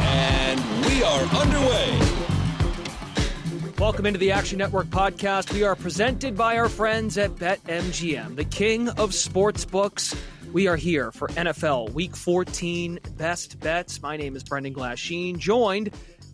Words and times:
And 0.00 0.60
we 0.86 1.00
are 1.04 1.22
underway. 1.36 1.96
Welcome 3.78 4.04
into 4.04 4.18
the 4.18 4.32
Action 4.32 4.58
Network 4.58 4.88
podcast. 4.88 5.52
We 5.52 5.62
are 5.62 5.76
presented 5.76 6.36
by 6.36 6.58
our 6.58 6.68
friends 6.68 7.16
at 7.16 7.36
BetMGM, 7.36 8.34
the 8.34 8.44
king 8.44 8.88
of 8.88 9.14
sports 9.14 9.64
books. 9.64 10.16
We 10.52 10.66
are 10.66 10.74
here 10.74 11.12
for 11.12 11.28
NFL 11.28 11.92
Week 11.92 12.16
14 12.16 12.98
best 13.16 13.60
bets. 13.60 14.02
My 14.02 14.16
name 14.16 14.34
is 14.34 14.42
Brendan 14.42 14.74
Glasheen, 14.74 15.38
joined 15.38 15.90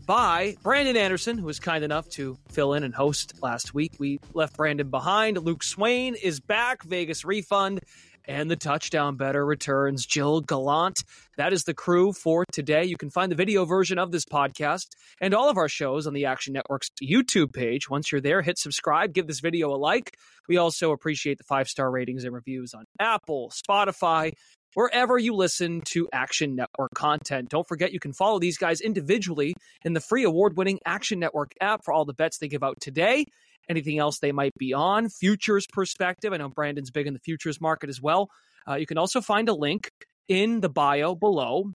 by 0.07 0.57
Brandon 0.63 0.97
Anderson, 0.97 1.37
who 1.37 1.45
was 1.45 1.61
kind 1.61 1.85
enough 1.85 2.09
to 2.11 2.38
fill 2.49 2.73
in 2.73 2.85
and 2.85 2.95
host 2.95 3.35
last 3.43 3.74
week. 3.74 3.93
We 3.99 4.19
left 4.33 4.57
Brandon 4.57 4.88
behind. 4.88 5.37
Luke 5.38 5.63
Swain 5.63 6.15
is 6.15 6.41
back, 6.41 6.85
Vegas 6.85 7.24
refund, 7.24 7.80
and 8.27 8.51
the 8.51 8.57
touchdown 8.57 9.16
better 9.16 9.45
returns. 9.45 10.07
Gilles 10.09 10.43
Gallant. 10.43 11.03
That 11.37 11.53
is 11.53 11.65
the 11.65 11.75
crew 11.75 12.12
for 12.12 12.45
today. 12.52 12.85
You 12.85 12.97
can 12.97 13.11
find 13.11 13.30
the 13.30 13.37
video 13.37 13.65
version 13.65 13.99
of 13.99 14.12
this 14.12 14.25
podcast 14.25 14.87
and 15.21 15.35
all 15.35 15.49
of 15.49 15.57
our 15.57 15.69
shows 15.69 16.07
on 16.07 16.15
the 16.15 16.27
Action 16.27 16.52
Network's 16.52 16.91
YouTube 17.02 17.52
page. 17.52 17.88
Once 17.91 18.10
you're 18.10 18.21
there, 18.21 18.43
hit 18.43 18.59
subscribe, 18.59 19.13
give 19.13 19.27
this 19.27 19.41
video 19.41 19.71
a 19.71 19.77
like. 19.77 20.16
We 20.49 20.57
also 20.57 20.93
appreciate 20.93 21.38
the 21.38 21.45
five 21.45 21.69
star 21.69 21.91
ratings 21.91 22.24
and 22.24 22.35
reviews 22.35 22.74
on 22.74 22.85
Apple, 23.01 23.51
Spotify, 23.51 24.32
wherever 24.74 25.16
you 25.16 25.35
listen 25.35 25.80
to 25.87 26.09
Action 26.13 26.54
Network 26.54 26.93
content. 26.95 27.49
Don't 27.49 27.66
forget 27.66 27.93
you 27.93 28.01
can 28.01 28.13
follow 28.13 28.38
these 28.38 28.59
guys 28.59 28.80
individually 28.80 29.54
in 29.85 29.95
the 29.95 30.01
free 30.01 30.24
award 30.24 30.57
winning 30.57 30.79
Action 30.85 31.19
Network 31.19 31.52
app 31.60 31.85
for 31.85 31.93
all 31.93 32.04
the 32.04 32.13
bets 32.13 32.38
they 32.38 32.49
give 32.49 32.63
out 32.63 32.79
today. 32.80 33.24
Anything 33.69 33.99
else 33.99 34.19
they 34.19 34.33
might 34.33 34.53
be 34.59 34.73
on, 34.73 35.09
futures 35.09 35.67
perspective. 35.67 36.33
I 36.33 36.37
know 36.37 36.49
Brandon's 36.49 36.91
big 36.91 37.07
in 37.07 37.15
the 37.15 37.21
futures 37.21 37.61
market 37.61 37.89
as 37.89 38.01
well. 38.01 38.31
Uh, 38.69 38.75
you 38.75 38.87
can 38.87 38.99
also 38.99 39.21
find 39.21 39.49
a 39.49 39.55
link 39.55 39.91
in 40.29 40.61
the 40.61 40.69
bio 40.69 41.15
below, 41.15 41.73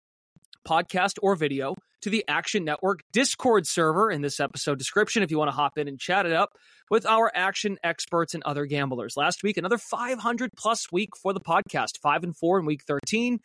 podcast 0.68 1.14
or 1.22 1.36
video, 1.36 1.76
to 2.02 2.10
the 2.10 2.24
Action 2.28 2.64
Network 2.64 3.02
Discord 3.12 3.68
server 3.68 4.10
in 4.10 4.22
this 4.22 4.40
episode 4.40 4.78
description 4.78 5.24
if 5.24 5.32
you 5.32 5.38
want 5.38 5.50
to 5.50 5.56
hop 5.56 5.78
in 5.78 5.88
and 5.88 6.00
chat 6.00 6.26
it 6.26 6.32
up 6.32 6.52
with 6.90 7.06
our 7.06 7.32
action 7.36 7.78
experts 7.84 8.34
and 8.34 8.44
other 8.44 8.66
gamblers. 8.66 9.18
Last 9.18 9.44
week, 9.44 9.58
another 9.58 9.78
500 9.78 10.52
plus 10.58 10.92
week 10.92 11.10
for 11.22 11.34
the 11.34 11.42
podcast, 11.42 12.00
five 12.02 12.24
and 12.24 12.36
four 12.36 12.60
in 12.60 12.66
week 12.66 12.84
13, 12.88 13.40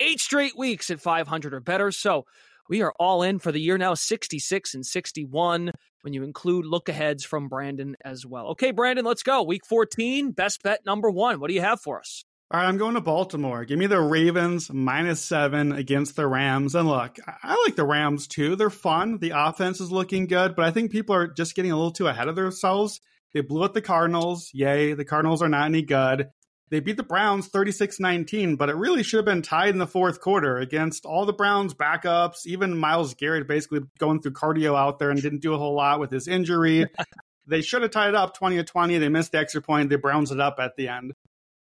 eight 0.00 0.20
straight 0.20 0.56
weeks 0.56 0.90
at 0.90 1.00
500 1.00 1.54
or 1.54 1.60
better. 1.60 1.90
So 1.90 2.24
we 2.68 2.82
are 2.82 2.92
all 2.98 3.22
in 3.22 3.38
for 3.38 3.52
the 3.52 3.60
year 3.60 3.78
now, 3.78 3.94
66 3.94 4.74
and 4.74 4.84
61 4.84 5.72
when 6.02 6.12
you 6.12 6.22
include 6.22 6.66
look 6.66 6.88
aheads 6.88 7.24
from 7.24 7.48
Brandon 7.48 7.96
as 8.04 8.24
well. 8.24 8.48
Okay, 8.48 8.70
Brandon, 8.70 9.04
let's 9.04 9.22
go. 9.22 9.42
Week 9.42 9.64
14, 9.66 10.32
best 10.32 10.62
bet 10.62 10.84
number 10.86 11.10
one. 11.10 11.40
What 11.40 11.48
do 11.48 11.54
you 11.54 11.60
have 11.60 11.80
for 11.80 11.98
us? 11.98 12.24
All 12.50 12.58
right, 12.58 12.66
I'm 12.66 12.78
going 12.78 12.94
to 12.94 13.02
Baltimore. 13.02 13.66
Give 13.66 13.78
me 13.78 13.88
the 13.88 14.00
Ravens 14.00 14.72
minus 14.72 15.22
seven 15.22 15.72
against 15.72 16.16
the 16.16 16.26
Rams. 16.26 16.74
And 16.74 16.88
look, 16.88 17.18
I 17.26 17.62
like 17.66 17.76
the 17.76 17.84
Rams 17.84 18.26
too. 18.26 18.56
They're 18.56 18.70
fun. 18.70 19.18
The 19.18 19.32
offense 19.34 19.82
is 19.82 19.92
looking 19.92 20.26
good, 20.26 20.56
but 20.56 20.64
I 20.64 20.70
think 20.70 20.90
people 20.90 21.14
are 21.14 21.26
just 21.26 21.54
getting 21.54 21.72
a 21.72 21.76
little 21.76 21.90
too 21.90 22.06
ahead 22.06 22.28
of 22.28 22.36
themselves. 22.36 23.00
They 23.34 23.42
blew 23.42 23.64
out 23.64 23.74
the 23.74 23.82
Cardinals. 23.82 24.48
Yay. 24.54 24.94
The 24.94 25.04
Cardinals 25.04 25.42
are 25.42 25.48
not 25.50 25.66
any 25.66 25.82
good. 25.82 26.30
They 26.70 26.80
beat 26.80 26.96
the 26.96 27.02
Browns 27.02 27.48
36 27.48 28.00
19, 28.00 28.56
but 28.56 28.68
it 28.68 28.76
really 28.76 29.02
should 29.02 29.18
have 29.18 29.24
been 29.24 29.42
tied 29.42 29.70
in 29.70 29.78
the 29.78 29.86
fourth 29.86 30.20
quarter 30.20 30.58
against 30.58 31.06
all 31.06 31.24
the 31.24 31.32
Browns 31.32 31.74
backups. 31.74 32.46
Even 32.46 32.76
Myles 32.76 33.14
Garrett 33.14 33.48
basically 33.48 33.80
going 33.98 34.20
through 34.20 34.32
cardio 34.32 34.76
out 34.76 34.98
there 34.98 35.10
and 35.10 35.20
didn't 35.22 35.42
do 35.42 35.54
a 35.54 35.58
whole 35.58 35.74
lot 35.74 36.00
with 36.00 36.10
his 36.10 36.28
injury. 36.28 36.86
they 37.46 37.62
should 37.62 37.82
have 37.82 37.90
tied 37.90 38.10
it 38.10 38.14
up 38.14 38.34
20 38.34 38.56
to 38.56 38.64
20. 38.64 38.98
They 38.98 39.08
missed 39.08 39.32
the 39.32 39.38
extra 39.38 39.62
point. 39.62 39.88
They 39.88 39.96
Browns 39.96 40.30
it 40.30 40.40
up 40.40 40.56
at 40.58 40.76
the 40.76 40.88
end 40.88 41.14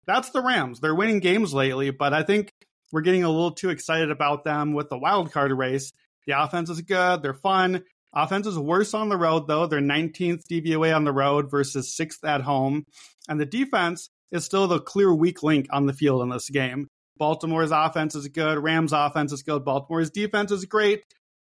that's 0.07 0.31
the 0.31 0.43
Rams. 0.43 0.81
They're 0.81 0.95
winning 0.95 1.21
games 1.21 1.55
lately, 1.55 1.91
but 1.91 2.13
I 2.13 2.23
think 2.23 2.53
we're 2.93 3.01
getting 3.01 3.25
a 3.25 3.31
little 3.31 3.53
too 3.53 3.71
excited 3.71 4.11
about 4.11 4.45
them 4.45 4.73
with 4.73 4.89
the 4.89 4.99
wild 4.99 5.33
card 5.33 5.53
race. 5.53 5.93
The 6.27 6.41
offense 6.41 6.71
is 6.71 6.81
good. 6.81 7.23
They're 7.23 7.35
fun. 7.35 7.85
Offense 8.13 8.47
is 8.47 8.59
worse 8.59 8.95
on 8.95 9.09
the 9.09 9.17
road, 9.17 9.49
though. 9.49 9.67
They're 9.67 9.81
19th 9.81 10.45
DVOA 10.51 10.95
on 10.95 11.05
the 11.05 11.13
road 11.13 11.51
versus 11.51 11.95
6th 11.99 12.27
at 12.27 12.43
home. 12.43 12.87
And 13.29 13.41
the 13.41 13.47
defense 13.47 14.11
is 14.33 14.45
still 14.45 14.67
the 14.67 14.81
clear 14.81 15.15
weak 15.15 15.43
link 15.43 15.67
on 15.71 15.87
the 15.87 15.93
field 15.93 16.23
in 16.23 16.29
this 16.29 16.51
game. 16.51 16.89
Baltimore's 17.17 17.71
offense 17.71 18.15
is 18.15 18.29
good. 18.29 18.59
Rams' 18.59 18.93
offense 18.93 19.33
is 19.33 19.43
good. 19.43 19.65
Baltimore's 19.65 20.11
defense 20.11 20.51
is 20.51 20.65
great. 20.65 21.03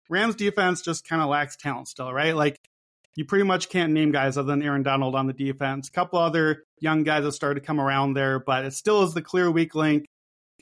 Rams' 0.09 0.35
defense 0.35 0.81
just 0.81 1.07
kind 1.07 1.21
of 1.21 1.29
lacks 1.29 1.55
talent 1.55 1.87
still, 1.87 2.11
right? 2.11 2.35
Like, 2.35 2.57
you 3.15 3.25
pretty 3.25 3.43
much 3.43 3.69
can't 3.69 3.93
name 3.93 4.11
guys 4.11 4.37
other 4.37 4.47
than 4.47 4.63
Aaron 4.63 4.81
Donald 4.81 5.13
on 5.13 5.27
the 5.27 5.33
defense. 5.33 5.89
A 5.89 5.91
couple 5.91 6.19
other 6.19 6.63
young 6.79 7.03
guys 7.03 7.23
have 7.23 7.33
started 7.33 7.59
to 7.59 7.65
come 7.65 7.79
around 7.79 8.13
there, 8.13 8.39
but 8.39 8.65
it 8.65 8.73
still 8.73 9.03
is 9.03 9.13
the 9.13 9.21
clear 9.21 9.51
weak 9.51 9.75
link, 9.75 10.05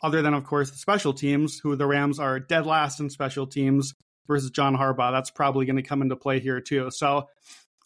other 0.03 0.21
than, 0.21 0.33
of 0.33 0.43
course, 0.43 0.71
the 0.71 0.77
special 0.77 1.13
teams, 1.13 1.59
who 1.59 1.75
the 1.75 1.85
Rams 1.85 2.19
are 2.19 2.39
dead 2.39 2.65
last 2.65 2.99
in 2.99 3.09
special 3.09 3.47
teams 3.47 3.93
versus 4.27 4.49
John 4.49 4.75
Harbaugh. 4.75 5.11
That's 5.11 5.31
probably 5.31 5.65
going 5.65 5.77
to 5.77 5.83
come 5.83 6.01
into 6.01 6.15
play 6.15 6.39
here, 6.39 6.59
too. 6.59 6.89
So 6.91 7.29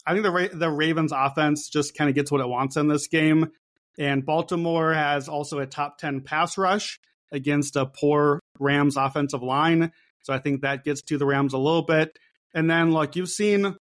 I 0.06 0.12
think 0.12 0.24
the, 0.24 0.32
Ra- 0.32 0.48
the 0.52 0.70
Ravens 0.70 1.12
offense 1.12 1.68
just 1.68 1.96
kind 1.96 2.08
of 2.08 2.16
gets 2.16 2.32
what 2.32 2.40
it 2.40 2.48
wants 2.48 2.76
in 2.76 2.88
this 2.88 3.06
game. 3.06 3.52
And 3.98 4.24
Baltimore 4.24 4.92
has 4.92 5.28
also 5.28 5.58
a 5.58 5.66
top 5.66 5.98
10 5.98 6.22
pass 6.22 6.56
rush 6.56 6.98
against 7.30 7.76
a 7.76 7.86
poor 7.86 8.40
Rams 8.58 8.96
offensive 8.96 9.42
line. 9.42 9.92
So 10.22 10.32
I 10.32 10.38
think 10.38 10.62
that 10.62 10.84
gets 10.84 11.02
to 11.02 11.18
the 11.18 11.26
Rams 11.26 11.52
a 11.52 11.58
little 11.58 11.82
bit. 11.82 12.18
And 12.54 12.70
then, 12.70 12.92
look, 12.92 13.16
you've 13.16 13.28
seen 13.28 13.76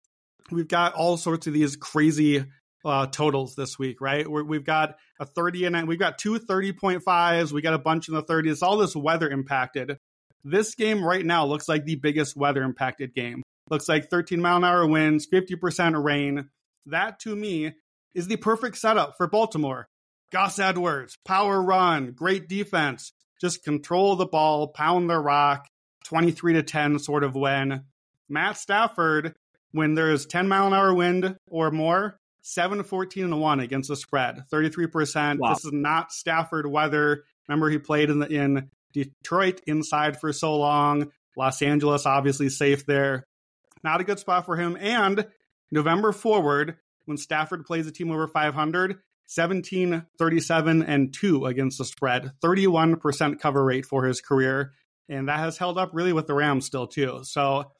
we've 0.50 0.68
got 0.68 0.94
all 0.94 1.16
sorts 1.16 1.46
of 1.46 1.52
these 1.52 1.76
crazy 1.76 2.44
uh, 2.84 3.06
totals 3.06 3.56
this 3.56 3.78
week, 3.78 4.00
right? 4.00 4.28
we 4.28 4.56
have 4.56 4.64
got 4.64 4.96
a 5.18 5.26
30 5.26 5.64
and 5.64 5.88
we've 5.88 5.98
got 5.98 6.18
two 6.18 6.38
30.5s. 6.38 7.52
We 7.52 7.62
got 7.62 7.74
a 7.74 7.78
bunch 7.78 8.08
in 8.08 8.14
the 8.14 8.22
30s. 8.22 8.62
All 8.62 8.76
this 8.76 8.94
weather 8.94 9.28
impacted. 9.28 9.98
This 10.44 10.76
game 10.76 11.02
right 11.02 11.24
now 11.24 11.46
looks 11.46 11.68
like 11.68 11.84
the 11.84 11.96
biggest 11.96 12.36
weather 12.36 12.62
impacted 12.62 13.14
game. 13.14 13.42
Looks 13.68 13.88
like 13.88 14.08
13 14.08 14.40
mile 14.40 14.58
an 14.58 14.64
hour 14.64 14.86
winds, 14.86 15.26
50% 15.26 16.02
rain. 16.02 16.48
That 16.86 17.18
to 17.20 17.34
me 17.34 17.72
is 18.14 18.28
the 18.28 18.36
perfect 18.36 18.76
setup 18.76 19.16
for 19.16 19.26
Baltimore. 19.26 19.88
Gus 20.32 20.58
Edwards, 20.58 21.16
power 21.24 21.62
run, 21.62 22.12
great 22.12 22.48
defense. 22.48 23.12
Just 23.40 23.64
control 23.64 24.16
the 24.16 24.26
ball, 24.26 24.68
pound 24.68 25.10
the 25.10 25.18
rock, 25.18 25.66
23 26.04 26.54
to 26.54 26.62
10 26.62 26.98
sort 26.98 27.24
of 27.24 27.34
win. 27.34 27.84
Matt 28.28 28.56
Stafford 28.56 29.34
when 29.76 29.94
there's 29.94 30.26
10 30.26 30.48
mile 30.48 30.66
an 30.66 30.72
hour 30.72 30.94
wind 30.94 31.36
or 31.48 31.70
more, 31.70 32.18
7 32.42 32.82
14 32.82 33.24
and 33.24 33.40
1 33.40 33.60
against 33.60 33.88
the 33.88 33.96
spread, 33.96 34.42
33%. 34.50 35.38
Wow. 35.38 35.50
This 35.52 35.64
is 35.64 35.72
not 35.72 36.12
Stafford 36.12 36.66
weather. 36.66 37.24
Remember, 37.46 37.68
he 37.68 37.78
played 37.78 38.08
in, 38.08 38.20
the, 38.20 38.26
in 38.26 38.70
Detroit 38.92 39.60
inside 39.66 40.18
for 40.18 40.32
so 40.32 40.56
long. 40.56 41.12
Los 41.36 41.60
Angeles, 41.60 42.06
obviously 42.06 42.48
safe 42.48 42.86
there. 42.86 43.26
Not 43.84 44.00
a 44.00 44.04
good 44.04 44.18
spot 44.18 44.46
for 44.46 44.56
him. 44.56 44.78
And 44.80 45.26
November 45.70 46.12
forward, 46.12 46.78
when 47.04 47.18
Stafford 47.18 47.66
plays 47.66 47.86
a 47.86 47.92
team 47.92 48.10
over 48.10 48.26
500, 48.26 48.98
17, 49.26 50.04
37, 50.18 50.82
and 50.82 51.12
2 51.12 51.46
against 51.46 51.78
the 51.78 51.84
spread, 51.84 52.32
31% 52.42 53.40
cover 53.40 53.64
rate 53.64 53.86
for 53.86 54.04
his 54.04 54.20
career. 54.20 54.72
And 55.08 55.28
that 55.28 55.40
has 55.40 55.58
held 55.58 55.78
up 55.78 55.90
really 55.92 56.12
with 56.12 56.26
the 56.26 56.34
Rams 56.34 56.66
still, 56.66 56.86
too. 56.86 57.20
So 57.22 57.70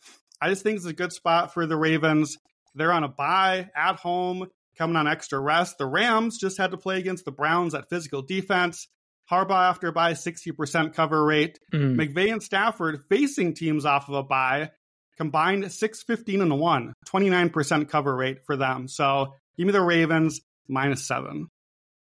I 0.41 0.49
just 0.49 0.63
think 0.63 0.77
it's 0.77 0.87
a 0.87 0.93
good 0.93 1.13
spot 1.13 1.55
for 1.55 1.67
the 1.67 1.77
Ravens. 1.77 2.37
They're 2.75 2.93
on 2.93 3.05
a 3.05 3.09
bye 3.09 3.71
at 3.75 3.97
home, 3.97 4.49
coming 4.77 4.97
on 4.97 5.09
extra 5.09 5.41
rest. 5.41 5.79
The 5.79 5.87
Rams 5.87 6.39
just 6.39 6.59
had 6.59 6.73
to 6.73 6.77
play 6.77 6.99
against 6.99 7.25
the 7.25 7.33
Browns 7.33 7.75
at 7.75 7.89
physical 7.89 8.23
defense. 8.23 8.87
Harbaugh 9.31 9.71
after 9.71 9.89
a 9.89 9.93
bye, 9.93 10.13
60% 10.13 10.95
cover 10.95 11.25
rate. 11.25 11.59
Mm. 11.73 11.97
McVay 11.97 12.33
and 12.33 12.43
Stafford 12.43 13.01
facing 13.09 13.55
teams 13.55 13.85
off 13.85 14.09
of 14.09 14.15
a 14.15 14.23
bye, 14.23 14.71
combined 15.17 15.73
615 15.73 16.43
and 16.43 16.61
1, 16.61 16.93
29% 17.09 17.89
cover 17.89 18.15
rate 18.15 18.39
for 18.47 18.57
them. 18.57 18.87
So 18.87 19.35
give 19.57 19.67
me 19.67 19.73
the 19.73 19.81
Ravens 19.81 20.41
minus 20.69 21.07
seven. 21.07 21.49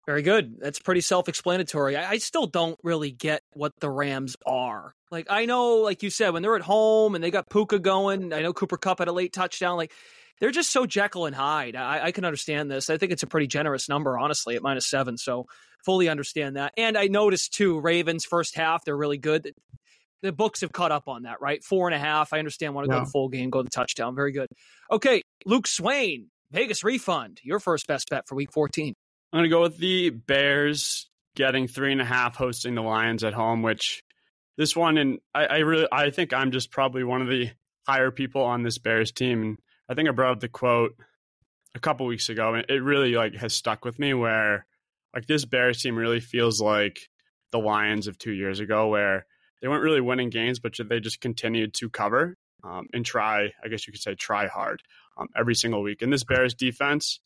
Very 0.06 0.22
good. 0.22 0.56
That's 0.60 0.78
pretty 0.78 1.00
self 1.00 1.28
explanatory. 1.28 1.96
I, 1.96 2.10
I, 2.12 2.18
still 2.18 2.46
don't 2.46 2.78
really 2.82 3.10
get 3.10 3.40
what 3.54 3.72
the 3.80 3.88
Rams 3.88 4.36
are. 4.46 4.92
Like, 5.10 5.28
I 5.30 5.46
know, 5.46 5.76
like 5.76 6.02
you 6.02 6.10
said, 6.10 6.30
when 6.30 6.42
they're 6.42 6.56
at 6.56 6.62
home 6.62 7.14
and 7.14 7.24
they 7.24 7.30
got 7.30 7.48
Puka 7.48 7.78
going, 7.78 8.32
I 8.34 8.42
know 8.42 8.52
Cooper 8.52 8.76
Kupp 8.76 8.98
had 8.98 9.08
a 9.08 9.12
late 9.12 9.32
touchdown. 9.32 9.78
Like, 9.78 9.92
they're 10.40 10.50
just 10.50 10.72
so 10.72 10.84
Jekyll 10.84 11.24
and 11.24 11.34
Hyde. 11.34 11.74
I, 11.74 12.06
I 12.06 12.12
can 12.12 12.26
understand 12.26 12.70
this. 12.70 12.90
I 12.90 12.98
think 12.98 13.12
it's 13.12 13.22
a 13.22 13.26
pretty 13.26 13.46
generous 13.46 13.88
number, 13.88 14.18
honestly, 14.18 14.56
at 14.56 14.62
minus 14.62 14.86
seven. 14.86 15.16
So, 15.16 15.46
fully 15.86 16.10
understand 16.10 16.56
that. 16.56 16.74
And 16.76 16.98
I 16.98 17.06
noticed, 17.06 17.54
too, 17.54 17.80
Ravens 17.80 18.26
first 18.26 18.56
half, 18.56 18.84
they're 18.84 18.96
really 18.96 19.18
good. 19.18 19.54
the 20.22 20.32
books 20.32 20.62
have 20.62 20.72
caught 20.72 20.92
up 20.92 21.06
on 21.06 21.22
that, 21.22 21.40
right? 21.40 21.62
Four 21.64 21.86
and 21.88 21.94
a 21.94 21.98
half. 21.98 22.32
I 22.32 22.38
understand. 22.38 22.74
Want 22.74 22.86
to 22.88 22.92
Yeah. 22.94 23.00
go 23.00 23.04
the 23.04 23.10
full 23.10 23.28
game, 23.28 23.48
go 23.50 23.62
the 23.62 23.70
touchdown. 23.70 24.14
Very 24.14 24.32
good. 24.32 24.48
Okay, 24.90 25.22
Luke 25.46 25.66
Swain, 25.66 26.30
Vegas 26.54 26.84
refund. 26.84 27.40
Your 27.42 27.58
first 27.58 27.88
best 27.88 28.08
bet 28.08 28.28
for 28.28 28.36
Week 28.36 28.52
14. 28.52 28.94
I'm 29.32 29.38
going 29.38 29.50
to 29.50 29.54
go 29.54 29.62
with 29.62 29.76
the 29.76 30.10
Bears 30.10 31.10
getting 31.34 31.66
three 31.66 31.90
and 31.90 32.00
a 32.00 32.04
half 32.04 32.36
hosting 32.36 32.76
the 32.76 32.80
Lions 32.80 33.24
at 33.24 33.34
home, 33.34 33.62
which 33.62 34.04
this 34.56 34.76
one, 34.76 34.96
and 34.96 35.18
I, 35.34 35.46
I 35.46 35.58
really, 35.58 35.88
I 35.90 36.10
think 36.10 36.32
I'm 36.32 36.52
just 36.52 36.70
probably 36.70 37.02
one 37.02 37.22
of 37.22 37.28
the 37.28 37.50
higher 37.88 38.12
people 38.12 38.42
on 38.42 38.62
this 38.62 38.78
Bears 38.78 39.10
team. 39.10 39.42
And 39.42 39.58
I 39.88 39.94
think 39.94 40.08
I 40.08 40.12
brought 40.12 40.30
up 40.30 40.40
the 40.40 40.48
quote 40.48 40.94
a 41.74 41.80
couple 41.80 42.06
weeks 42.06 42.28
ago, 42.28 42.54
and 42.54 42.64
it 42.68 42.84
really 42.84 43.14
like 43.14 43.34
has 43.34 43.52
stuck 43.52 43.84
with 43.84 43.98
me 43.98 44.14
where 44.14 44.64
like 45.12 45.26
this 45.26 45.44
Bears 45.44 45.82
team 45.82 45.96
really 45.96 46.20
feels 46.20 46.60
like 46.60 47.08
the 47.50 47.58
Lions 47.58 48.06
of 48.06 48.16
two 48.16 48.32
years 48.32 48.60
ago, 48.60 48.86
where 48.86 49.26
they 49.60 49.66
weren't 49.66 49.82
really 49.82 50.00
winning 50.00 50.30
games, 50.30 50.60
but 50.60 50.74
they 50.88 51.00
just 51.00 51.20
continued 51.20 51.74
to 51.74 51.90
cover 51.90 52.36
um, 52.62 52.86
and 52.92 53.04
try, 53.04 53.50
I 53.62 53.66
guess 53.68 53.88
you 53.88 53.92
could 53.92 54.02
say, 54.02 54.14
try 54.14 54.46
hard 54.46 54.82
um, 55.16 55.28
every 55.36 55.54
single 55.54 55.82
week. 55.82 56.02
And 56.02 56.12
this 56.12 56.24
Bears 56.24 56.54
defense 56.54 57.20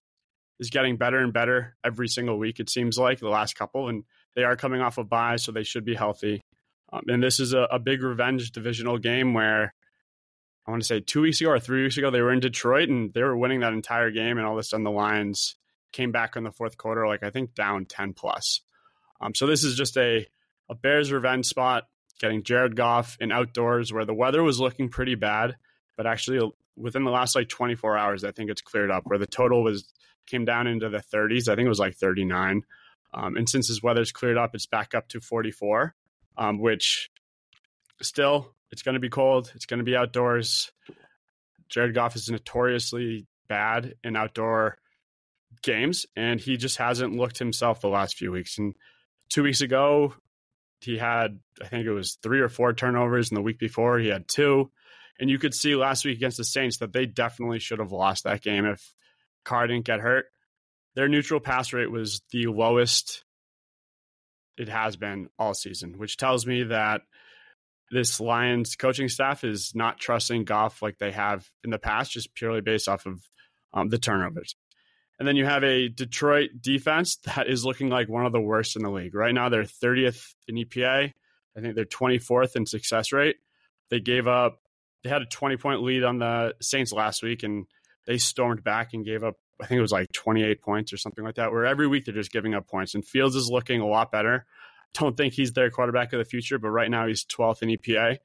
is 0.59 0.71
getting 0.71 0.97
better 0.97 1.19
and 1.19 1.33
better 1.33 1.77
every 1.85 2.09
single 2.09 2.39
week. 2.39 2.61
It 2.61 2.71
seems 2.71 2.99
like 2.99 3.21
the 3.21 3.29
last 3.29 3.57
couple, 3.57 3.89
and 3.89 4.05
they 4.35 4.45
are 4.45 4.57
coming 4.57 4.81
off 4.81 4.99
a 4.99 5.05
bye, 5.05 5.37
so 5.37 5.53
they 5.53 5.63
should 5.63 5.85
be 5.85 5.95
healthy. 5.95 6.43
Um, 6.93 7.03
and 7.09 7.23
this 7.23 7.39
is 7.39 7.53
a, 7.53 7.69
a 7.71 7.79
big 7.79 8.03
revenge 8.03 8.51
divisional 8.51 8.99
game 8.99 9.35
where 9.35 9.75
I 10.67 10.71
want 10.71 10.83
to 10.83 10.87
say 10.87 11.01
two 11.01 11.23
weeks 11.23 11.41
ago 11.41 11.51
or 11.51 11.59
three 11.61 11.83
weeks 11.83 11.97
ago 11.97 12.11
they 12.11 12.21
were 12.21 12.33
in 12.33 12.41
Detroit 12.41 12.89
and 12.89 13.13
they 13.13 13.23
were 13.23 13.37
winning 13.37 13.61
that 13.61 13.73
entire 13.73 14.11
game, 14.11 14.39
and 14.39 14.47
all 14.47 14.55
of 14.55 14.59
a 14.59 14.63
sudden 14.63 14.85
the 14.85 14.91
Lions 14.91 15.57
came 15.93 16.13
back 16.13 16.37
in 16.37 16.45
the 16.45 16.53
fourth 16.53 16.77
quarter, 16.77 17.07
like 17.07 17.23
I 17.23 17.31
think 17.31 17.55
down 17.55 17.87
ten 17.87 18.13
plus. 18.13 18.61
Um, 19.21 19.35
so 19.35 19.47
this 19.47 19.65
is 19.65 19.77
just 19.77 19.97
a 19.97 20.27
a 20.69 20.75
Bears 20.75 21.13
revenge 21.13 21.47
spot, 21.47 21.85
getting 22.21 22.43
Jared 22.43 22.77
Goff 22.77 23.17
in 23.21 23.33
outdoors 23.33 23.93
where 23.93 24.05
the 24.05 24.15
weather 24.15 24.43
was 24.43 24.61
looking 24.61 24.91
pretty 24.91 25.15
bad, 25.15 25.57
but 25.97 26.07
actually 26.07 26.53
within 26.79 27.05
the 27.05 27.11
last 27.11 27.35
like 27.35 27.49
24 27.49 27.97
hours, 27.97 28.25
I 28.25 28.33
think 28.33 28.51
it's 28.51 28.63
cleared 28.63 28.91
up 28.91 29.05
where 29.05 29.19
the 29.19 29.27
total 29.27 29.63
was 29.63 29.93
came 30.27 30.45
down 30.45 30.67
into 30.67 30.89
the 30.89 31.03
30s. 31.13 31.49
I 31.49 31.55
think 31.55 31.67
it 31.67 31.71
was 31.71 31.79
like 31.79 31.97
39. 31.97 32.63
Um, 33.15 33.37
and 33.37 33.49
since 33.49 33.69
his 33.69 33.83
weather's 33.83 34.13
cleared 34.13 34.37
up, 34.37 34.55
it's 34.55 34.67
back 34.67 34.95
up 34.95 35.09
to 35.09 35.21
44, 35.21 35.95
um, 36.37 36.59
which 36.61 37.11
still 38.03 38.53
it's 38.71 38.83
going 38.83 38.95
to 38.95 39.01
be 39.01 39.09
cold. 39.09 39.51
It's 39.55 39.67
going 39.67 39.79
to 39.79 39.85
be 39.85 39.97
outdoors. 39.97 40.71
Jared 41.69 41.95
Goff 41.95 42.17
is 42.17 42.31
notoriously 42.31 43.27
bad 43.49 43.95
in 44.05 44.17
outdoor 44.17 44.79
games, 45.63 46.07
and 46.17 46.41
he 46.41 46.57
just 46.57 46.77
hasn't 46.77 47.17
looked 47.17 47.39
himself 47.39 47.81
the 47.81 47.89
last 47.89 48.17
few 48.17 48.31
weeks. 48.31 48.59
And 48.59 48.75
two 49.29 49.43
weeks 49.43 49.61
ago, 49.61 50.15
he 50.81 50.99
had 50.99 51.41
I 51.63 51.67
think 51.67 51.87
it 51.87 51.93
was 51.93 52.19
three 52.23 52.41
or 52.41 52.49
four 52.49 52.73
turnovers, 52.73 53.31
and 53.31 53.37
the 53.37 53.43
week 53.43 53.59
before 53.59 53.99
he 53.99 54.09
had 54.09 54.29
two. 54.29 54.71
And 55.21 55.29
you 55.29 55.39
could 55.39 55.55
see 55.55 55.75
last 55.75 56.05
week 56.05 56.17
against 56.17 56.37
the 56.37 56.45
Saints 56.45 56.79
that 56.79 56.93
they 56.93 57.07
definitely 57.07 57.59
should 57.59 57.81
have 57.81 57.93
lost 57.93 58.25
that 58.25 58.43
game 58.43 58.65
if 58.65 58.93
Carr 59.45 59.67
didn't 59.67 59.87
get 59.87 60.01
hurt. 60.01 60.27
Their 60.95 61.09
neutral 61.09 61.41
pass 61.41 61.73
rate 61.73 61.91
was 61.91 62.23
the 62.31 62.47
lowest 62.47 63.25
it 64.57 64.69
has 64.69 64.97
been 64.97 65.29
all 65.39 65.55
season, 65.55 65.99
which 65.99 66.17
tells 66.17 66.47
me 66.47 66.65
that 66.65 67.03
this 67.91 68.21
Lions 68.21 68.77
coaching 68.77 69.09
staff 69.09 69.45
is 69.45 69.73
not 69.75 69.99
trusting 69.99 70.45
Goff 70.45 70.83
like 70.83 70.99
they 70.99 71.13
have 71.13 71.49
in 71.65 71.71
the 71.71 71.79
past, 71.79 72.13
just 72.13 72.35
purely 72.35 72.61
based 72.61 72.89
off 72.89 73.07
of 73.07 73.23
um, 73.73 73.89
the 73.89 73.99
turnovers. 73.99 74.57
And 75.19 75.27
then 75.27 75.37
you 75.37 75.45
have 75.45 75.65
a 75.65 75.89
Detroit 75.89 76.51
defense 76.61 77.17
that 77.25 77.49
is 77.49 77.65
looking 77.65 77.89
like 77.89 78.09
one 78.09 78.27
of 78.27 78.33
the 78.33 78.41
worst 78.41 78.77
in 78.77 78.83
the 78.83 78.91
league. 78.91 79.15
Right 79.15 79.35
now, 79.35 79.49
they're 79.49 79.65
30th 79.65 80.35
in 80.47 80.57
EPA. 80.57 81.13
I 81.57 81.61
think 81.61 81.75
they're 81.75 81.85
24th 81.85 82.57
in 82.57 82.67
success 82.67 83.13
rate. 83.13 83.37
They 83.91 84.01
gave 84.01 84.29
up, 84.29 84.61
they 85.03 85.11
had 85.11 85.23
a 85.23 85.27
20 85.27 85.57
point 85.57 85.83
lead 85.83 86.05
on 86.05 86.19
the 86.19 86.55
Saints 86.61 86.93
last 86.93 87.23
week, 87.23 87.43
and 87.43 87.67
they 88.07 88.19
stormed 88.19 88.65
back 88.65 88.91
and 88.95 89.05
gave 89.05 89.23
up, 89.23 89.35
I 89.61 89.67
think 89.67 89.79
it 89.79 89.83
was 89.83 89.93
like 89.93 90.11
28 90.13 90.61
points 90.63 90.93
or 90.93 90.97
something 90.97 91.25
like 91.25 91.37
that, 91.37 91.53
where 91.53 91.67
every 91.67 91.87
week 91.87 92.05
they're 92.05 92.15
just 92.15 92.33
giving 92.33 92.55
up 92.55 92.67
points. 92.67 92.95
And 92.95 93.07
Fields 93.07 93.37
is 93.37 93.49
looking 93.51 93.81
a 93.81 93.87
lot 93.87 94.11
better. 94.11 94.47
Don't 94.95 95.17
think 95.17 95.35
he's 95.35 95.53
their 95.53 95.71
quarterback 95.71 96.13
of 96.13 96.19
the 96.19 96.25
future, 96.25 96.59
but 96.59 96.71
right 96.71 96.91
now 96.91 97.07
he's 97.07 97.25
12th 97.25 97.63
in 97.63 97.69
EPA. 97.69 98.19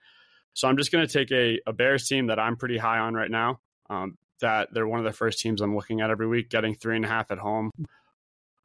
So 0.53 0.67
I'm 0.67 0.77
just 0.77 0.91
going 0.91 1.05
to 1.05 1.11
take 1.11 1.31
a, 1.31 1.59
a 1.67 1.73
Bears 1.73 2.07
team 2.07 2.27
that 2.27 2.39
I'm 2.39 2.55
pretty 2.55 2.77
high 2.77 2.99
on 2.99 3.13
right 3.13 3.29
now. 3.29 3.59
Um, 3.89 4.17
that 4.39 4.69
they're 4.73 4.87
one 4.87 4.99
of 4.99 5.05
the 5.05 5.13
first 5.13 5.39
teams 5.39 5.61
I'm 5.61 5.75
looking 5.75 6.01
at 6.01 6.09
every 6.09 6.27
week, 6.27 6.49
getting 6.49 6.75
three 6.75 6.95
and 6.95 7.05
a 7.05 7.07
half 7.07 7.31
at 7.31 7.37
home 7.37 7.71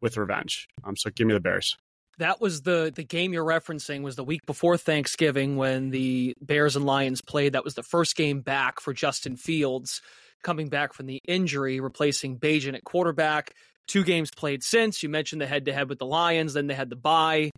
with 0.00 0.16
revenge. 0.16 0.68
Um, 0.84 0.96
so 0.96 1.10
give 1.10 1.26
me 1.26 1.34
the 1.34 1.40
Bears. 1.40 1.76
That 2.18 2.40
was 2.40 2.62
the 2.62 2.92
the 2.94 3.04
game 3.04 3.32
you're 3.32 3.44
referencing 3.44 4.02
was 4.02 4.16
the 4.16 4.24
week 4.24 4.44
before 4.46 4.76
Thanksgiving 4.76 5.56
when 5.56 5.90
the 5.90 6.34
Bears 6.40 6.76
and 6.76 6.84
Lions 6.84 7.20
played. 7.20 7.52
That 7.52 7.64
was 7.64 7.74
the 7.74 7.82
first 7.82 8.16
game 8.16 8.40
back 8.40 8.80
for 8.80 8.92
Justin 8.92 9.36
Fields 9.36 10.02
coming 10.42 10.68
back 10.68 10.92
from 10.92 11.06
the 11.06 11.20
injury, 11.26 11.80
replacing 11.80 12.38
Bagent 12.38 12.74
at 12.74 12.84
quarterback. 12.84 13.54
Two 13.86 14.04
games 14.04 14.30
played 14.30 14.62
since. 14.62 15.02
You 15.02 15.08
mentioned 15.08 15.40
the 15.40 15.46
head 15.46 15.64
to 15.64 15.72
head 15.72 15.88
with 15.88 15.98
the 15.98 16.06
Lions, 16.06 16.54
then 16.54 16.66
they 16.66 16.74
had 16.74 16.90
the 16.90 16.96
bye. 16.96 17.50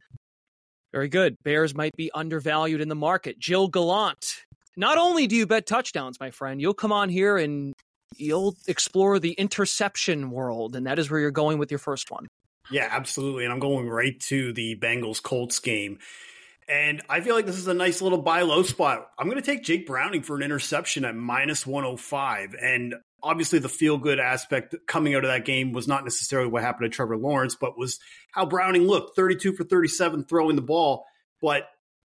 Very 0.92 1.08
good. 1.08 1.36
Bears 1.44 1.74
might 1.74 1.96
be 1.96 2.10
undervalued 2.12 2.80
in 2.80 2.88
the 2.88 2.94
market. 2.94 3.36
Gilles 3.40 3.68
Gallant. 3.68 4.44
Not 4.76 4.98
only 4.98 5.26
do 5.26 5.36
you 5.36 5.46
bet 5.46 5.66
touchdowns, 5.66 6.18
my 6.20 6.30
friend, 6.30 6.60
you'll 6.60 6.74
come 6.74 6.92
on 6.92 7.08
here 7.08 7.36
and 7.36 7.74
you'll 8.16 8.56
explore 8.66 9.18
the 9.18 9.32
interception 9.32 10.30
world, 10.30 10.76
and 10.76 10.86
that 10.86 10.98
is 10.98 11.10
where 11.10 11.20
you're 11.20 11.30
going 11.30 11.58
with 11.58 11.70
your 11.70 11.78
first 11.78 12.10
one. 12.10 12.26
Yeah, 12.70 12.88
absolutely. 12.90 13.44
And 13.44 13.52
I'm 13.52 13.58
going 13.58 13.88
right 13.88 14.18
to 14.20 14.52
the 14.52 14.76
Bengals 14.76 15.22
Colts 15.22 15.58
game. 15.58 15.98
And 16.68 17.02
I 17.08 17.20
feel 17.20 17.34
like 17.34 17.46
this 17.46 17.58
is 17.58 17.66
a 17.66 17.74
nice 17.74 18.00
little 18.00 18.22
buy 18.22 18.42
low 18.42 18.62
spot. 18.62 19.10
I'm 19.18 19.26
going 19.26 19.42
to 19.42 19.44
take 19.44 19.64
Jake 19.64 19.88
Browning 19.88 20.22
for 20.22 20.36
an 20.36 20.42
interception 20.42 21.04
at 21.04 21.16
minus 21.16 21.66
105. 21.66 22.54
And 22.54 22.94
obviously, 23.20 23.58
the 23.58 23.68
feel 23.68 23.98
good 23.98 24.20
aspect 24.20 24.76
coming 24.86 25.16
out 25.16 25.24
of 25.24 25.30
that 25.30 25.44
game 25.44 25.72
was 25.72 25.88
not 25.88 26.04
necessarily 26.04 26.48
what 26.48 26.62
happened 26.62 26.90
to 26.90 26.94
Trevor 26.94 27.16
Lawrence, 27.16 27.56
but 27.56 27.76
was 27.76 27.98
how 28.30 28.46
Browning 28.46 28.82
looked 28.82 29.16
32 29.16 29.54
for 29.54 29.64
37 29.64 30.24
throwing 30.24 30.54
the 30.54 30.62
ball. 30.62 31.06
But 31.42 31.64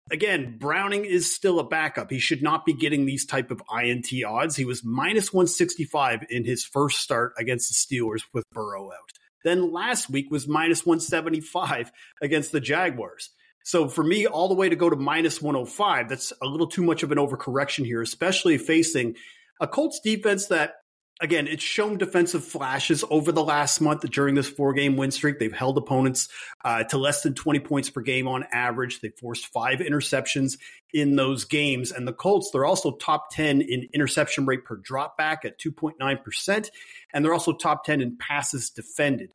again, 0.09 0.57
Browning 0.57 1.05
is 1.05 1.31
still 1.31 1.59
a 1.59 1.67
backup. 1.67 2.09
He 2.09 2.17
should 2.17 2.41
not 2.41 2.65
be 2.65 2.73
getting 2.73 3.05
these 3.05 3.27
type 3.27 3.51
of 3.51 3.61
INT 3.71 4.07
odds. 4.25 4.55
He 4.55 4.65
was 4.65 4.83
minus 4.83 5.31
165 5.31 6.25
in 6.31 6.43
his 6.43 6.65
first 6.65 7.01
start 7.01 7.33
against 7.37 7.69
the 7.69 7.75
Steelers 7.75 8.23
with 8.33 8.45
Burrow 8.51 8.91
out. 8.91 9.11
Then 9.45 9.71
last 9.71 10.09
week 10.09 10.31
was 10.31 10.47
minus 10.47 10.85
175 10.85 11.91
against 12.19 12.51
the 12.51 12.59
Jaguars. 12.59 13.29
So 13.63 13.87
for 13.87 14.03
me, 14.03 14.25
all 14.25 14.47
the 14.47 14.55
way 14.55 14.69
to 14.69 14.75
go 14.75 14.89
to 14.89 14.95
minus 14.95 15.39
105, 15.41 16.09
that's 16.09 16.33
a 16.41 16.47
little 16.47 16.67
too 16.67 16.83
much 16.83 17.03
of 17.03 17.11
an 17.11 17.19
overcorrection 17.19 17.85
here, 17.85 18.01
especially 18.01 18.57
facing 18.57 19.15
a 19.61 19.67
Colts 19.67 20.01
defense 20.03 20.47
that, 20.47 20.73
again, 21.21 21.47
it's 21.47 21.63
shown 21.63 21.97
defensive 21.97 22.43
flashes 22.43 23.03
over 23.09 23.31
the 23.31 23.43
last 23.43 23.79
month 23.79 24.01
during 24.09 24.35
this 24.35 24.49
four 24.49 24.73
game 24.73 24.97
win 24.97 25.11
streak. 25.11 25.39
They've 25.39 25.53
held 25.53 25.77
opponents 25.77 26.27
uh, 26.63 26.83
to 26.85 26.97
less 26.97 27.21
than 27.21 27.33
20 27.33 27.59
points 27.59 27.89
per 27.89 28.01
game 28.01 28.27
on 28.27 28.45
average. 28.51 28.99
They 28.99 29.09
forced 29.09 29.47
five 29.47 29.79
interceptions 29.79 30.57
in 30.93 31.15
those 31.15 31.45
games. 31.45 31.91
And 31.91 32.07
the 32.07 32.13
Colts, 32.13 32.51
they're 32.51 32.65
also 32.65 32.91
top 32.91 33.29
10 33.31 33.61
in 33.61 33.87
interception 33.93 34.45
rate 34.45 34.65
per 34.65 34.75
drop 34.75 35.17
back 35.17 35.45
at 35.45 35.59
2.9%. 35.59 36.69
And 37.13 37.23
they're 37.23 37.33
also 37.33 37.53
top 37.53 37.85
10 37.85 38.01
in 38.01 38.17
passes 38.17 38.69
defended. 38.69 39.29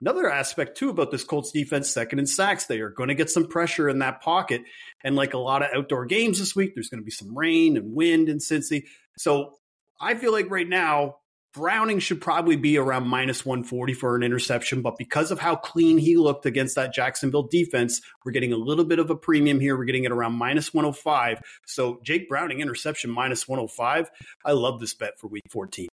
Another 0.00 0.30
aspect 0.30 0.78
too 0.78 0.90
about 0.90 1.10
this 1.10 1.24
Colts 1.24 1.50
defense, 1.50 1.90
second 1.90 2.20
in 2.20 2.26
sacks, 2.26 2.66
they 2.66 2.78
are 2.80 2.90
going 2.90 3.08
to 3.08 3.16
get 3.16 3.30
some 3.30 3.48
pressure 3.48 3.88
in 3.88 3.98
that 3.98 4.22
pocket. 4.22 4.62
And 5.02 5.16
like 5.16 5.34
a 5.34 5.38
lot 5.38 5.62
of 5.62 5.70
outdoor 5.74 6.06
games 6.06 6.38
this 6.38 6.54
week, 6.54 6.74
there's 6.74 6.88
going 6.88 7.00
to 7.00 7.04
be 7.04 7.10
some 7.10 7.36
rain 7.36 7.76
and 7.76 7.94
wind 7.94 8.28
in 8.28 8.38
Cincy. 8.38 8.84
So 9.16 9.54
I 10.00 10.14
feel 10.14 10.32
like 10.32 10.50
right 10.50 10.68
now, 10.68 11.16
Browning 11.54 11.98
should 11.98 12.20
probably 12.20 12.56
be 12.56 12.76
around 12.76 13.08
minus 13.08 13.44
140 13.44 13.94
for 13.94 14.14
an 14.14 14.22
interception, 14.22 14.82
but 14.82 14.96
because 14.96 15.30
of 15.30 15.38
how 15.38 15.56
clean 15.56 15.98
he 15.98 16.16
looked 16.16 16.46
against 16.46 16.76
that 16.76 16.92
Jacksonville 16.92 17.44
defense, 17.44 18.00
we're 18.24 18.32
getting 18.32 18.52
a 18.52 18.56
little 18.56 18.84
bit 18.84 18.98
of 18.98 19.10
a 19.10 19.16
premium 19.16 19.58
here. 19.58 19.76
We're 19.76 19.86
getting 19.86 20.04
it 20.04 20.12
around 20.12 20.34
minus 20.34 20.72
105. 20.74 21.40
So 21.66 22.00
Jake 22.04 22.28
Browning 22.28 22.60
interception 22.60 23.10
minus 23.10 23.48
105. 23.48 24.10
I 24.44 24.52
love 24.52 24.78
this 24.78 24.94
bet 24.94 25.18
for 25.18 25.28
week 25.28 25.44
14. 25.50 25.88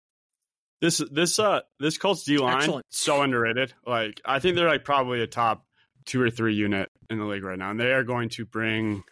This 0.81 1.01
this 1.09 1.39
uh 1.39 1.61
this 1.79 1.97
Colts 1.97 2.23
D 2.25 2.37
line 2.37 2.81
so 2.89 3.21
underrated. 3.21 3.73
Like 3.87 4.21
I 4.25 4.39
think 4.39 4.55
they're 4.55 4.67
like 4.67 4.83
probably 4.83 5.21
a 5.21 5.27
top 5.27 5.65
two 6.05 6.21
or 6.21 6.29
three 6.29 6.53
unit 6.53 6.91
in 7.09 7.17
the 7.17 7.25
league 7.25 7.43
right 7.43 7.57
now, 7.57 7.71
and 7.71 7.79
they 7.79 7.93
are 7.93 8.03
going 8.03 8.29
to 8.29 8.45
bring 8.45 9.03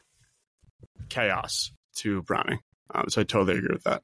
chaos 1.09 1.71
to 1.95 2.21
Browning. 2.21 2.59
Um, 2.93 3.05
so 3.07 3.21
I 3.21 3.23
totally 3.23 3.57
agree 3.57 3.73
with 3.73 3.85
that. 3.85 4.03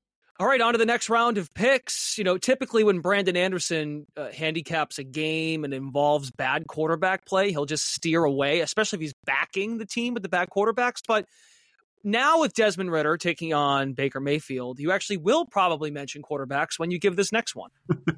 All 0.41 0.47
right, 0.47 0.59
on 0.59 0.73
to 0.73 0.79
the 0.79 0.87
next 0.87 1.07
round 1.07 1.37
of 1.37 1.53
picks. 1.53 2.17
You 2.17 2.23
know, 2.23 2.35
typically 2.35 2.83
when 2.83 3.01
Brandon 3.01 3.37
Anderson 3.37 4.07
uh, 4.17 4.31
handicaps 4.31 4.97
a 4.97 5.03
game 5.03 5.63
and 5.63 5.71
involves 5.71 6.31
bad 6.31 6.65
quarterback 6.67 7.27
play, 7.27 7.51
he'll 7.51 7.67
just 7.67 7.93
steer 7.93 8.23
away, 8.23 8.61
especially 8.61 8.97
if 8.97 9.01
he's 9.01 9.13
backing 9.23 9.77
the 9.77 9.85
team 9.85 10.15
with 10.15 10.23
the 10.23 10.29
bad 10.29 10.49
quarterbacks. 10.49 11.03
But 11.07 11.27
now 12.03 12.39
with 12.39 12.55
Desmond 12.55 12.91
Ridder 12.91 13.17
taking 13.17 13.53
on 13.53 13.93
Baker 13.93 14.19
Mayfield, 14.19 14.79
you 14.79 14.91
actually 14.91 15.17
will 15.17 15.45
probably 15.45 15.91
mention 15.91 16.23
quarterbacks 16.23 16.79
when 16.79 16.89
you 16.89 16.97
give 16.97 17.15
this 17.15 17.31
next 17.31 17.55
one. 17.55 17.69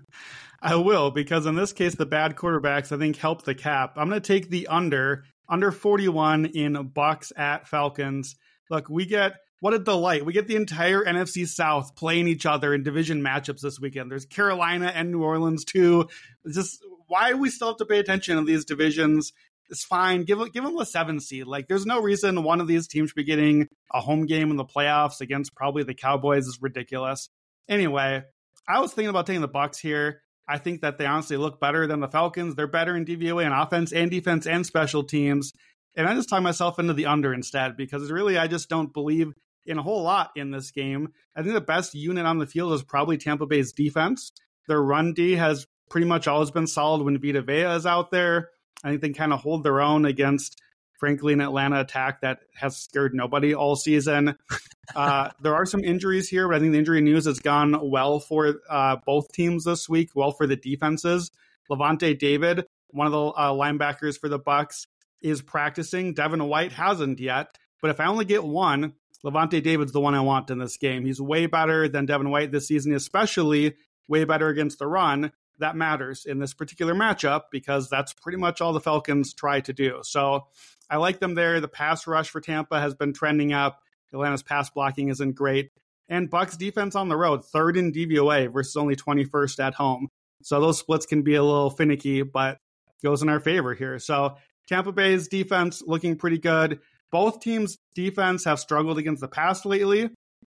I 0.61 0.77
will, 0.77 1.11
because 1.11 1.45
in 1.45 1.55
this 1.55 1.73
case, 1.73 1.95
the 1.95 2.05
bad 2.05 2.37
quarterbacks, 2.37 2.93
I 2.93 2.97
think, 2.97 3.17
help 3.17 3.43
the 3.43 3.53
cap. 3.53 3.95
I'm 3.97 4.07
going 4.07 4.21
to 4.21 4.25
take 4.25 4.49
the 4.49 4.67
under, 4.67 5.25
under 5.49 5.73
41 5.73 6.45
in 6.45 6.75
Bucs 6.87 7.37
at 7.37 7.67
Falcons. 7.67 8.37
Look, 8.69 8.87
we 8.87 9.05
get 9.05 9.33
what 9.63 9.73
a 9.73 9.79
delight. 9.79 10.25
We 10.25 10.33
get 10.33 10.47
the 10.47 10.57
entire 10.57 11.05
NFC 11.05 11.47
South 11.47 11.95
playing 11.95 12.27
each 12.27 12.45
other 12.45 12.73
in 12.73 12.83
division 12.83 13.21
matchups 13.21 13.61
this 13.61 13.79
weekend. 13.79 14.11
There's 14.11 14.25
Carolina 14.25 14.91
and 14.93 15.09
New 15.09 15.23
Orleans 15.23 15.63
too. 15.63 16.09
It's 16.43 16.57
just 16.57 16.85
why 17.07 17.31
we 17.35 17.49
still 17.49 17.69
have 17.69 17.77
to 17.77 17.85
pay 17.85 17.99
attention 17.99 18.35
to 18.35 18.43
these 18.43 18.65
divisions. 18.65 19.31
It's 19.69 19.85
fine. 19.85 20.25
Give 20.25 20.51
give 20.51 20.65
them 20.65 20.77
a 20.77 20.85
seven 20.85 21.21
seed. 21.21 21.47
Like 21.47 21.69
there's 21.69 21.85
no 21.85 22.01
reason 22.01 22.43
one 22.43 22.59
of 22.59 22.67
these 22.67 22.89
teams 22.89 23.11
should 23.11 23.15
be 23.15 23.23
getting 23.23 23.69
a 23.93 24.01
home 24.01 24.25
game 24.25 24.51
in 24.51 24.57
the 24.57 24.65
playoffs 24.65 25.21
against 25.21 25.55
probably 25.55 25.83
the 25.83 25.93
Cowboys 25.93 26.45
is 26.45 26.59
ridiculous. 26.61 27.29
Anyway, 27.69 28.21
I 28.67 28.81
was 28.81 28.91
thinking 28.91 29.11
about 29.11 29.27
taking 29.27 29.39
the 29.39 29.47
Bucs 29.47 29.79
here. 29.79 30.23
I 30.45 30.57
think 30.57 30.81
that 30.81 30.97
they 30.97 31.05
honestly 31.05 31.37
look 31.37 31.61
better 31.61 31.87
than 31.87 32.01
the 32.01 32.09
Falcons. 32.09 32.55
They're 32.55 32.67
better 32.67 32.97
in 32.97 33.05
DVOA 33.05 33.45
and 33.45 33.53
offense 33.53 33.93
and 33.93 34.11
defense 34.11 34.45
and 34.45 34.65
special 34.65 35.05
teams. 35.05 35.53
And 35.95 36.05
I 36.05 36.15
just 36.15 36.27
tie 36.27 36.41
myself 36.41 36.79
into 36.79 36.93
the 36.93 37.05
under 37.05 37.33
instead 37.33 37.77
because 37.77 38.11
really 38.11 38.37
I 38.37 38.47
just 38.47 38.67
don't 38.67 38.91
believe 38.91 39.31
in 39.65 39.77
a 39.77 39.83
whole 39.83 40.03
lot 40.03 40.31
in 40.35 40.51
this 40.51 40.71
game. 40.71 41.13
I 41.35 41.41
think 41.41 41.53
the 41.53 41.61
best 41.61 41.95
unit 41.95 42.25
on 42.25 42.37
the 42.37 42.45
field 42.45 42.73
is 42.73 42.83
probably 42.83 43.17
Tampa 43.17 43.45
Bay's 43.45 43.73
defense. 43.73 44.31
Their 44.67 44.81
run 44.81 45.13
D 45.13 45.33
has 45.33 45.67
pretty 45.89 46.07
much 46.07 46.27
always 46.27 46.51
been 46.51 46.67
solid 46.67 47.03
when 47.03 47.21
Vita 47.21 47.41
Vea 47.41 47.75
is 47.75 47.85
out 47.85 48.11
there. 48.11 48.49
I 48.83 48.89
think 48.89 49.01
they 49.01 49.09
kind 49.09 49.33
of 49.33 49.39
hold 49.39 49.63
their 49.63 49.81
own 49.81 50.05
against, 50.05 50.61
frankly, 50.99 51.33
an 51.33 51.41
Atlanta 51.41 51.79
attack 51.79 52.21
that 52.21 52.39
has 52.55 52.77
scared 52.77 53.13
nobody 53.13 53.53
all 53.53 53.75
season. 53.75 54.35
uh, 54.95 55.29
there 55.41 55.55
are 55.55 55.65
some 55.65 55.83
injuries 55.83 56.27
here, 56.27 56.47
but 56.47 56.55
I 56.55 56.59
think 56.59 56.71
the 56.73 56.79
injury 56.79 57.01
news 57.01 57.25
has 57.25 57.39
gone 57.39 57.89
well 57.89 58.19
for 58.19 58.55
uh, 58.69 58.97
both 59.05 59.31
teams 59.31 59.63
this 59.63 59.87
week, 59.87 60.11
well 60.15 60.31
for 60.31 60.47
the 60.47 60.55
defenses. 60.55 61.31
Lavonte 61.69 62.17
David, 62.17 62.65
one 62.89 63.07
of 63.07 63.13
the 63.13 63.25
uh, 63.27 63.51
linebackers 63.51 64.19
for 64.19 64.29
the 64.29 64.39
Bucs, 64.39 64.87
is 65.21 65.41
practicing. 65.41 66.13
Devin 66.13 66.43
White 66.43 66.73
hasn't 66.73 67.19
yet. 67.19 67.57
But 67.81 67.91
if 67.91 67.99
I 67.99 68.05
only 68.05 68.25
get 68.25 68.43
one, 68.43 68.93
Lavonte 69.25 69.63
David's 69.63 69.91
the 69.91 70.01
one 70.01 70.15
I 70.15 70.21
want 70.21 70.49
in 70.49 70.59
this 70.59 70.77
game. 70.77 71.05
He's 71.05 71.21
way 71.21 71.45
better 71.45 71.87
than 71.87 72.05
Devin 72.05 72.29
White 72.29 72.51
this 72.51 72.67
season, 72.67 72.93
especially 72.93 73.75
way 74.07 74.25
better 74.25 74.49
against 74.49 74.79
the 74.79 74.87
run. 74.87 75.31
That 75.59 75.75
matters 75.75 76.25
in 76.25 76.39
this 76.39 76.53
particular 76.53 76.93
matchup 76.93 77.43
because 77.51 77.89
that's 77.89 78.13
pretty 78.13 78.37
much 78.37 78.59
all 78.59 78.73
the 78.73 78.81
Falcons 78.81 79.33
try 79.33 79.61
to 79.61 79.71
do. 79.71 79.99
So 80.03 80.47
I 80.89 80.97
like 80.97 81.19
them 81.19 81.35
there. 81.35 81.61
The 81.61 81.67
pass 81.67 82.05
rush 82.07 82.29
for 82.29 82.41
Tampa 82.41 82.79
has 82.79 82.95
been 82.95 83.13
trending 83.13 83.53
up. 83.53 83.79
Atlanta's 84.11 84.43
pass 84.43 84.69
blocking 84.69 85.09
isn't 85.09 85.33
great. 85.33 85.71
And 86.09 86.29
Bucs 86.29 86.57
defense 86.57 86.95
on 86.95 87.07
the 87.07 87.15
road, 87.15 87.45
third 87.45 87.77
in 87.77 87.91
DVOA 87.91 88.51
versus 88.51 88.75
only 88.75 88.95
21st 88.95 89.63
at 89.63 89.73
home. 89.73 90.09
So 90.41 90.59
those 90.59 90.77
splits 90.77 91.05
can 91.05 91.21
be 91.21 91.35
a 91.35 91.43
little 91.43 91.69
finicky, 91.69 92.23
but 92.23 92.57
goes 93.01 93.21
in 93.21 93.29
our 93.29 93.39
favor 93.39 93.73
here. 93.73 93.99
So 93.99 94.35
Tampa 94.67 94.91
Bay's 94.91 95.27
defense 95.27 95.81
looking 95.85 96.17
pretty 96.17 96.39
good. 96.39 96.79
Both 97.13 97.41
teams' 97.41 97.77
defense 97.93 98.43
have 98.45 98.59
struggled 98.59 98.97
against 98.97 99.21
the 99.21 99.27
pass 99.27 99.65
lately. 99.65 100.09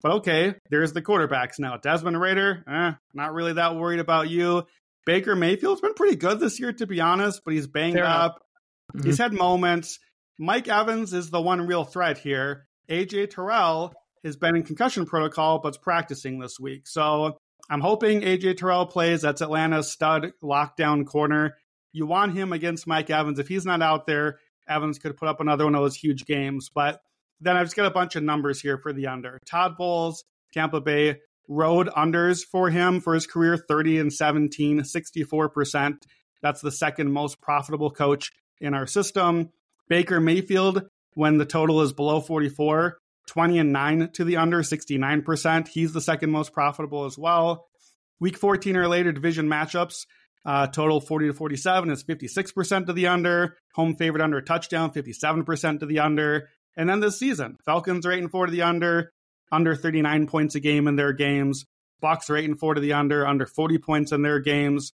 But 0.02 0.12
okay, 0.12 0.54
there's 0.70 0.94
the 0.94 1.02
quarterbacks 1.02 1.58
now. 1.58 1.76
Desmond 1.76 2.18
Ridder, 2.18 2.64
eh, 2.66 2.92
not 3.12 3.34
really 3.34 3.52
that 3.52 3.76
worried 3.76 4.00
about 4.00 4.30
you. 4.30 4.64
Baker 5.04 5.36
Mayfield's 5.36 5.82
been 5.82 5.92
pretty 5.92 6.16
good 6.16 6.40
this 6.40 6.58
year, 6.58 6.72
to 6.72 6.86
be 6.86 7.00
honest, 7.00 7.42
but 7.44 7.52
he's 7.52 7.66
banged 7.66 7.96
Fair 7.96 8.06
up. 8.06 8.42
Mm-hmm. 8.94 9.06
He's 9.06 9.18
had 9.18 9.34
moments. 9.34 9.98
Mike 10.38 10.66
Evans 10.66 11.12
is 11.12 11.28
the 11.28 11.42
one 11.42 11.66
real 11.66 11.84
threat 11.84 12.16
here. 12.16 12.66
AJ 12.88 13.30
Terrell 13.30 13.92
has 14.25 14.36
been 14.36 14.56
in 14.56 14.62
concussion 14.62 15.04
protocol, 15.04 15.58
but's 15.58 15.76
practicing 15.76 16.38
this 16.38 16.58
week. 16.58 16.86
So 16.86 17.36
I'm 17.68 17.82
hoping 17.82 18.22
AJ 18.22 18.56
Terrell 18.56 18.86
plays. 18.86 19.20
That's 19.20 19.42
Atlanta's 19.42 19.92
stud 19.92 20.32
lockdown 20.42 21.04
corner. 21.04 21.56
You 21.92 22.06
want 22.06 22.34
him 22.34 22.54
against 22.54 22.86
Mike 22.86 23.10
Evans. 23.10 23.38
If 23.38 23.48
he's 23.48 23.66
not 23.66 23.82
out 23.82 24.06
there, 24.06 24.38
Evans 24.68 24.99
could 24.99 25.16
put 25.16 25.28
up 25.28 25.40
another 25.40 25.64
one 25.64 25.75
of 25.75 25.82
those 25.82 25.96
huge 25.96 26.25
games. 26.25 26.70
But 26.75 27.00
then 27.40 27.56
I've 27.56 27.66
just 27.66 27.76
got 27.76 27.87
a 27.87 27.90
bunch 27.90 28.16
of 28.16 28.23
numbers 28.23 28.61
here 28.61 28.78
for 28.78 28.92
the 28.92 29.06
under. 29.06 29.40
Todd 29.46 29.76
Bowles, 29.76 30.25
Tampa 30.52 30.80
Bay, 30.80 31.18
road 31.49 31.88
unders 31.88 32.44
for 32.44 32.70
him 32.70 33.00
for 33.00 33.14
his 33.14 33.26
career 33.26 33.56
30 33.56 33.99
and 33.99 34.12
17, 34.12 34.80
64%. 34.80 35.94
That's 36.42 36.61
the 36.61 36.73
second 36.73 37.12
most 37.12 37.40
profitable 37.40 37.90
coach 37.90 38.32
in 38.61 38.75
our 38.75 38.87
system. 38.87 39.50
Baker 39.88 40.20
Mayfield, 40.20 40.82
when 41.14 41.38
the 41.38 41.46
total 41.46 41.82
is 41.82 41.92
below 41.92 42.20
44, 42.20 42.99
20 43.26 43.58
and 43.58 43.73
9 43.73 44.11
to 44.14 44.25
the 44.25 44.37
under, 44.37 44.62
69%. 44.62 45.68
He's 45.68 45.92
the 45.92 46.00
second 46.00 46.30
most 46.30 46.52
profitable 46.52 47.04
as 47.04 47.18
well. 47.18 47.66
Week 48.18 48.37
14 48.37 48.76
or 48.76 48.88
later 48.88 49.12
division 49.12 49.49
matchups. 49.49 50.06
Uh, 50.47 50.69
total 50.69 51.00
40 51.00 51.26
to 51.26 51.33
47 51.35 51.91
is 51.91 52.05
56% 52.05 52.87
to 52.87 52.93
the 52.93 53.09
under. 53.09 53.57
Home 53.75 53.97
favorite 53.97 54.23
under 54.23 54.38
a 54.38 54.45
touchdown, 54.45 54.93
57% 54.93 55.81
to 55.81 55.87
the 55.87 55.99
under. 55.99 56.49
And 56.76 56.88
then 56.88 57.00
this 57.00 57.19
season, 57.19 57.57
Falcons 57.65 58.07
are 58.07 58.12
8 58.12 58.21
and 58.21 58.31
4 58.31 58.47
to 58.47 58.53
the 58.53 58.62
under, 58.62 59.12
under 59.50 59.75
39 59.75 60.29
points 60.29 60.55
a 60.55 60.61
game 60.61 60.87
in 60.87 60.95
their 60.95 61.12
games. 61.12 61.67
Bucs 62.00 62.31
are 62.31 62.37
8 62.37 62.45
and 62.45 62.59
4 62.59 62.75
to 62.75 62.81
the 62.81 62.93
under, 62.93 63.26
under 63.26 63.45
40 63.45 63.79
points 63.79 64.12
in 64.12 64.23
their 64.23 64.38
games. 64.38 64.93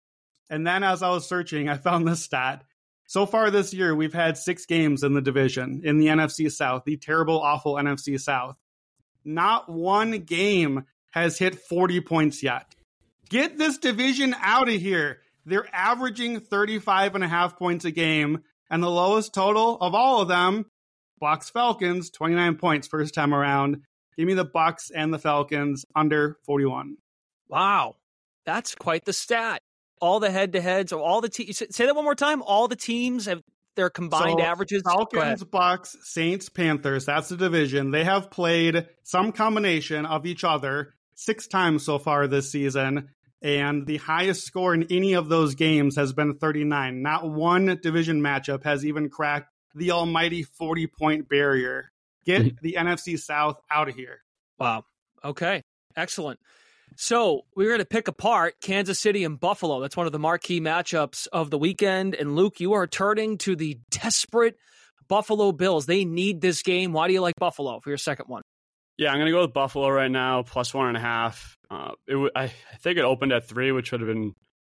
And 0.50 0.66
then 0.66 0.84
as 0.84 1.04
I 1.04 1.10
was 1.10 1.28
searching, 1.28 1.68
I 1.68 1.76
found 1.76 2.08
this 2.08 2.24
stat. 2.24 2.64
So 3.08 3.26
far 3.26 3.52
this 3.52 3.74
year, 3.74 3.94
we've 3.94 4.14
had 4.14 4.38
six 4.38 4.66
games 4.66 5.04
in 5.04 5.14
the 5.14 5.22
division 5.22 5.82
in 5.84 5.98
the 5.98 6.08
NFC 6.08 6.50
South, 6.50 6.84
the 6.86 6.96
terrible, 6.96 7.42
awful 7.42 7.76
NFC 7.76 8.18
South. 8.18 8.56
Not 9.26 9.70
one 9.70 10.12
game 10.20 10.86
has 11.10 11.38
hit 11.38 11.56
40 11.56 12.00
points 12.02 12.42
yet. 12.42 12.74
Get 13.30 13.58
this 13.58 13.78
division 13.78 14.34
out 14.40 14.70
of 14.70 14.76
here. 14.76 15.20
They're 15.46 15.68
averaging 15.74 16.40
35 16.40 17.16
and 17.16 17.24
a 17.24 17.28
half 17.28 17.58
points 17.58 17.86
a 17.86 17.92
game, 17.92 18.44
and 18.70 18.82
the 18.82 18.90
lowest 18.90 19.34
total 19.34 19.78
of 19.80 19.96
all 19.96 20.22
of 20.22 20.28
them, 20.28 20.66
Bucs 21.22 21.52
Falcons, 21.52 22.10
29 22.10 22.56
points 22.56 22.88
first 22.88 23.14
time 23.14 23.34
around. 23.34 23.82
Give 24.18 24.28
me 24.28 24.34
the 24.34 24.46
Bucs 24.46 24.92
and 24.94 25.14
the 25.14 25.20
Falcons 25.20 25.86
under 25.96 26.38
41. 26.46 26.98
Wow. 27.48 27.96
That's 28.46 28.76
quite 28.76 29.06
the 29.06 29.14
stat. 29.14 29.62
All 30.00 30.20
the 30.20 30.32
head 30.32 30.54
to 30.54 30.62
heads, 30.62 30.92
of 30.92 31.00
all 31.00 31.22
the 31.22 31.30
teams. 31.30 31.62
Say 31.70 31.86
that 31.86 31.96
one 31.96 32.04
more 32.04 32.16
time. 32.16 32.42
All 32.42 32.68
the 32.68 32.76
teams 32.76 33.28
have 33.28 33.42
their 33.76 33.90
combined 33.90 34.40
so, 34.40 34.46
averages. 34.46 34.82
Falcons, 34.84 35.44
Bucs, 35.44 35.96
Saints, 36.04 36.50
Panthers. 36.50 37.06
That's 37.06 37.30
the 37.30 37.38
division. 37.38 37.92
They 37.92 38.04
have 38.04 38.32
played 38.32 38.88
some 39.04 39.32
combination 39.32 40.06
of 40.06 40.26
each 40.26 40.44
other 40.44 40.96
six 41.14 41.48
times 41.48 41.84
so 41.84 42.00
far 42.00 42.28
this 42.28 42.52
season 42.52 43.10
and 43.42 43.86
the 43.88 43.98
highest 43.98 44.46
score 44.46 44.74
in 44.74 44.88
any 44.92 45.14
of 45.14 45.30
those 45.30 45.56
games 45.56 45.96
has 45.96 46.14
been 46.14 46.36
39. 46.36 47.02
Not 47.02 47.30
one 47.30 47.80
division 47.82 48.22
matchup 48.22 48.64
has 48.64 48.86
even 48.86 49.10
cracked 49.10 49.50
the 49.76 49.92
almighty 49.92 50.44
40 50.44 50.88
point 50.88 51.30
barrier. 51.30 51.92
Get 52.26 52.58
the 52.62 52.76
NFC 52.78 53.18
South 53.20 53.60
out 53.70 53.90
of 53.90 53.96
here. 53.96 54.20
Wow. 54.60 54.86
Okay. 55.24 55.64
Excellent. 55.96 56.40
So 56.98 57.46
we're 57.56 57.70
going 57.70 57.80
to 57.80 57.86
pick 57.86 58.08
apart 58.08 58.56
Kansas 58.62 59.00
City 59.00 59.24
and 59.24 59.40
Buffalo. 59.40 59.80
That's 59.80 59.98
one 59.98 60.06
of 60.06 60.12
the 60.12 60.20
marquee 60.20 60.60
matchups 60.60 61.28
of 61.32 61.50
the 61.50 61.58
weekend. 61.58 62.16
And 62.16 62.36
Luke, 62.36 62.60
you 62.60 62.74
are 62.74 62.86
turning 62.86 63.38
to 63.40 63.56
the 63.56 63.80
desperate 63.90 64.58
Buffalo 65.08 65.52
Bills. 65.52 65.86
They 65.86 66.06
need 66.06 66.42
this 66.42 66.62
game. 66.62 66.92
Why 66.92 67.08
do 67.08 67.14
you 67.14 67.22
like 67.22 67.36
Buffalo 67.38 67.80
for 67.80 67.90
your 67.90 67.98
second 67.98 68.28
one? 68.28 68.44
Yeah, 69.02 69.10
I'm 69.10 69.18
going 69.18 69.26
to 69.26 69.32
go 69.32 69.42
with 69.42 69.54
Buffalo 69.54 69.90
right 69.90 70.12
now, 70.12 70.44
plus 70.44 70.76
one 70.76 70.90
and 70.90 70.96
a 70.96 71.00
half. 71.00 71.58
Uh, 71.72 71.94
it 72.08 72.12
w- 72.12 72.30
I, 72.36 72.54
think 72.84 73.00
it 73.00 73.04
opened 73.04 73.32
at 73.32 73.48
three, 73.48 73.72
which 73.72 73.92
would 73.92 74.00
have 74.00 74.08
been 74.08 74.36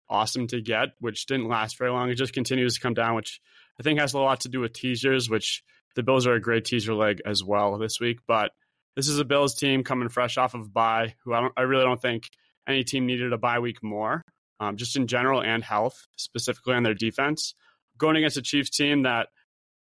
awesome 0.10 0.48
to 0.48 0.62
get, 0.62 0.94
which 1.00 1.28
didn't 1.28 1.48
last 1.48 1.78
very 1.78 1.92
long. 1.92 2.10
It 2.10 2.16
just 2.16 2.34
continues 2.34 2.74
to 2.74 2.82
come 2.82 2.96
down, 2.96 3.14
which 3.14 3.40
I 3.80 3.84
think 3.84 4.00
has 4.00 4.16
a 4.16 4.20
lot 4.20 4.40
to 4.40 4.50
do 4.50 4.62
with 4.62 4.74
teasers, 4.74 5.30
which 5.30 5.62
the 5.96 6.02
Bills 6.02 6.26
are 6.26 6.34
a 6.34 6.42
great 6.42 6.66
teaser 6.66 6.96
leg 6.96 7.22
as 7.24 7.44
well 7.44 7.78
this 7.78 8.00
week. 8.00 8.18
But 8.28 8.50
this 8.96 9.08
is 9.08 9.20
a 9.20 9.26
Bills 9.26 9.54
team 9.54 9.84
coming 9.84 10.10
fresh 10.10 10.40
off 10.40 10.56
of 10.56 10.74
bye, 10.74 11.14
who 11.24 11.36
I, 11.36 11.42
don't, 11.42 11.54
I 11.56 11.62
really 11.62 11.84
don't 11.84 12.02
think 12.02 12.28
any 12.68 12.84
team 12.84 13.06
needed 13.06 13.32
a 13.32 13.38
bye 13.38 13.60
week 13.60 13.84
more, 13.84 14.24
um, 14.60 14.76
just 14.76 14.96
in 14.96 15.06
general 15.06 15.44
and 15.44 15.64
health, 15.64 16.08
specifically 16.18 16.74
on 16.74 16.82
their 16.82 16.96
defense. 16.96 17.54
Going 18.00 18.16
against 18.16 18.38
a 18.38 18.42
Chiefs 18.42 18.72
team 18.72 19.04
that 19.04 19.28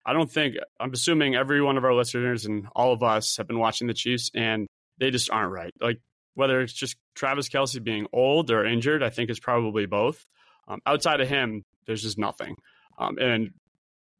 I 0.05 0.13
don't 0.13 0.31
think 0.31 0.55
I'm 0.79 0.93
assuming 0.93 1.35
every 1.35 1.61
one 1.61 1.77
of 1.77 1.85
our 1.85 1.93
listeners 1.93 2.45
and 2.45 2.67
all 2.75 2.91
of 2.91 3.03
us 3.03 3.37
have 3.37 3.47
been 3.47 3.59
watching 3.59 3.87
the 3.87 3.93
Chiefs 3.93 4.31
and 4.33 4.67
they 4.97 5.11
just 5.11 5.29
aren't 5.29 5.51
right. 5.51 5.73
Like 5.79 5.99
whether 6.33 6.61
it's 6.61 6.73
just 6.73 6.95
Travis 7.15 7.49
Kelce 7.49 7.83
being 7.83 8.07
old 8.13 8.51
or 8.51 8.65
injured, 8.65 9.03
I 9.03 9.09
think 9.09 9.29
it's 9.29 9.39
probably 9.39 9.85
both. 9.85 10.25
Um, 10.67 10.79
outside 10.85 11.21
of 11.21 11.27
him, 11.27 11.63
there's 11.85 12.01
just 12.01 12.17
nothing. 12.17 12.55
Um, 12.97 13.17
and 13.19 13.51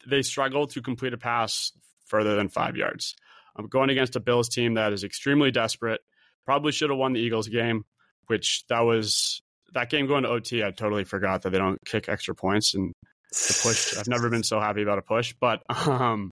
they 0.07 0.21
struggle 0.21 0.67
to 0.67 0.81
complete 0.81 1.13
a 1.13 1.17
pass 1.17 1.71
further 2.05 2.35
than 2.35 2.49
five 2.49 2.75
yards. 2.75 3.15
Um, 3.55 3.67
going 3.67 3.89
against 3.89 4.15
a 4.15 4.19
Bills 4.19 4.49
team 4.49 4.75
that 4.75 4.93
is 4.93 5.03
extremely 5.03 5.51
desperate, 5.51 6.01
probably 6.45 6.71
should 6.71 6.89
have 6.89 6.99
won 6.99 7.13
the 7.13 7.19
Eagles 7.19 7.47
game, 7.47 7.85
which 8.27 8.65
that 8.67 8.81
was 8.81 9.41
that 9.73 9.89
game 9.89 10.07
going 10.07 10.23
to 10.23 10.29
OT. 10.29 10.63
I 10.63 10.71
totally 10.71 11.03
forgot 11.03 11.43
that 11.43 11.51
they 11.51 11.57
don't 11.57 11.79
kick 11.85 12.09
extra 12.09 12.35
points 12.35 12.73
and 12.73 12.93
the 13.31 13.59
push. 13.63 13.97
I've 13.97 14.07
never 14.07 14.29
been 14.29 14.43
so 14.43 14.59
happy 14.59 14.81
about 14.81 14.97
a 14.97 15.01
push, 15.01 15.33
but 15.39 15.63
um, 15.87 16.31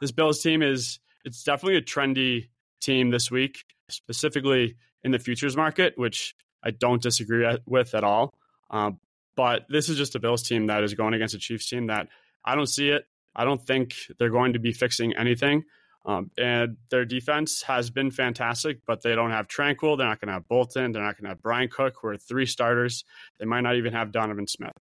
this 0.00 0.12
Bills 0.12 0.42
team 0.42 0.62
is 0.62 0.98
it's 1.24 1.44
definitely 1.44 1.76
a 1.76 1.82
trendy 1.82 2.48
team 2.80 3.10
this 3.10 3.30
week, 3.30 3.64
specifically 3.88 4.76
in 5.04 5.12
the 5.12 5.18
futures 5.18 5.56
market, 5.56 5.94
which 5.96 6.34
I 6.62 6.70
don't 6.70 7.02
disagree 7.02 7.46
with 7.66 7.94
at 7.94 8.04
all. 8.04 8.34
Um, 8.70 8.98
but 9.34 9.66
this 9.68 9.88
is 9.88 9.96
just 9.96 10.14
a 10.14 10.20
Bills 10.20 10.42
team 10.42 10.66
that 10.66 10.82
is 10.82 10.94
going 10.94 11.14
against 11.14 11.34
a 11.34 11.38
Chiefs 11.38 11.68
team 11.68 11.86
that 11.86 12.08
I 12.44 12.54
don't 12.54 12.66
see 12.66 12.90
it. 12.90 13.06
I 13.34 13.44
don't 13.44 13.64
think 13.64 13.94
they're 14.18 14.30
going 14.30 14.52
to 14.52 14.58
be 14.58 14.72
fixing 14.72 15.16
anything. 15.16 15.64
Um, 16.04 16.30
and 16.36 16.76
their 16.90 17.04
defense 17.04 17.62
has 17.62 17.90
been 17.90 18.10
fantastic, 18.10 18.78
but 18.86 19.02
they 19.02 19.14
don't 19.14 19.30
have 19.30 19.46
Tranquill. 19.46 19.96
They're 19.96 20.08
not 20.08 20.20
going 20.20 20.28
to 20.28 20.34
have 20.34 20.48
Bolton. 20.48 20.92
They're 20.92 21.02
not 21.02 21.16
going 21.16 21.24
to 21.24 21.30
have 21.30 21.42
Bryan 21.42 21.68
Cook, 21.68 21.94
who 22.00 22.08
are 22.08 22.16
three 22.16 22.46
starters. 22.46 23.04
They 23.38 23.46
might 23.46 23.60
not 23.60 23.76
even 23.76 23.92
have 23.92 24.10
Donovan 24.10 24.48
Smith, 24.48 24.72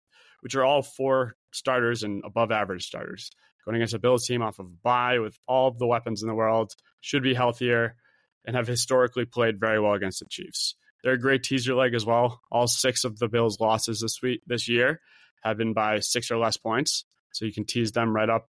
which 0.42 0.56
are 0.56 0.64
all 0.64 0.82
four 0.82 1.36
starters 1.52 2.04
and 2.04 2.24
above 2.26 2.52
average 2.52 2.86
starters. 2.86 3.32
Going 3.66 3.76
against 3.76 3.94
a 3.94 4.00
Bills 4.00 4.26
team 4.26 4.42
off 4.42 4.60
of 4.60 4.82
bye 4.82 5.20
with 5.20 5.38
all 5.48 5.72
the 5.72 5.88
weapons 5.88 6.22
in 6.22 6.28
the 6.28 6.36
world, 6.36 6.74
should 7.00 7.24
be 7.24 7.34
healthier, 7.34 7.96
and 8.46 8.56
have 8.56 8.68
historically 8.68 9.26
played 9.26 9.60
very 9.60 9.80
well 9.80 9.94
against 9.94 10.20
the 10.20 10.26
Chiefs. 10.30 10.76
They're 11.04 11.14
a 11.14 11.20
great 11.20 11.44
teaser 11.44 11.76
leg 11.76 11.94
as 11.94 12.06
well. 12.06 12.42
All 12.52 12.68
six 12.68 13.04
of 13.04 13.18
the 13.20 13.28
Bills' 13.28 13.60
losses 13.60 14.02
this 14.02 14.22
week 14.22 14.42
this 14.46 14.68
year 14.68 15.00
have 15.44 15.58
been 15.58 15.74
by 15.74 16.00
six 16.00 16.32
or 16.32 16.38
less 16.38 16.58
points, 16.58 17.06
so 17.32 17.46
you 17.46 17.54
can 17.54 17.66
tease 17.66 17.92
them 17.92 18.16
right 18.16 18.30
up 18.30 18.50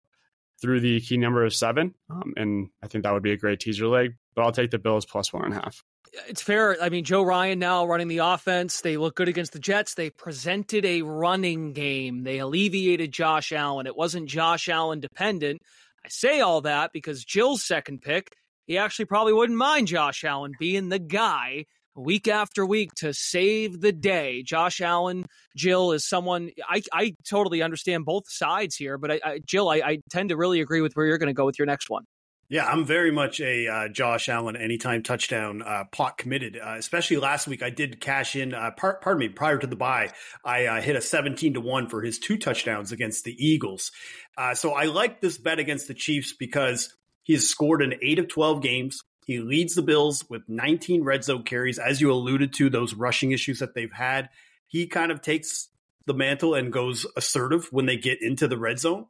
through 0.60 0.80
the 0.80 1.00
key 1.00 1.16
number 1.16 1.44
of 1.44 1.54
seven. 1.54 1.94
Um, 2.10 2.34
and 2.36 2.68
I 2.82 2.88
think 2.88 3.04
that 3.04 3.12
would 3.12 3.22
be 3.22 3.32
a 3.32 3.36
great 3.36 3.60
teaser 3.60 3.86
leg, 3.86 4.14
but 4.34 4.42
I'll 4.42 4.52
take 4.52 4.70
the 4.70 4.78
Bills 4.78 5.06
plus 5.06 5.32
one 5.32 5.44
and 5.44 5.54
a 5.54 5.56
half. 5.56 5.82
It's 6.28 6.42
fair. 6.42 6.76
I 6.80 6.88
mean, 6.88 7.04
Joe 7.04 7.22
Ryan 7.22 7.58
now 7.58 7.86
running 7.86 8.08
the 8.08 8.18
offense. 8.18 8.80
They 8.80 8.96
look 8.96 9.16
good 9.16 9.28
against 9.28 9.52
the 9.52 9.58
Jets. 9.58 9.94
They 9.94 10.10
presented 10.10 10.84
a 10.84 11.02
running 11.02 11.72
game. 11.72 12.22
They 12.24 12.38
alleviated 12.38 13.12
Josh 13.12 13.52
Allen. 13.52 13.86
It 13.86 13.96
wasn't 13.96 14.28
Josh 14.28 14.68
Allen 14.68 15.00
dependent. 15.00 15.60
I 16.04 16.08
say 16.08 16.40
all 16.40 16.60
that 16.62 16.92
because 16.92 17.24
Gilles's 17.24 17.66
second 17.66 18.02
pick, 18.02 18.30
he 18.66 18.78
actually 18.78 19.06
probably 19.06 19.32
wouldn't 19.32 19.58
mind 19.58 19.88
Josh 19.88 20.24
Allen 20.24 20.52
being 20.58 20.88
the 20.88 20.98
guy 20.98 21.64
week 21.96 22.28
after 22.28 22.66
week 22.66 22.92
to 22.96 23.12
save 23.14 23.80
the 23.80 23.92
day. 23.92 24.42
Josh 24.42 24.80
Allen, 24.80 25.26
Gilles 25.56 25.92
is 25.92 26.08
someone 26.08 26.50
I, 26.68 26.82
I 26.92 27.14
totally 27.28 27.62
understand 27.62 28.04
both 28.04 28.24
sides 28.28 28.76
here, 28.76 28.98
but 28.98 29.12
I, 29.12 29.20
I 29.24 29.40
Gilles, 29.48 29.68
I, 29.68 29.88
I, 29.88 29.98
tend 30.10 30.30
to 30.30 30.36
really 30.36 30.60
agree 30.60 30.80
with 30.80 30.94
where 30.94 31.06
you're 31.06 31.18
going 31.18 31.28
to 31.28 31.34
go 31.34 31.46
with 31.46 31.58
your 31.58 31.66
next 31.66 31.88
one. 31.88 32.04
Yeah, 32.48 32.66
I'm 32.66 32.84
very 32.84 33.10
much 33.10 33.40
a 33.40 33.66
uh, 33.66 33.88
Josh 33.88 34.28
Allen 34.28 34.56
anytime 34.56 35.02
touchdown 35.02 35.62
uh, 35.62 35.84
pot 35.90 36.18
committed. 36.18 36.58
Uh, 36.62 36.74
especially 36.76 37.16
last 37.16 37.48
week, 37.48 37.62
I 37.62 37.70
did 37.70 38.00
cash 38.00 38.36
in. 38.36 38.52
Uh, 38.52 38.70
par- 38.76 39.00
pardon 39.02 39.20
me, 39.20 39.28
prior 39.28 39.56
to 39.56 39.66
the 39.66 39.76
bye, 39.76 40.10
I 40.44 40.66
uh, 40.66 40.80
hit 40.82 40.94
a 40.94 41.00
17 41.00 41.54
to 41.54 41.60
one 41.60 41.88
for 41.88 42.02
his 42.02 42.18
two 42.18 42.36
touchdowns 42.36 42.92
against 42.92 43.24
the 43.24 43.34
Eagles. 43.38 43.92
Uh, 44.36 44.54
so 44.54 44.72
I 44.72 44.84
like 44.84 45.20
this 45.20 45.38
bet 45.38 45.58
against 45.58 45.88
the 45.88 45.94
Chiefs 45.94 46.34
because 46.34 46.94
he 47.22 47.32
has 47.32 47.48
scored 47.48 47.80
in 47.80 47.94
eight 48.02 48.18
of 48.18 48.28
12 48.28 48.62
games. 48.62 49.00
He 49.24 49.38
leads 49.38 49.74
the 49.74 49.82
Bills 49.82 50.28
with 50.28 50.42
19 50.46 51.02
red 51.02 51.24
zone 51.24 51.44
carries. 51.44 51.78
As 51.78 52.02
you 52.02 52.12
alluded 52.12 52.52
to, 52.54 52.68
those 52.68 52.94
rushing 52.94 53.32
issues 53.32 53.60
that 53.60 53.74
they've 53.74 53.92
had, 53.92 54.28
he 54.66 54.86
kind 54.86 55.10
of 55.10 55.22
takes 55.22 55.70
the 56.06 56.12
mantle 56.12 56.54
and 56.54 56.70
goes 56.70 57.06
assertive 57.16 57.68
when 57.70 57.86
they 57.86 57.96
get 57.96 58.20
into 58.20 58.46
the 58.46 58.58
red 58.58 58.78
zone. 58.78 59.06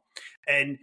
And 0.47 0.77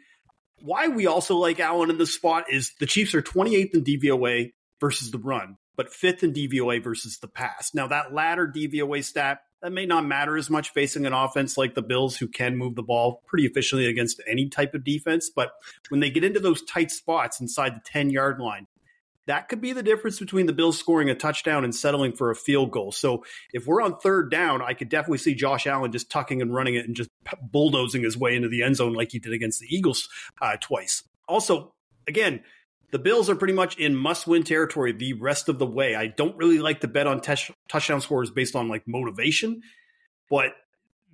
why 0.62 0.88
we 0.88 1.06
also 1.06 1.36
like 1.36 1.60
Allen 1.60 1.90
in 1.90 1.98
this 1.98 2.14
spot 2.14 2.44
is 2.48 2.72
the 2.78 2.86
Chiefs 2.86 3.14
are 3.14 3.22
28th 3.22 3.74
in 3.74 3.84
DVOA 3.84 4.52
versus 4.80 5.10
the 5.10 5.18
run, 5.18 5.56
but 5.76 5.92
fifth 5.92 6.22
in 6.22 6.32
DVOA 6.32 6.82
versus 6.82 7.18
the 7.18 7.28
pass. 7.28 7.72
Now, 7.74 7.88
that 7.88 8.14
latter 8.14 8.46
DVOA 8.46 9.04
stat, 9.04 9.40
that 9.60 9.72
may 9.72 9.86
not 9.86 10.06
matter 10.06 10.36
as 10.36 10.50
much 10.50 10.72
facing 10.72 11.06
an 11.06 11.12
offense 11.12 11.56
like 11.56 11.74
the 11.74 11.82
Bills, 11.82 12.16
who 12.16 12.28
can 12.28 12.56
move 12.56 12.74
the 12.74 12.82
ball 12.82 13.22
pretty 13.26 13.44
efficiently 13.46 13.86
against 13.86 14.22
any 14.26 14.48
type 14.48 14.74
of 14.74 14.84
defense. 14.84 15.30
But 15.34 15.52
when 15.88 16.00
they 16.00 16.10
get 16.10 16.24
into 16.24 16.40
those 16.40 16.62
tight 16.62 16.90
spots 16.90 17.40
inside 17.40 17.74
the 17.76 17.82
10 17.84 18.10
yard 18.10 18.40
line, 18.40 18.66
that 19.26 19.48
could 19.48 19.60
be 19.60 19.72
the 19.72 19.82
difference 19.82 20.18
between 20.18 20.46
the 20.46 20.52
Bills 20.52 20.78
scoring 20.78 21.08
a 21.08 21.14
touchdown 21.14 21.64
and 21.64 21.74
settling 21.74 22.12
for 22.12 22.30
a 22.30 22.36
field 22.36 22.70
goal. 22.70 22.92
So 22.92 23.24
if 23.52 23.66
we're 23.66 23.82
on 23.82 23.98
third 23.98 24.30
down, 24.30 24.62
I 24.62 24.74
could 24.74 24.88
definitely 24.88 25.18
see 25.18 25.34
Josh 25.34 25.66
Allen 25.66 25.92
just 25.92 26.10
tucking 26.10 26.42
and 26.42 26.52
running 26.52 26.74
it 26.74 26.86
and 26.86 26.96
just 26.96 27.10
bulldozing 27.40 28.02
his 28.02 28.16
way 28.16 28.34
into 28.34 28.48
the 28.48 28.62
end 28.62 28.76
zone 28.76 28.94
like 28.94 29.12
he 29.12 29.18
did 29.18 29.32
against 29.32 29.60
the 29.60 29.74
Eagles 29.74 30.08
uh, 30.40 30.56
twice. 30.60 31.04
Also, 31.28 31.72
again, 32.08 32.42
the 32.90 32.98
Bills 32.98 33.30
are 33.30 33.36
pretty 33.36 33.54
much 33.54 33.78
in 33.78 33.94
must 33.94 34.26
win 34.26 34.42
territory 34.42 34.92
the 34.92 35.14
rest 35.14 35.48
of 35.48 35.58
the 35.58 35.66
way. 35.66 35.94
I 35.94 36.08
don't 36.08 36.36
really 36.36 36.58
like 36.58 36.80
to 36.80 36.88
bet 36.88 37.06
on 37.06 37.20
touchdown 37.20 38.00
scores 38.00 38.30
based 38.30 38.54
on 38.54 38.68
like 38.68 38.86
motivation, 38.86 39.62
but 40.28 40.52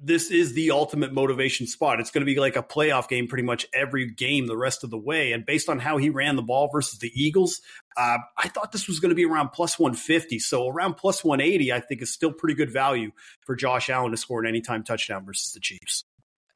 this 0.00 0.30
is 0.30 0.54
the 0.54 0.70
ultimate 0.70 1.12
motivation 1.12 1.66
spot. 1.66 1.98
It's 1.98 2.10
going 2.10 2.22
to 2.22 2.32
be 2.32 2.38
like 2.38 2.56
a 2.56 2.62
playoff 2.62 3.08
game 3.08 3.26
pretty 3.26 3.42
much 3.42 3.66
every 3.72 4.10
game 4.10 4.46
the 4.46 4.56
rest 4.56 4.84
of 4.84 4.90
the 4.90 4.98
way. 4.98 5.32
And 5.32 5.44
based 5.44 5.68
on 5.68 5.78
how 5.78 5.96
he 5.96 6.08
ran 6.10 6.36
the 6.36 6.42
ball 6.42 6.68
versus 6.72 6.98
the 6.98 7.10
Eagles, 7.14 7.60
uh, 7.96 8.18
I 8.36 8.48
thought 8.48 8.70
this 8.72 8.86
was 8.86 9.00
going 9.00 9.10
to 9.10 9.16
be 9.16 9.24
around 9.24 9.50
plus 9.50 9.78
150. 9.78 10.38
So 10.38 10.68
around 10.68 10.94
plus 10.94 11.24
180, 11.24 11.72
I 11.72 11.80
think 11.80 12.02
is 12.02 12.12
still 12.12 12.32
pretty 12.32 12.54
good 12.54 12.70
value 12.70 13.10
for 13.44 13.56
Josh 13.56 13.90
Allen 13.90 14.12
to 14.12 14.16
score 14.16 14.40
an 14.40 14.46
anytime 14.46 14.84
touchdown 14.84 15.24
versus 15.24 15.52
the 15.52 15.60
Chiefs. 15.60 16.04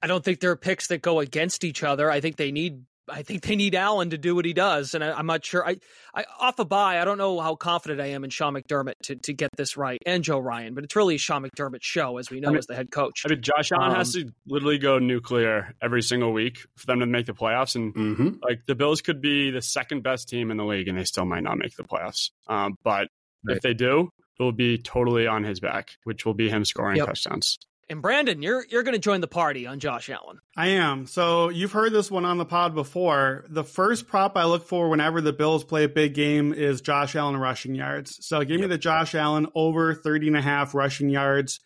I 0.00 0.07
don't 0.07 0.24
think 0.24 0.40
there 0.40 0.50
are 0.50 0.57
picks 0.57 0.88
that 0.88 1.02
go 1.02 1.20
against 1.20 1.64
each 1.64 1.83
other. 1.83 2.11
I 2.11 2.20
think 2.20 2.37
they 2.37 2.52
need 2.52 2.85
I 3.09 3.23
think 3.23 3.43
they 3.43 3.57
need 3.57 3.75
Allen 3.75 4.11
to 4.11 4.19
do 4.19 4.35
what 4.35 4.45
he 4.45 4.53
does, 4.53 4.95
and 4.95 5.03
I, 5.03 5.19
am 5.19 5.27
not 5.27 5.45
sure. 5.45 5.67
I, 5.67 5.79
I 6.15 6.25
off 6.38 6.59
a 6.59 6.65
bye, 6.65 7.01
I 7.01 7.05
don't 7.05 7.19
know 7.19 7.41
how 7.41 7.57
confident 7.57 8.01
I 8.01 8.09
am 8.09 8.25
in 8.25 8.31
Sean 8.31 8.55
McDermott 8.55 8.95
to, 9.05 9.17
to 9.17 9.33
get 9.33 9.51
this 9.57 9.77
right, 9.77 10.01
and 10.07 10.23
Joe 10.23 10.38
Ryan, 10.38 10.75
but 10.75 10.85
it's 10.85 10.95
really 10.95 11.17
Sean 11.19 11.43
McDermott's 11.43 11.85
show, 11.85 12.19
as 12.19 12.31
we 12.31 12.41
know, 12.41 12.49
I 12.49 12.51
mean, 12.53 12.59
as 12.59 12.67
the 12.67 12.77
head 12.77 12.91
coach. 12.91 13.23
I 13.27 13.31
mean, 13.31 13.43
Josh 13.43 13.73
Allen 13.73 13.91
um, 13.91 13.97
has 13.97 14.12
to 14.12 14.31
literally 14.47 14.79
go 14.79 14.99
nuclear 14.99 15.75
every 15.83 16.03
single 16.03 16.33
week 16.33 16.67
for 16.77 16.87
them 16.87 17.01
to 17.01 17.07
make 17.07 17.27
the 17.27 17.35
playoffs, 17.35 17.75
and 17.75 17.95
mm-hmm. 17.95 18.29
like 18.43 18.67
the 18.67 18.75
Bills 18.75 19.01
could 19.03 19.21
be 19.21 19.51
the 19.51 19.62
second 19.62 20.03
best 20.03 20.29
team 20.29 20.51
in 20.51 20.57
the 20.57 20.65
league, 20.65 20.88
and 20.88 20.97
they 20.97 21.05
still 21.05 21.25
might 21.25 21.43
not 21.43 21.59
make 21.59 21.77
the 21.77 21.85
playoffs. 21.85 22.31
Um, 22.47 22.77
but 22.85 23.09
right. 23.45 23.57
if 23.57 23.62
they 23.62 23.75
do, 23.75 24.11
it 24.38 24.43
will 24.43 24.53
be 24.53 24.79
totally 24.79 25.27
on 25.27 25.45
his 25.45 25.61
back, 25.61 25.91
which 26.05 26.25
will 26.25 26.35
be 26.35 26.49
him 26.49 26.65
scoring 26.65 26.99
yep. 26.99 27.07
touchdowns. 27.07 27.59
And 27.92 28.00
Brandon, 28.00 28.40
you're 28.40 28.64
you're 28.70 28.85
going 28.85 28.94
to 28.94 28.98
join 28.98 29.20
the 29.20 29.28
party 29.28 29.66
on 29.66 29.78
Josh 29.78 30.09
Allen. 30.09 30.40
I 30.57 30.68
am. 30.68 31.07
So 31.07 31.50
you've 31.50 31.72
heard 31.72 31.92
this 31.92 32.11
one 32.11 32.24
on 32.24 32.38
the 32.38 32.46
pod 32.46 32.74
before. 32.74 33.44
The 33.50 33.64
first 33.64 34.09
prop 34.09 34.35
I 34.35 34.44
look 34.44 34.66
for 34.66 34.88
whenever 34.88 35.20
the 35.20 35.35
Bills 35.35 35.62
play 35.62 35.85
a 35.85 35.90
big 35.90 36.14
game 36.14 36.55
is 36.55 36.81
Josh 36.81 37.14
Allen 37.14 37.37
rushing 37.37 37.74
yards. 37.74 38.16
So 38.26 38.40
give 38.40 38.52
yep. 38.52 38.61
me 38.61 38.66
the 38.68 38.78
Josh 38.78 39.14
Allen 39.14 39.46
over 39.55 39.94
30 39.94 40.28
and 40.28 40.37
a 40.38 40.40
half 40.40 40.74
rushing 40.74 41.11
yards. 41.11 41.61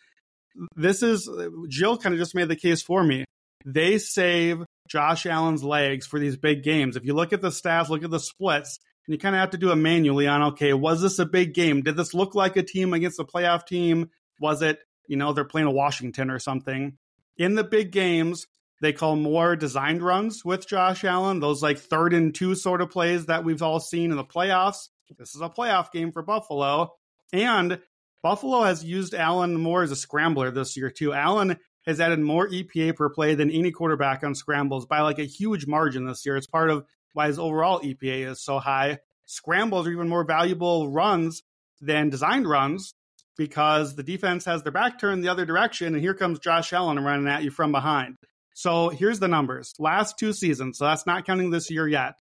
This 0.75 1.01
is 1.01 1.29
Gilles 1.69 1.99
kind 1.99 2.13
of 2.13 2.19
just 2.19 2.35
made 2.35 2.49
the 2.49 2.57
case 2.57 2.81
for 2.81 3.01
me. 3.01 3.23
They 3.65 3.97
save 3.97 4.65
Josh 4.89 5.25
Allen's 5.25 5.63
legs 5.63 6.05
for 6.05 6.19
these 6.19 6.35
big 6.35 6.61
games. 6.61 6.97
If 6.97 7.05
you 7.05 7.13
look 7.13 7.31
at 7.31 7.41
the 7.41 7.51
stats, 7.51 7.87
look 7.87 8.03
at 8.03 8.11
the 8.11 8.19
splits, 8.19 8.79
and 9.07 9.13
you 9.13 9.17
kind 9.17 9.33
of 9.33 9.39
have 9.39 9.51
to 9.51 9.57
do 9.57 9.71
it 9.71 9.77
manually 9.77 10.27
on 10.27 10.43
okay, 10.43 10.73
was 10.73 11.01
this 11.01 11.19
a 11.19 11.25
big 11.25 11.53
game? 11.53 11.83
Did 11.83 11.95
this 11.95 12.13
look 12.13 12.35
like 12.35 12.57
a 12.57 12.63
team 12.63 12.93
against 12.93 13.21
a 13.21 13.23
playoff 13.23 13.65
team? 13.65 14.09
Was 14.41 14.61
it 14.61 14.79
you 15.07 15.17
know, 15.17 15.33
they're 15.33 15.43
playing 15.43 15.67
a 15.67 15.71
Washington 15.71 16.29
or 16.29 16.39
something. 16.39 16.97
In 17.37 17.55
the 17.55 17.63
big 17.63 17.91
games, 17.91 18.47
they 18.81 18.93
call 18.93 19.15
more 19.15 19.55
designed 19.55 20.03
runs 20.03 20.45
with 20.45 20.67
Josh 20.67 21.03
Allen, 21.03 21.39
those 21.39 21.63
like 21.63 21.79
third 21.79 22.13
and 22.13 22.33
two 22.33 22.55
sort 22.55 22.81
of 22.81 22.91
plays 22.91 23.25
that 23.25 23.43
we've 23.43 23.61
all 23.61 23.79
seen 23.79 24.11
in 24.11 24.17
the 24.17 24.23
playoffs. 24.23 24.89
This 25.17 25.35
is 25.35 25.41
a 25.41 25.49
playoff 25.49 25.91
game 25.91 26.11
for 26.11 26.21
Buffalo. 26.21 26.93
And 27.33 27.79
Buffalo 28.21 28.63
has 28.63 28.83
used 28.83 29.13
Allen 29.13 29.59
more 29.59 29.83
as 29.83 29.91
a 29.91 29.95
scrambler 29.95 30.51
this 30.51 30.77
year, 30.77 30.91
too. 30.91 31.13
Allen 31.13 31.57
has 31.85 31.99
added 31.99 32.19
more 32.19 32.47
EPA 32.47 32.95
per 32.95 33.09
play 33.09 33.35
than 33.35 33.49
any 33.49 33.71
quarterback 33.71 34.23
on 34.23 34.35
scrambles 34.35 34.85
by 34.85 35.01
like 35.01 35.19
a 35.19 35.23
huge 35.23 35.65
margin 35.65 36.05
this 36.05 36.25
year. 36.25 36.35
It's 36.35 36.47
part 36.47 36.69
of 36.69 36.85
why 37.13 37.27
his 37.27 37.39
overall 37.39 37.79
EPA 37.79 38.31
is 38.31 38.43
so 38.43 38.59
high. 38.59 38.99
Scrambles 39.25 39.87
are 39.87 39.91
even 39.91 40.09
more 40.09 40.25
valuable 40.25 40.91
runs 40.91 41.43
than 41.79 42.09
designed 42.09 42.47
runs 42.47 42.93
because 43.37 43.95
the 43.95 44.03
defense 44.03 44.45
has 44.45 44.63
their 44.63 44.71
back 44.71 44.99
turned 44.99 45.23
the 45.23 45.29
other 45.29 45.45
direction, 45.45 45.93
and 45.93 46.01
here 46.01 46.13
comes 46.13 46.39
Josh 46.39 46.73
Allen 46.73 46.99
running 46.99 47.27
at 47.27 47.43
you 47.43 47.51
from 47.51 47.71
behind. 47.71 48.17
So 48.53 48.89
here's 48.89 49.19
the 49.19 49.27
numbers. 49.27 49.75
Last 49.77 50.17
two 50.17 50.33
seasons, 50.33 50.79
so 50.79 50.85
that's 50.85 51.05
not 51.05 51.25
counting 51.25 51.51
this 51.51 51.69
year 51.69 51.87
yet. 51.87 52.15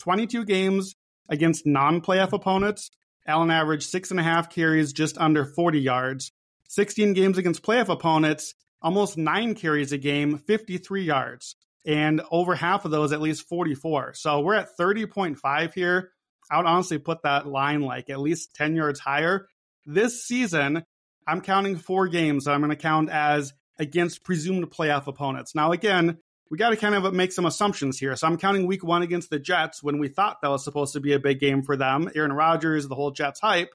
22 0.00 0.44
games 0.44 0.96
against 1.28 1.66
non 1.66 2.00
playoff 2.00 2.32
opponents. 2.32 2.90
Allen 3.26 3.50
averaged 3.50 3.88
six 3.88 4.10
and 4.10 4.18
a 4.18 4.24
half 4.24 4.50
carries, 4.50 4.92
just 4.92 5.16
under 5.18 5.44
40 5.44 5.78
yards. 5.78 6.32
16 6.68 7.14
games 7.14 7.38
against 7.38 7.62
playoff 7.62 7.88
opponents, 7.88 8.54
almost 8.82 9.16
nine 9.16 9.54
carries 9.54 9.92
a 9.92 9.98
game, 9.98 10.38
53 10.38 11.04
yards. 11.04 11.56
And 11.86 12.20
over 12.30 12.54
half 12.54 12.84
of 12.84 12.90
those, 12.90 13.12
at 13.12 13.20
least 13.20 13.48
44. 13.48 14.14
So 14.14 14.40
we're 14.40 14.54
at 14.54 14.76
30.5 14.78 15.74
here. 15.74 16.10
I 16.50 16.56
would 16.56 16.66
honestly 16.66 16.98
put 16.98 17.22
that 17.22 17.46
line 17.46 17.80
like 17.80 18.10
at 18.10 18.20
least 18.20 18.54
10 18.54 18.74
yards 18.74 19.00
higher 19.00 19.46
this 19.94 20.24
season, 20.24 20.84
I'm 21.26 21.40
counting 21.40 21.76
four 21.76 22.08
games 22.08 22.44
that 22.44 22.52
I'm 22.52 22.60
going 22.60 22.70
to 22.70 22.76
count 22.76 23.10
as 23.10 23.52
against 23.78 24.24
presumed 24.24 24.70
playoff 24.70 25.06
opponents. 25.06 25.54
Now, 25.54 25.72
again, 25.72 26.18
we 26.50 26.58
got 26.58 26.70
to 26.70 26.76
kind 26.76 26.94
of 26.94 27.14
make 27.14 27.32
some 27.32 27.46
assumptions 27.46 27.98
here. 27.98 28.16
So 28.16 28.26
I'm 28.26 28.36
counting 28.36 28.66
week 28.66 28.82
one 28.82 29.02
against 29.02 29.30
the 29.30 29.38
Jets 29.38 29.82
when 29.82 29.98
we 29.98 30.08
thought 30.08 30.38
that 30.42 30.50
was 30.50 30.64
supposed 30.64 30.94
to 30.94 31.00
be 31.00 31.12
a 31.12 31.18
big 31.18 31.38
game 31.38 31.62
for 31.62 31.76
them. 31.76 32.10
Aaron 32.14 32.32
Rodgers, 32.32 32.88
the 32.88 32.94
whole 32.94 33.12
Jets 33.12 33.40
hype. 33.40 33.70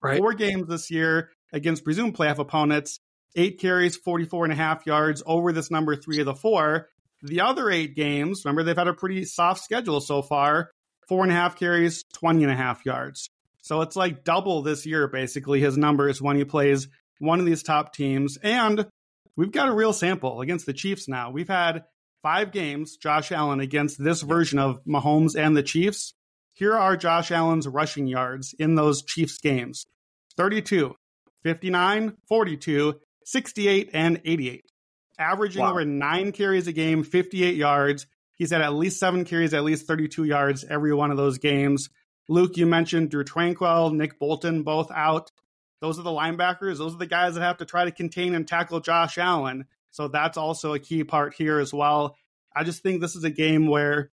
Right. 0.00 0.18
Four 0.18 0.34
games 0.34 0.68
this 0.68 0.90
year 0.90 1.30
against 1.52 1.84
presumed 1.84 2.16
playoff 2.16 2.38
opponents, 2.38 3.00
eight 3.36 3.60
carries, 3.60 3.96
44 3.96 4.44
and 4.44 4.52
a 4.52 4.56
half 4.56 4.86
yards 4.86 5.22
over 5.26 5.52
this 5.52 5.70
number 5.70 5.96
three 5.96 6.20
of 6.20 6.26
the 6.26 6.34
four. 6.34 6.88
The 7.22 7.40
other 7.40 7.70
eight 7.70 7.94
games, 7.94 8.42
remember, 8.44 8.64
they've 8.64 8.76
had 8.76 8.88
a 8.88 8.94
pretty 8.94 9.24
soft 9.24 9.62
schedule 9.62 10.00
so 10.00 10.22
far 10.22 10.70
four 11.08 11.22
and 11.24 11.32
a 11.32 11.34
half 11.34 11.56
carries, 11.56 12.04
20 12.14 12.44
and 12.44 12.52
a 12.52 12.56
half 12.56 12.86
yards. 12.86 13.28
So 13.62 13.80
it's 13.80 13.96
like 13.96 14.24
double 14.24 14.62
this 14.62 14.84
year, 14.84 15.08
basically, 15.08 15.60
his 15.60 15.78
numbers 15.78 16.20
when 16.20 16.36
he 16.36 16.44
plays 16.44 16.88
one 17.20 17.40
of 17.40 17.46
these 17.46 17.62
top 17.62 17.94
teams. 17.94 18.36
And 18.42 18.86
we've 19.36 19.52
got 19.52 19.68
a 19.68 19.74
real 19.74 19.92
sample 19.92 20.40
against 20.40 20.66
the 20.66 20.72
Chiefs 20.72 21.08
now. 21.08 21.30
We've 21.30 21.48
had 21.48 21.84
five 22.22 22.52
games, 22.52 22.96
Josh 22.96 23.32
Allen, 23.32 23.60
against 23.60 24.02
this 24.02 24.22
version 24.22 24.58
of 24.58 24.84
Mahomes 24.84 25.36
and 25.36 25.56
the 25.56 25.62
Chiefs. 25.62 26.14
Here 26.54 26.76
are 26.76 26.96
Josh 26.96 27.30
Allen's 27.30 27.66
rushing 27.66 28.06
yards 28.06 28.54
in 28.58 28.74
those 28.74 29.02
Chiefs 29.02 29.38
games 29.38 29.86
32, 30.36 30.94
59, 31.44 32.16
42, 32.28 32.94
68, 33.24 33.90
and 33.92 34.20
88. 34.24 34.64
Averaging 35.18 35.62
Wow. 35.62 35.70
over 35.70 35.84
nine 35.84 36.32
carries 36.32 36.66
a 36.66 36.72
game, 36.72 37.04
58 37.04 37.54
yards. 37.56 38.06
He's 38.36 38.50
had 38.50 38.60
at 38.60 38.74
least 38.74 38.98
seven 38.98 39.24
carries, 39.24 39.54
at 39.54 39.62
least 39.64 39.86
32 39.86 40.24
yards 40.24 40.64
every 40.64 40.92
one 40.92 41.10
of 41.10 41.16
those 41.16 41.38
games. 41.38 41.88
Luke, 42.32 42.56
you 42.56 42.66
mentioned 42.66 43.10
Drew 43.10 43.24
Tranquill, 43.24 43.94
Nick 43.94 44.18
Bolton, 44.18 44.62
both 44.62 44.90
out. 44.90 45.30
Those 45.80 45.98
are 45.98 46.02
the 46.02 46.10
linebackers. 46.10 46.78
Those 46.78 46.94
are 46.94 46.98
the 46.98 47.06
guys 47.06 47.34
that 47.34 47.42
have 47.42 47.58
to 47.58 47.66
try 47.66 47.84
to 47.84 47.90
contain 47.90 48.34
and 48.34 48.48
tackle 48.48 48.80
Josh 48.80 49.18
Allen. 49.18 49.66
So 49.90 50.08
that's 50.08 50.38
also 50.38 50.72
a 50.72 50.78
key 50.78 51.04
part 51.04 51.34
here 51.34 51.58
as 51.58 51.74
well. 51.74 52.16
I 52.54 52.64
just 52.64 52.82
think 52.82 53.00
this 53.00 53.16
is 53.16 53.24
a 53.24 53.30
game 53.30 53.66
where, 53.66 54.10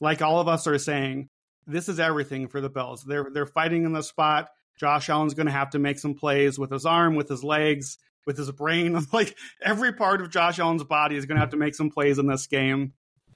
like 0.00 0.20
all 0.20 0.40
of 0.40 0.48
us 0.48 0.66
are 0.66 0.78
saying, 0.78 1.28
this 1.66 1.88
is 1.88 2.00
everything 2.00 2.48
for 2.48 2.60
the 2.60 2.68
Bills. 2.70 3.04
They're 3.04 3.28
they're 3.32 3.46
fighting 3.46 3.84
in 3.84 3.92
the 3.92 4.02
spot. 4.02 4.48
Josh 4.76 5.08
Allen's 5.08 5.34
going 5.34 5.46
to 5.46 5.52
have 5.52 5.70
to 5.70 5.78
make 5.78 5.98
some 5.98 6.14
plays 6.14 6.58
with 6.58 6.72
his 6.72 6.86
arm, 6.86 7.14
with 7.14 7.28
his 7.28 7.44
legs, 7.44 7.98
with 8.26 8.36
his 8.36 8.50
brain. 8.50 8.98
Like 9.12 9.36
every 9.62 9.92
part 9.92 10.20
of 10.20 10.30
Josh 10.30 10.58
Allen's 10.58 10.84
body 10.84 11.16
is 11.16 11.26
going 11.26 11.36
to 11.36 11.40
have 11.40 11.50
to 11.50 11.56
make 11.56 11.76
some 11.76 11.90
plays 11.90 12.18
in 12.18 12.26
this 12.26 12.48
game. 12.48 12.94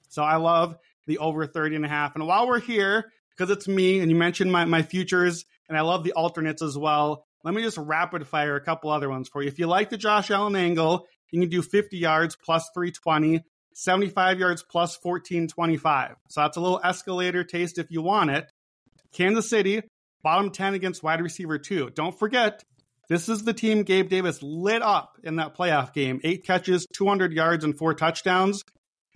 So 0.09 0.23
I 0.23 0.35
love 0.35 0.77
the 1.07 1.19
over 1.19 1.45
30 1.45 1.77
and 1.77 1.85
a 1.85 1.89
half. 1.89 2.15
And 2.15 2.27
while 2.27 2.47
we're 2.47 2.59
here, 2.59 3.11
because 3.35 3.51
it's 3.51 3.67
me 3.67 3.99
and 3.99 4.09
you 4.09 4.17
mentioned 4.17 4.51
my, 4.51 4.65
my 4.65 4.81
futures 4.81 5.45
and 5.67 5.77
I 5.77 5.81
love 5.81 6.03
the 6.03 6.13
alternates 6.13 6.61
as 6.61 6.77
well, 6.77 7.25
let 7.43 7.53
me 7.53 7.61
just 7.61 7.77
rapid 7.77 8.27
fire 8.27 8.55
a 8.55 8.61
couple 8.61 8.89
other 8.89 9.09
ones 9.09 9.29
for 9.29 9.41
you. 9.41 9.47
If 9.47 9.59
you 9.59 9.67
like 9.67 9.89
the 9.89 9.97
Josh 9.97 10.31
Allen 10.31 10.55
angle, 10.55 11.05
you 11.31 11.41
can 11.41 11.49
do 11.49 11.61
50 11.61 11.97
yards 11.97 12.35
plus 12.35 12.69
320, 12.73 13.43
75 13.73 14.39
yards 14.39 14.63
plus 14.63 14.97
1425. 15.01 16.15
So 16.29 16.41
that's 16.41 16.57
a 16.57 16.61
little 16.61 16.81
escalator 16.83 17.43
taste 17.43 17.77
if 17.77 17.91
you 17.91 18.01
want 18.01 18.31
it. 18.31 18.49
Kansas 19.11 19.49
City, 19.49 19.81
bottom 20.23 20.49
10 20.49 20.73
against 20.73 21.03
wide 21.03 21.21
receiver 21.21 21.57
2. 21.57 21.91
Don't 21.91 22.17
forget, 22.17 22.63
this 23.09 23.29
is 23.29 23.43
the 23.43 23.53
team 23.53 23.83
Gabe 23.83 24.09
Davis 24.09 24.41
lit 24.41 24.81
up 24.81 25.17
in 25.23 25.35
that 25.35 25.55
playoff 25.55 25.93
game. 25.93 26.19
Eight 26.23 26.45
catches, 26.45 26.87
200 26.95 27.31
yards, 27.31 27.63
and 27.63 27.77
four 27.77 27.93
touchdowns. 27.93 28.63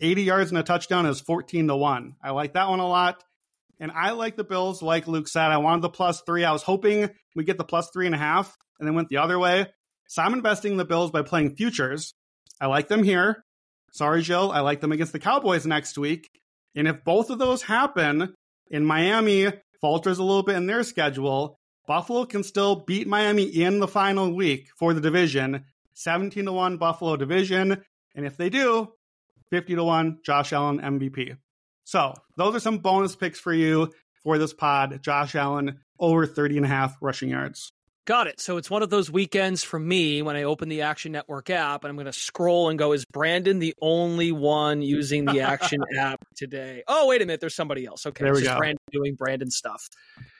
80 0.01 0.23
yards 0.23 0.51
and 0.51 0.60
a 0.60 0.63
touchdown 0.63 1.05
is 1.05 1.19
14 1.19 1.67
to 1.67 1.75
1. 1.75 2.15
I 2.23 2.32
like 2.32 2.53
that 2.53 2.69
one 2.69 2.79
a 2.79 2.88
lot. 2.88 3.23
And 3.79 3.91
I 3.91 4.11
like 4.11 4.35
the 4.35 4.43
Bills, 4.43 4.81
like 4.81 5.07
Luke 5.07 5.27
said. 5.27 5.51
I 5.51 5.57
wanted 5.57 5.81
the 5.81 5.89
plus 5.89 6.21
three. 6.25 6.43
I 6.43 6.51
was 6.51 6.63
hoping 6.63 7.09
we 7.35 7.43
get 7.43 7.57
the 7.57 7.63
plus 7.63 7.89
three 7.91 8.05
and 8.05 8.15
a 8.15 8.19
half 8.19 8.55
and 8.79 8.87
then 8.87 8.95
went 8.95 9.09
the 9.09 9.17
other 9.17 9.39
way. 9.39 9.67
So 10.07 10.21
I'm 10.21 10.33
investing 10.33 10.73
in 10.73 10.77
the 10.77 10.85
Bills 10.85 11.11
by 11.11 11.21
playing 11.21 11.55
futures. 11.55 12.13
I 12.59 12.67
like 12.67 12.87
them 12.87 13.03
here. 13.03 13.43
Sorry, 13.91 14.21
Gilles. 14.21 14.51
I 14.51 14.59
like 14.59 14.81
them 14.81 14.91
against 14.91 15.13
the 15.13 15.19
Cowboys 15.19 15.65
next 15.65 15.97
week. 15.97 16.29
And 16.75 16.87
if 16.87 17.03
both 17.03 17.29
of 17.29 17.39
those 17.39 17.63
happen 17.63 18.33
and 18.71 18.85
Miami 18.85 19.51
falters 19.81 20.19
a 20.19 20.23
little 20.23 20.43
bit 20.43 20.55
in 20.55 20.67
their 20.67 20.83
schedule, 20.83 21.57
Buffalo 21.87 22.25
can 22.25 22.43
still 22.43 22.83
beat 22.85 23.07
Miami 23.07 23.43
in 23.43 23.79
the 23.79 23.87
final 23.87 24.33
week 24.33 24.69
for 24.77 24.93
the 24.93 25.01
division. 25.01 25.65
17 25.95 26.45
to 26.45 26.51
1 26.51 26.77
Buffalo 26.77 27.15
division. 27.15 27.83
And 28.15 28.25
if 28.25 28.37
they 28.37 28.49
do, 28.49 28.93
50 29.49 29.75
to 29.75 29.83
1 29.83 30.19
Josh 30.23 30.53
Allen 30.53 30.79
MVP. 30.79 31.35
So 31.89 32.13
those 32.36 32.54
are 32.54 32.60
some 32.60 32.78
bonus 32.78 33.15
picks 33.15 33.39
for 33.39 33.52
you 33.52 33.91
for 34.21 34.38
this 34.38 34.54
pod. 34.54 34.99
Josh 35.02 35.34
Allen 35.34 35.80
over 35.99 36.28
30 36.28 36.58
and 36.58 36.65
a 36.67 36.69
half 36.69 36.95
rushing 37.02 37.30
yards. 37.30 37.71
Got 38.06 38.28
it. 38.28 38.39
So 38.39 38.58
it's 38.58 38.69
one 38.69 38.84
of 38.84 38.91
those 38.91 39.10
weekends 39.10 39.63
for 39.63 39.80
me 39.80 40.21
when 40.21 40.36
I 40.36 40.43
open 40.43 40.69
the 40.69 40.84
Action 40.84 41.12
Network 41.12 41.49
app 41.49 41.84
and 41.84 41.89
I'm 41.89 41.95
going 41.95 42.06
to 42.06 42.13
scroll 42.13 42.69
and 42.69 42.78
go, 42.78 42.91
is 42.91 43.06
Brandon 43.06 43.58
the 43.58 43.73
only 43.82 44.32
one 44.32 44.84
using 44.84 45.25
the 45.25 45.39
Action 45.41 45.80
app 45.97 46.23
today? 46.36 46.84
Oh, 46.88 47.08
wait 47.08 47.23
a 47.23 47.25
minute. 47.25 47.39
There's 47.39 47.56
somebody 47.56 47.88
else. 47.88 48.06
Okay. 48.06 48.23
There 48.23 48.34
it's 48.34 48.41
we 48.41 48.45
just 48.45 48.54
go. 48.54 48.60
Brandon 48.60 48.80
doing 48.91 49.15
Brandon 49.15 49.49
stuff. 49.49 49.89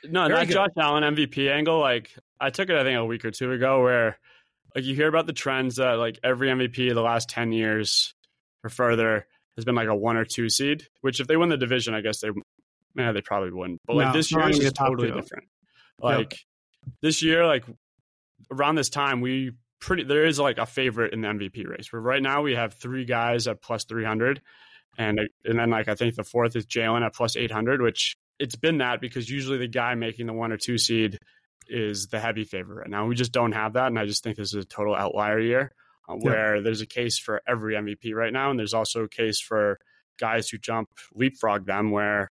No, 0.04 0.28
Very 0.28 0.42
that 0.42 0.48
good. 0.50 0.54
Josh 0.54 0.70
Allen 0.80 1.16
MVP 1.16 1.52
angle, 1.52 1.80
like 1.80 2.16
I 2.40 2.52
took 2.52 2.70
it 2.70 2.76
I 2.76 2.84
think 2.84 2.96
a 2.96 3.06
week 3.06 3.26
or 3.26 3.32
two 3.32 3.52
ago 3.52 3.82
where 3.82 4.20
like 4.76 4.84
you 4.84 4.94
hear 4.94 5.08
about 5.08 5.26
the 5.26 5.34
trends 5.34 5.78
that 5.78 5.94
like 5.94 6.20
every 6.24 6.50
MVP 6.50 6.90
of 6.90 6.96
the 6.96 7.02
last 7.02 7.28
10 7.30 7.54
years 7.54 8.14
or 8.64 8.70
further 8.70 9.26
has 9.60 9.66
been 9.66 9.76
like 9.76 9.88
a 9.88 9.96
one 9.96 10.18
or 10.18 10.26
two 10.26 10.50
seed, 10.50 10.88
which 11.02 11.20
if 11.20 11.28
they 11.28 11.38
win 11.38 11.50
the 11.50 11.58
division, 11.58 11.94
I 11.94 12.02
guess 12.02 12.22
they 12.22 12.30
man, 12.96 13.14
they 13.14 13.22
probably 13.22 13.52
wouldn't. 13.52 13.82
But 13.86 13.98
like 13.98 14.08
No, 14.08 14.14
this 14.14 14.32
year 14.32 14.40
is 14.42 14.44
gonna 14.44 14.54
be 14.54 14.60
just 14.60 14.72
a 14.72 14.74
top 14.74 14.88
totally 14.90 15.10
two. 15.10 15.16
different. 15.16 15.46
Like 16.02 16.38
this 17.02 17.22
year, 17.22 17.46
like 17.46 17.66
around 18.52 18.76
this 18.76 18.90
time, 18.90 19.22
we 19.22 19.52
pretty 19.82 20.04
there 20.04 20.26
is 20.26 20.40
like 20.40 20.58
a 20.58 20.66
favorite 20.66 21.14
in 21.14 21.22
the 21.22 21.28
MVP 21.28 21.68
race. 21.68 21.92
Where 21.92 22.02
right 22.02 22.22
now 22.22 22.42
we 22.42 22.56
have 22.56 22.74
three 22.74 23.06
guys 23.06 23.48
at 23.48 23.62
plus 23.62 23.86
three 23.86 24.06
hundred, 24.06 24.42
and 24.98 25.20
and 25.44 25.60
then 25.60 25.70
like 25.70 25.88
I 25.88 25.96
think 25.96 26.16
the 26.16 26.24
fourth 26.24 26.56
is 26.56 26.66
Jalen 26.66 27.06
at 27.06 27.14
plus 27.14 27.36
eight 27.36 27.52
hundred, 27.52 27.82
which 27.82 28.16
it's 28.40 28.56
been 28.56 28.78
that 28.78 29.02
because 29.02 29.30
usually 29.30 29.58
the 29.58 29.68
guy 29.68 29.96
making 29.96 30.26
the 30.26 30.34
one 30.34 30.52
or 30.52 30.58
two 30.58 30.78
seed 30.78 31.18
is 31.68 32.08
the 32.08 32.20
heavy 32.20 32.46
favorite 32.46 32.78
right 32.78 32.90
now. 32.90 33.06
We 33.06 33.16
just 33.16 33.34
don't 33.34 33.52
have 33.52 33.74
that, 33.74 33.88
and 33.88 34.00
I 34.00 34.06
just 34.06 34.24
think 34.24 34.38
this 34.38 34.54
is 34.54 34.64
a 34.64 34.68
total 34.68 34.96
outlier 34.96 35.40
year 35.40 35.74
uh, 36.10 36.16
Yeah. 36.16 36.30
where 36.32 36.62
there's 36.62 36.82
a 36.82 36.86
case 36.88 37.18
for 37.20 37.42
every 37.48 37.76
MVP 37.76 38.14
right 38.14 38.34
now, 38.34 38.50
and 38.50 38.60
there's 38.60 38.74
also 38.74 39.04
a 39.04 39.10
case 39.10 39.40
for 39.40 39.78
guys 40.20 40.50
who 40.50 40.58
jump 40.58 40.90
leapfrog 41.14 41.66
them 41.66 41.92
where 41.92 42.28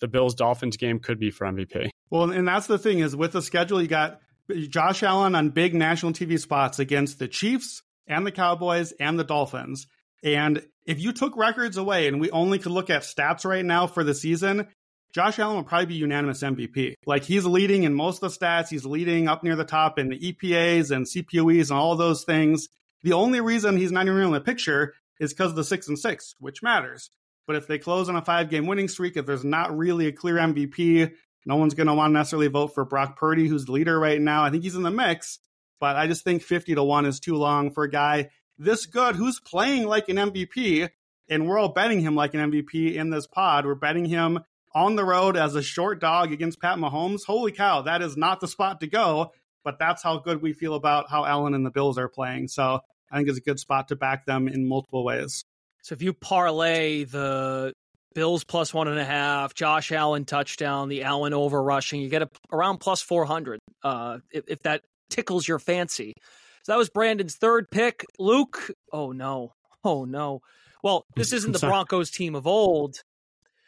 the 0.00 0.08
Bills 0.08 0.34
Dolphins 0.34 0.76
game 0.76 0.98
could 0.98 1.18
be 1.18 1.30
for 1.30 1.46
MVP. 1.46 1.88
Well, 2.10 2.30
and 2.30 2.46
that's 2.46 2.66
the 2.66 2.78
thing 2.78 2.98
is 2.98 3.16
with 3.16 3.32
the 3.32 3.40
schedule, 3.42 3.80
you 3.80 3.88
got 3.88 4.20
Josh 4.68 5.02
Allen 5.02 5.34
on 5.34 5.50
big 5.50 5.74
national 5.74 6.12
TV 6.12 6.38
spots 6.38 6.78
against 6.78 7.18
the 7.18 7.28
Chiefs 7.28 7.82
and 8.06 8.26
the 8.26 8.32
Cowboys 8.32 8.92
and 9.00 9.18
the 9.18 9.24
Dolphins. 9.24 9.86
And 10.22 10.62
if 10.84 11.00
you 11.00 11.12
took 11.12 11.36
records 11.36 11.76
away 11.78 12.08
and 12.08 12.20
we 12.20 12.30
only 12.30 12.58
could 12.58 12.72
look 12.72 12.90
at 12.90 13.02
stats 13.02 13.44
right 13.46 13.64
now 13.64 13.86
for 13.86 14.04
the 14.04 14.14
season, 14.14 14.68
Josh 15.14 15.38
Allen 15.38 15.56
will 15.56 15.64
probably 15.64 15.86
be 15.86 15.94
unanimous 15.94 16.42
MVP. 16.42 16.94
Like 17.06 17.24
he's 17.24 17.46
leading 17.46 17.84
in 17.84 17.94
most 17.94 18.22
of 18.22 18.32
the 18.32 18.38
stats. 18.38 18.68
He's 18.68 18.84
leading 18.84 19.28
up 19.28 19.42
near 19.44 19.56
the 19.56 19.64
top 19.64 19.98
in 19.98 20.08
the 20.08 20.18
EPAs 20.18 20.90
and 20.90 21.06
CPOEs 21.06 21.70
and 21.70 21.78
all 21.78 21.96
those 21.96 22.24
things. 22.24 22.68
The 23.04 23.12
only 23.12 23.40
reason 23.40 23.76
he's 23.76 23.92
not 23.92 24.06
even 24.06 24.18
in 24.18 24.32
the 24.32 24.40
picture 24.40 24.94
is 25.20 25.32
because 25.32 25.50
of 25.50 25.56
the 25.56 25.64
six 25.64 25.88
and 25.88 25.98
six, 25.98 26.34
which 26.40 26.62
matters. 26.62 27.10
But 27.46 27.56
if 27.56 27.66
they 27.66 27.78
close 27.78 28.08
on 28.08 28.16
a 28.16 28.22
five 28.22 28.48
game 28.48 28.66
winning 28.66 28.88
streak, 28.88 29.16
if 29.16 29.26
there's 29.26 29.44
not 29.44 29.76
really 29.76 30.06
a 30.06 30.12
clear 30.12 30.36
MVP, 30.36 31.12
no 31.44 31.56
one's 31.56 31.74
going 31.74 31.86
to 31.86 31.94
want 31.94 32.12
to 32.12 32.18
necessarily 32.18 32.48
vote 32.48 32.68
for 32.68 32.86
Brock 32.86 33.18
Purdy, 33.18 33.46
who's 33.46 33.66
the 33.66 33.72
leader 33.72 34.00
right 34.00 34.18
now. 34.18 34.42
I 34.42 34.50
think 34.50 34.64
he's 34.64 34.74
in 34.74 34.82
the 34.82 34.90
mix, 34.90 35.38
but 35.80 35.96
I 35.96 36.06
just 36.06 36.24
think 36.24 36.42
50 36.42 36.76
to 36.76 36.82
1 36.82 37.04
is 37.04 37.20
too 37.20 37.36
long 37.36 37.70
for 37.70 37.84
a 37.84 37.90
guy 37.90 38.30
this 38.56 38.86
good 38.86 39.16
who's 39.16 39.38
playing 39.38 39.86
like 39.86 40.08
an 40.08 40.16
MVP. 40.16 40.88
And 41.28 41.46
we're 41.46 41.58
all 41.58 41.68
betting 41.68 42.00
him 42.00 42.14
like 42.14 42.34
an 42.34 42.50
MVP 42.50 42.94
in 42.94 43.10
this 43.10 43.26
pod. 43.26 43.66
We're 43.66 43.74
betting 43.74 44.06
him 44.06 44.40
on 44.74 44.96
the 44.96 45.04
road 45.04 45.36
as 45.36 45.54
a 45.54 45.62
short 45.62 46.00
dog 46.00 46.32
against 46.32 46.60
Pat 46.60 46.78
Mahomes. 46.78 47.24
Holy 47.24 47.52
cow, 47.52 47.82
that 47.82 48.02
is 48.02 48.16
not 48.16 48.40
the 48.40 48.48
spot 48.48 48.80
to 48.80 48.86
go. 48.86 49.32
But 49.62 49.78
that's 49.78 50.02
how 50.02 50.18
good 50.18 50.42
we 50.42 50.52
feel 50.52 50.74
about 50.74 51.10
how 51.10 51.24
Allen 51.24 51.54
and 51.54 51.64
the 51.64 51.70
Bills 51.70 51.96
are 51.98 52.08
playing. 52.08 52.48
So 52.48 52.80
I 53.10 53.16
think 53.16 53.28
it's 53.28 53.38
a 53.38 53.42
good 53.42 53.58
spot 53.58 53.88
to 53.88 53.96
back 53.96 54.26
them 54.26 54.48
in 54.48 54.66
multiple 54.66 55.04
ways. 55.04 55.44
So 55.82 55.92
if 55.94 56.02
you 56.02 56.12
parlay 56.12 57.04
the 57.04 57.72
Bills 58.14 58.44
plus 58.44 58.72
one 58.72 58.88
and 58.88 58.98
a 58.98 59.04
half, 59.04 59.54
Josh 59.54 59.92
Allen 59.92 60.24
touchdown, 60.24 60.88
the 60.88 61.02
Allen 61.02 61.34
over 61.34 61.62
rushing, 61.62 62.00
you 62.00 62.08
get 62.08 62.22
a, 62.22 62.30
around 62.52 62.78
plus 62.78 63.02
400 63.02 63.60
uh, 63.82 64.18
if, 64.32 64.44
if 64.48 64.62
that 64.62 64.82
tickles 65.10 65.46
your 65.46 65.58
fancy. 65.58 66.14
So 66.62 66.72
that 66.72 66.78
was 66.78 66.88
Brandon's 66.88 67.36
third 67.36 67.66
pick. 67.70 68.04
Luke, 68.18 68.70
oh 68.92 69.12
no. 69.12 69.52
Oh 69.84 70.04
no. 70.04 70.40
Well, 70.82 71.04
this 71.16 71.32
isn't 71.34 71.52
the. 71.52 71.58
Broncos 71.58 72.10
team 72.10 72.34
of 72.34 72.46
old. 72.46 72.96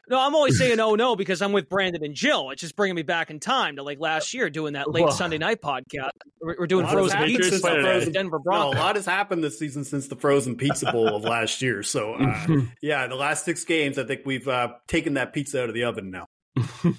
No, 0.09 0.21
I'm 0.21 0.35
always 0.35 0.57
saying 0.59 0.79
oh 0.81 0.95
no 0.95 1.17
because 1.17 1.43
I'm 1.43 1.53
with 1.53 1.69
Brandon 1.69 2.05
and 2.05 2.17
Gilles. 2.17 2.51
It's 2.53 2.61
just 2.61 2.77
bringing 2.77 2.95
me 2.95 3.03
back 3.03 3.31
in 3.31 3.41
time 3.41 3.77
to 3.77 3.83
like 3.83 3.99
last 3.99 4.33
year 4.35 4.49
doing 4.51 4.75
that 4.75 4.91
late 4.91 5.05
Whoa. 5.05 5.11
Sunday 5.11 5.39
night 5.39 5.61
podcast. 5.61 6.11
We're, 6.41 6.57
we're 6.61 6.67
doing 6.67 6.85
A 6.85 6.89
lot 6.89 6.97
has 6.97 7.13
frozen 7.13 7.27
pizza 7.27 7.51
since 7.51 7.63
the 7.63 7.69
frozen- 7.69 8.13
Denver 8.13 8.39
No, 8.39 8.43
Broncos. 8.43 8.75
a 8.75 8.79
lot 8.79 8.97
has 8.97 9.07
happened 9.07 9.43
this 9.43 9.59
season 9.59 9.85
since 9.85 10.09
the 10.09 10.17
frozen 10.17 10.57
pizza 10.57 10.91
bowl 10.93 11.17
of 11.17 11.25
last 11.25 11.61
year. 11.63 11.83
So, 11.83 12.15
uh, 12.15 12.47
yeah, 12.83 13.07
the 13.09 13.17
last 13.17 13.45
six 13.45 13.65
games, 13.65 13.99
I 13.99 14.05
think 14.05 14.23
we've 14.25 14.47
uh, 14.47 14.75
taken 14.87 15.15
that 15.15 15.33
pizza 15.33 15.63
out 15.63 15.69
of 15.69 15.75
the 15.75 15.85
oven 15.85 16.11
now. 16.11 16.27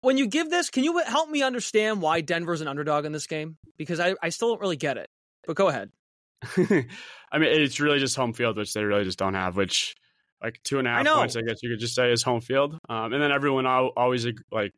when 0.00 0.18
you 0.18 0.26
give 0.26 0.50
this, 0.50 0.70
can 0.70 0.84
you 0.84 0.98
help 0.98 1.30
me 1.30 1.42
understand 1.42 2.02
why 2.02 2.20
Denver's 2.20 2.60
an 2.60 2.68
underdog 2.68 3.04
in 3.04 3.12
this 3.12 3.26
game? 3.26 3.56
Because 3.76 4.00
I, 4.00 4.14
I 4.22 4.28
still 4.30 4.48
don't 4.48 4.60
really 4.60 4.76
get 4.76 4.96
it. 4.96 5.08
But 5.46 5.56
go 5.56 5.68
ahead. 5.68 5.90
I 6.56 7.38
mean, 7.38 7.50
it's 7.60 7.80
really 7.80 7.98
just 7.98 8.16
home 8.16 8.32
field, 8.32 8.56
which 8.56 8.72
they 8.72 8.84
really 8.84 9.04
just 9.04 9.18
don't 9.18 9.34
have. 9.34 9.56
Which, 9.56 9.94
like 10.42 10.60
two 10.62 10.78
and 10.78 10.86
a 10.86 10.90
half 10.90 11.06
I 11.06 11.14
points, 11.14 11.36
I 11.36 11.42
guess 11.42 11.62
you 11.62 11.70
could 11.70 11.80
just 11.80 11.94
say 11.94 12.12
is 12.12 12.22
home 12.22 12.40
field. 12.40 12.78
Um, 12.88 13.12
and 13.12 13.22
then 13.22 13.32
everyone 13.32 13.66
always 13.66 14.26
like 14.52 14.72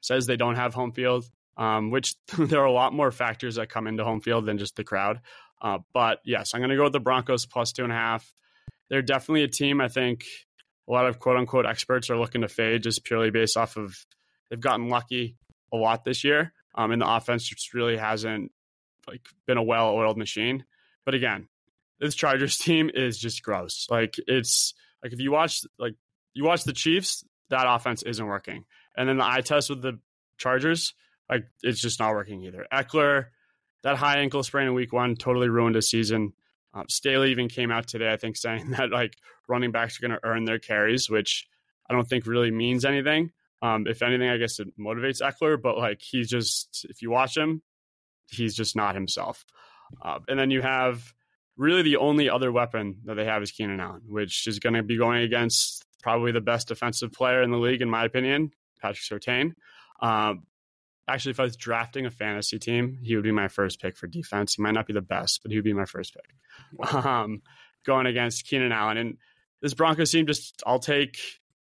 says 0.00 0.26
they 0.26 0.36
don't 0.36 0.56
have 0.56 0.74
home 0.74 0.92
field. 0.92 1.24
um, 1.56 1.90
which 1.90 2.14
there 2.38 2.60
are 2.60 2.66
a 2.66 2.72
lot 2.72 2.92
more 2.92 3.10
factors 3.10 3.56
that 3.56 3.68
come 3.68 3.86
into 3.86 4.04
home 4.04 4.20
field 4.20 4.46
than 4.46 4.58
just 4.58 4.76
the 4.76 4.84
crowd. 4.84 5.20
Uh, 5.60 5.78
but 5.92 6.20
yes, 6.24 6.54
I'm 6.54 6.60
going 6.60 6.70
to 6.70 6.76
go 6.76 6.84
with 6.84 6.92
the 6.92 7.00
Broncos 7.00 7.46
plus 7.46 7.72
two 7.72 7.84
and 7.84 7.92
a 7.92 7.96
half. 7.96 8.32
They're 8.90 9.02
definitely 9.02 9.44
a 9.44 9.48
team 9.48 9.80
I 9.80 9.88
think 9.88 10.24
a 10.88 10.92
lot 10.92 11.06
of 11.06 11.18
quote 11.18 11.36
unquote 11.36 11.66
experts 11.66 12.10
are 12.10 12.18
looking 12.18 12.40
to 12.40 12.48
fade 12.48 12.82
just 12.82 13.04
purely 13.04 13.30
based 13.30 13.56
off 13.56 13.76
of 13.76 13.96
they've 14.50 14.60
gotten 14.60 14.88
lucky 14.88 15.36
a 15.72 15.76
lot 15.76 16.04
this 16.04 16.24
year. 16.24 16.52
Um, 16.74 16.90
and 16.90 17.00
the 17.00 17.10
offense 17.10 17.44
just 17.44 17.74
really 17.74 17.96
hasn't 17.96 18.50
like 19.06 19.22
been 19.46 19.58
a 19.58 19.62
well 19.62 19.90
oiled 19.90 20.18
machine. 20.18 20.64
But 21.04 21.14
again, 21.14 21.48
this 22.00 22.14
Chargers 22.14 22.58
team 22.58 22.90
is 22.92 23.18
just 23.18 23.42
gross. 23.42 23.86
Like 23.90 24.16
it's 24.26 24.74
like 25.02 25.12
if 25.12 25.20
you 25.20 25.32
watch 25.32 25.62
like 25.78 25.94
you 26.34 26.44
watch 26.44 26.64
the 26.64 26.72
Chiefs, 26.72 27.24
that 27.50 27.66
offense 27.68 28.02
isn't 28.02 28.26
working. 28.26 28.64
And 28.96 29.08
then 29.08 29.18
the 29.18 29.26
eye 29.26 29.40
test 29.40 29.70
with 29.70 29.82
the 29.82 29.98
Chargers, 30.38 30.94
like 31.30 31.44
it's 31.62 31.80
just 31.80 32.00
not 32.00 32.12
working 32.12 32.42
either. 32.42 32.66
Ekeler, 32.72 33.26
that 33.82 33.96
high 33.96 34.18
ankle 34.18 34.42
sprain 34.42 34.66
in 34.66 34.74
week 34.74 34.92
one 34.92 35.16
totally 35.16 35.48
ruined 35.48 35.76
his 35.76 35.90
season. 35.90 36.32
Um, 36.74 36.84
Staley 36.88 37.30
even 37.30 37.48
came 37.48 37.70
out 37.70 37.86
today, 37.86 38.12
I 38.12 38.16
think, 38.16 38.36
saying 38.38 38.70
that 38.72 38.90
like 38.90 39.16
running 39.48 39.72
backs 39.72 39.98
are 39.98 40.06
going 40.06 40.18
to 40.18 40.26
earn 40.26 40.44
their 40.44 40.58
carries, 40.58 41.10
which 41.10 41.46
I 41.88 41.94
don't 41.94 42.08
think 42.08 42.26
really 42.26 42.50
means 42.50 42.84
anything. 42.84 43.32
Um, 43.60 43.86
if 43.86 44.02
anything, 44.02 44.28
I 44.28 44.38
guess 44.38 44.58
it 44.58 44.76
motivates 44.78 45.22
Ekeler, 45.22 45.60
but 45.60 45.78
like 45.78 46.00
he's 46.02 46.28
just, 46.28 46.84
if 46.88 47.00
you 47.00 47.10
watch 47.10 47.36
him, 47.36 47.62
he's 48.28 48.56
just 48.56 48.74
not 48.74 48.94
himself. 48.94 49.44
Uh, 50.02 50.18
and 50.26 50.38
then 50.38 50.50
you 50.50 50.62
have 50.62 51.12
really 51.56 51.82
the 51.82 51.96
only 51.96 52.28
other 52.28 52.50
weapon 52.50 52.96
that 53.04 53.14
they 53.14 53.24
have 53.24 53.42
is 53.42 53.50
Keenan 53.50 53.80
Allen, 53.80 54.02
which 54.06 54.46
is 54.46 54.58
going 54.58 54.74
to 54.74 54.82
be 54.82 54.96
going 54.96 55.22
against 55.22 55.84
probably 56.02 56.32
the 56.32 56.40
best 56.40 56.68
defensive 56.68 57.12
player 57.12 57.42
in 57.42 57.50
the 57.50 57.58
league, 57.58 57.82
in 57.82 57.90
my 57.90 58.04
opinion, 58.04 58.50
Patrick 58.80 59.22
Surtain. 59.22 59.52
Um, 60.00 60.44
actually, 61.06 61.30
if 61.30 61.40
I 61.40 61.44
was 61.44 61.56
drafting 61.56 62.06
a 62.06 62.10
fantasy 62.10 62.58
team, 62.58 62.98
he 63.02 63.14
would 63.14 63.24
be 63.24 63.32
my 63.32 63.48
first 63.48 63.80
pick 63.80 63.96
for 63.96 64.06
defense. 64.06 64.54
He 64.54 64.62
might 64.62 64.72
not 64.72 64.86
be 64.86 64.92
the 64.92 65.00
best, 65.00 65.40
but 65.42 65.50
he 65.50 65.58
would 65.58 65.64
be 65.64 65.72
my 65.72 65.84
first 65.84 66.14
pick. 66.14 66.94
Um, 66.94 67.42
going 67.84 68.06
against 68.06 68.46
Keenan 68.46 68.72
Allen. 68.72 68.96
And 68.96 69.18
this 69.60 69.74
Broncos 69.74 70.10
team, 70.10 70.26
just 70.26 70.62
I'll 70.66 70.78
take 70.78 71.18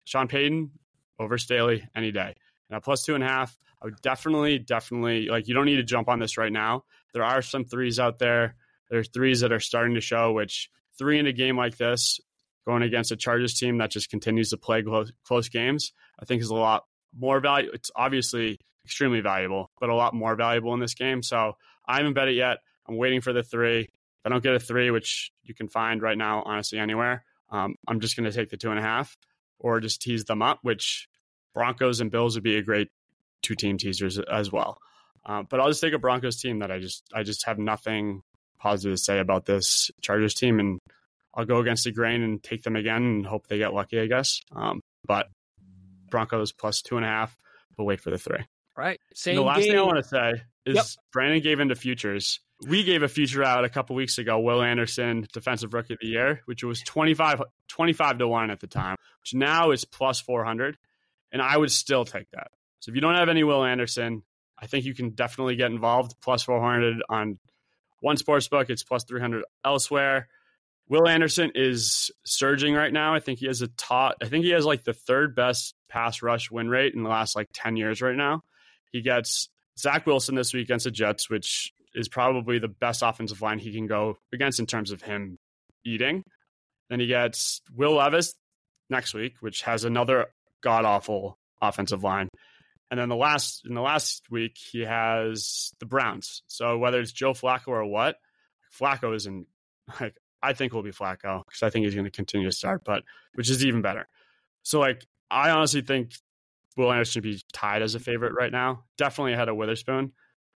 Sean 0.05 0.27
Payton 0.27 0.71
over 1.19 1.37
Staley 1.37 1.87
any 1.95 2.11
day. 2.11 2.35
And 2.69 2.77
a 2.77 2.81
plus 2.81 3.03
two 3.03 3.15
and 3.15 3.23
a 3.23 3.27
half, 3.27 3.57
I 3.81 3.85
would 3.85 4.01
definitely, 4.01 4.59
definitely 4.59 5.27
like 5.27 5.47
you 5.47 5.53
don't 5.53 5.65
need 5.65 5.77
to 5.77 5.83
jump 5.83 6.09
on 6.09 6.19
this 6.19 6.37
right 6.37 6.51
now. 6.51 6.83
There 7.13 7.23
are 7.23 7.41
some 7.41 7.65
threes 7.65 7.99
out 7.99 8.19
there. 8.19 8.55
There's 8.89 9.09
threes 9.09 9.41
that 9.41 9.51
are 9.51 9.59
starting 9.59 9.95
to 9.95 10.01
show, 10.01 10.33
which 10.33 10.69
three 10.97 11.19
in 11.19 11.27
a 11.27 11.33
game 11.33 11.57
like 11.57 11.77
this, 11.77 12.19
going 12.65 12.83
against 12.83 13.11
a 13.11 13.15
Chargers 13.15 13.57
team 13.57 13.77
that 13.77 13.91
just 13.91 14.09
continues 14.09 14.49
to 14.49 14.57
play 14.57 14.83
close, 14.83 15.11
close 15.23 15.49
games, 15.49 15.93
I 16.19 16.25
think 16.25 16.41
is 16.41 16.49
a 16.49 16.55
lot 16.55 16.85
more 17.17 17.39
value. 17.39 17.69
It's 17.73 17.91
obviously 17.95 18.59
extremely 18.85 19.21
valuable, 19.21 19.71
but 19.79 19.89
a 19.89 19.95
lot 19.95 20.13
more 20.13 20.35
valuable 20.35 20.73
in 20.73 20.79
this 20.79 20.93
game. 20.93 21.23
So 21.23 21.57
I 21.87 21.97
haven't 21.97 22.13
bet 22.13 22.27
it 22.27 22.35
yet. 22.35 22.57
I'm 22.87 22.97
waiting 22.97 23.21
for 23.21 23.33
the 23.33 23.43
three. 23.43 23.81
If 23.81 23.89
I 24.25 24.29
don't 24.29 24.43
get 24.43 24.55
a 24.55 24.59
three, 24.59 24.91
which 24.91 25.31
you 25.43 25.53
can 25.53 25.67
find 25.67 26.01
right 26.01 26.17
now, 26.17 26.43
honestly, 26.45 26.79
anywhere, 26.79 27.23
um, 27.49 27.75
I'm 27.87 27.99
just 27.99 28.15
going 28.17 28.29
to 28.29 28.35
take 28.35 28.49
the 28.49 28.57
two 28.57 28.69
and 28.69 28.79
a 28.79 28.81
half 28.81 29.17
or 29.59 29.79
just 29.79 30.01
tease 30.01 30.25
them 30.25 30.41
up, 30.41 30.59
which 30.61 31.07
Broncos 31.53 32.01
and 32.01 32.11
Bills 32.11 32.35
would 32.35 32.43
be 32.43 32.57
a 32.57 32.61
great 32.61 32.89
two 33.41 33.55
team 33.55 33.77
teasers 33.77 34.19
as 34.19 34.51
well. 34.51 34.77
Um, 35.25 35.47
but 35.49 35.59
I'll 35.59 35.69
just 35.69 35.81
take 35.81 35.93
a 35.93 35.99
Broncos 35.99 36.41
team 36.41 36.59
that 36.59 36.71
I 36.71 36.79
just 36.79 37.03
I 37.13 37.23
just 37.23 37.45
have 37.45 37.57
nothing 37.57 38.23
positive 38.59 38.97
to 38.97 39.01
say 39.01 39.19
about 39.19 39.45
this 39.45 39.91
Chargers 40.01 40.33
team, 40.33 40.59
and 40.59 40.79
I'll 41.35 41.45
go 41.45 41.59
against 41.59 41.83
the 41.83 41.91
grain 41.91 42.23
and 42.23 42.41
take 42.41 42.63
them 42.63 42.75
again 42.75 43.03
and 43.03 43.25
hope 43.25 43.47
they 43.47 43.57
get 43.57 43.73
lucky, 43.73 43.99
I 43.99 44.07
guess. 44.07 44.41
Um, 44.55 44.81
but 45.05 45.27
Broncos 46.09 46.51
plus 46.51 46.81
two 46.81 46.97
and 46.97 47.05
a 47.05 47.09
half, 47.09 47.37
but 47.75 47.83
wait 47.83 48.01
for 48.01 48.09
the 48.09 48.17
three. 48.17 48.39
Right. 48.75 48.99
Same. 49.13 49.31
And 49.31 49.39
the 49.39 49.47
last 49.47 49.59
game. 49.61 49.71
thing 49.71 49.79
I 49.79 49.83
want 49.83 49.97
to 49.97 50.03
say 50.03 50.31
is 50.65 50.75
Yep. 50.75 50.85
Brandon 51.11 51.41
gave 51.41 51.59
into 51.59 51.75
futures. 51.75 52.39
We 52.67 52.83
gave 52.83 53.03
a 53.03 53.07
future 53.07 53.43
out 53.43 53.65
a 53.65 53.69
couple 53.69 53.95
weeks 53.95 54.17
ago, 54.17 54.39
Will 54.39 54.61
Anderson, 54.63 55.27
defensive 55.31 55.73
rookie 55.73 55.93
of 55.93 55.99
the 56.01 56.07
year, 56.07 56.41
which 56.45 56.63
was 56.63 56.81
25, 56.81 57.41
25 57.67 58.17
to 58.19 58.27
1 58.27 58.49
at 58.51 58.59
the 58.59 58.67
time, 58.67 58.95
which 59.21 59.33
now 59.33 59.71
is 59.71 59.85
plus 59.85 60.19
400. 60.19 60.77
And 61.31 61.41
I 61.41 61.55
would 61.57 61.71
still 61.71 62.05
take 62.05 62.29
that. 62.31 62.47
So 62.79 62.89
if 62.89 62.95
you 62.95 63.01
don't 63.01 63.15
have 63.15 63.29
any 63.29 63.43
Will 63.43 63.63
Anderson, 63.63 64.23
I 64.59 64.65
think 64.65 64.85
you 64.85 64.95
can 64.95 65.11
definitely 65.11 65.55
get 65.55 65.71
involved. 65.71 66.15
Plus 66.21 66.43
400 66.43 67.03
on 67.09 67.37
one 67.99 68.17
sports 68.17 68.47
book, 68.47 68.69
it's 68.69 68.83
plus 68.83 69.03
300 69.03 69.43
elsewhere. 69.65 70.27
Will 70.89 71.07
Anderson 71.07 71.51
is 71.55 72.11
surging 72.25 72.73
right 72.73 72.93
now. 72.93 73.13
I 73.13 73.19
think 73.19 73.39
he 73.39 73.47
has 73.47 73.61
a 73.61 73.67
top, 73.67 74.15
I 74.21 74.27
think 74.27 74.45
he 74.45 74.51
has 74.51 74.65
like 74.65 74.83
the 74.83 74.93
third 74.93 75.35
best 75.35 75.75
pass 75.89 76.21
rush 76.21 76.49
win 76.49 76.69
rate 76.69 76.93
in 76.93 77.03
the 77.03 77.09
last 77.09 77.35
like 77.35 77.47
10 77.53 77.75
years 77.75 78.01
right 78.01 78.15
now. 78.15 78.43
He 78.91 79.01
gets 79.01 79.49
Zach 79.77 80.05
Wilson 80.05 80.35
this 80.35 80.53
week 80.53 80.65
against 80.65 80.85
the 80.85 80.91
Jets, 80.91 81.29
which 81.29 81.73
is 81.93 82.07
probably 82.07 82.59
the 82.59 82.67
best 82.67 83.01
offensive 83.01 83.41
line 83.41 83.59
he 83.59 83.73
can 83.73 83.87
go 83.87 84.17
against 84.33 84.59
in 84.59 84.65
terms 84.65 84.91
of 84.91 85.01
him 85.01 85.37
eating. 85.85 86.23
Then 86.89 86.99
he 86.99 87.07
gets 87.07 87.61
Will 87.75 87.95
Levis 87.95 88.33
next 88.89 89.13
week, 89.13 89.35
which 89.41 89.63
has 89.63 89.83
another 89.83 90.27
god 90.61 90.85
awful 90.85 91.37
offensive 91.61 92.03
line. 92.03 92.29
And 92.89 92.99
then 92.99 93.09
the 93.09 93.15
last 93.15 93.65
in 93.65 93.73
the 93.73 93.81
last 93.81 94.23
week 94.31 94.57
he 94.57 94.81
has 94.81 95.71
the 95.79 95.85
Browns. 95.85 96.43
So 96.47 96.77
whether 96.77 96.99
it's 96.99 97.11
Joe 97.11 97.33
Flacco 97.33 97.69
or 97.69 97.85
what, 97.85 98.17
Flacco 98.79 99.15
isn't 99.15 99.47
like 99.99 100.15
I 100.41 100.53
think 100.53 100.73
will 100.73 100.83
be 100.83 100.91
Flacco 100.91 101.43
because 101.45 101.63
I 101.63 101.69
think 101.69 101.85
he's 101.85 101.95
going 101.95 102.05
to 102.05 102.11
continue 102.11 102.47
to 102.47 102.55
start, 102.55 102.83
but 102.85 103.03
which 103.33 103.49
is 103.49 103.65
even 103.65 103.81
better. 103.81 104.07
So 104.63 104.79
like 104.79 105.05
I 105.29 105.49
honestly 105.49 105.81
think 105.81 106.11
Will 106.77 106.91
Anderson 106.91 107.11
should 107.11 107.23
be 107.23 107.41
tied 107.51 107.81
as 107.81 107.95
a 107.95 107.99
favorite 107.99 108.33
right 108.33 108.51
now, 108.51 108.83
definitely 108.97 109.33
ahead 109.33 109.49
of 109.49 109.57
Witherspoon, 109.57 110.13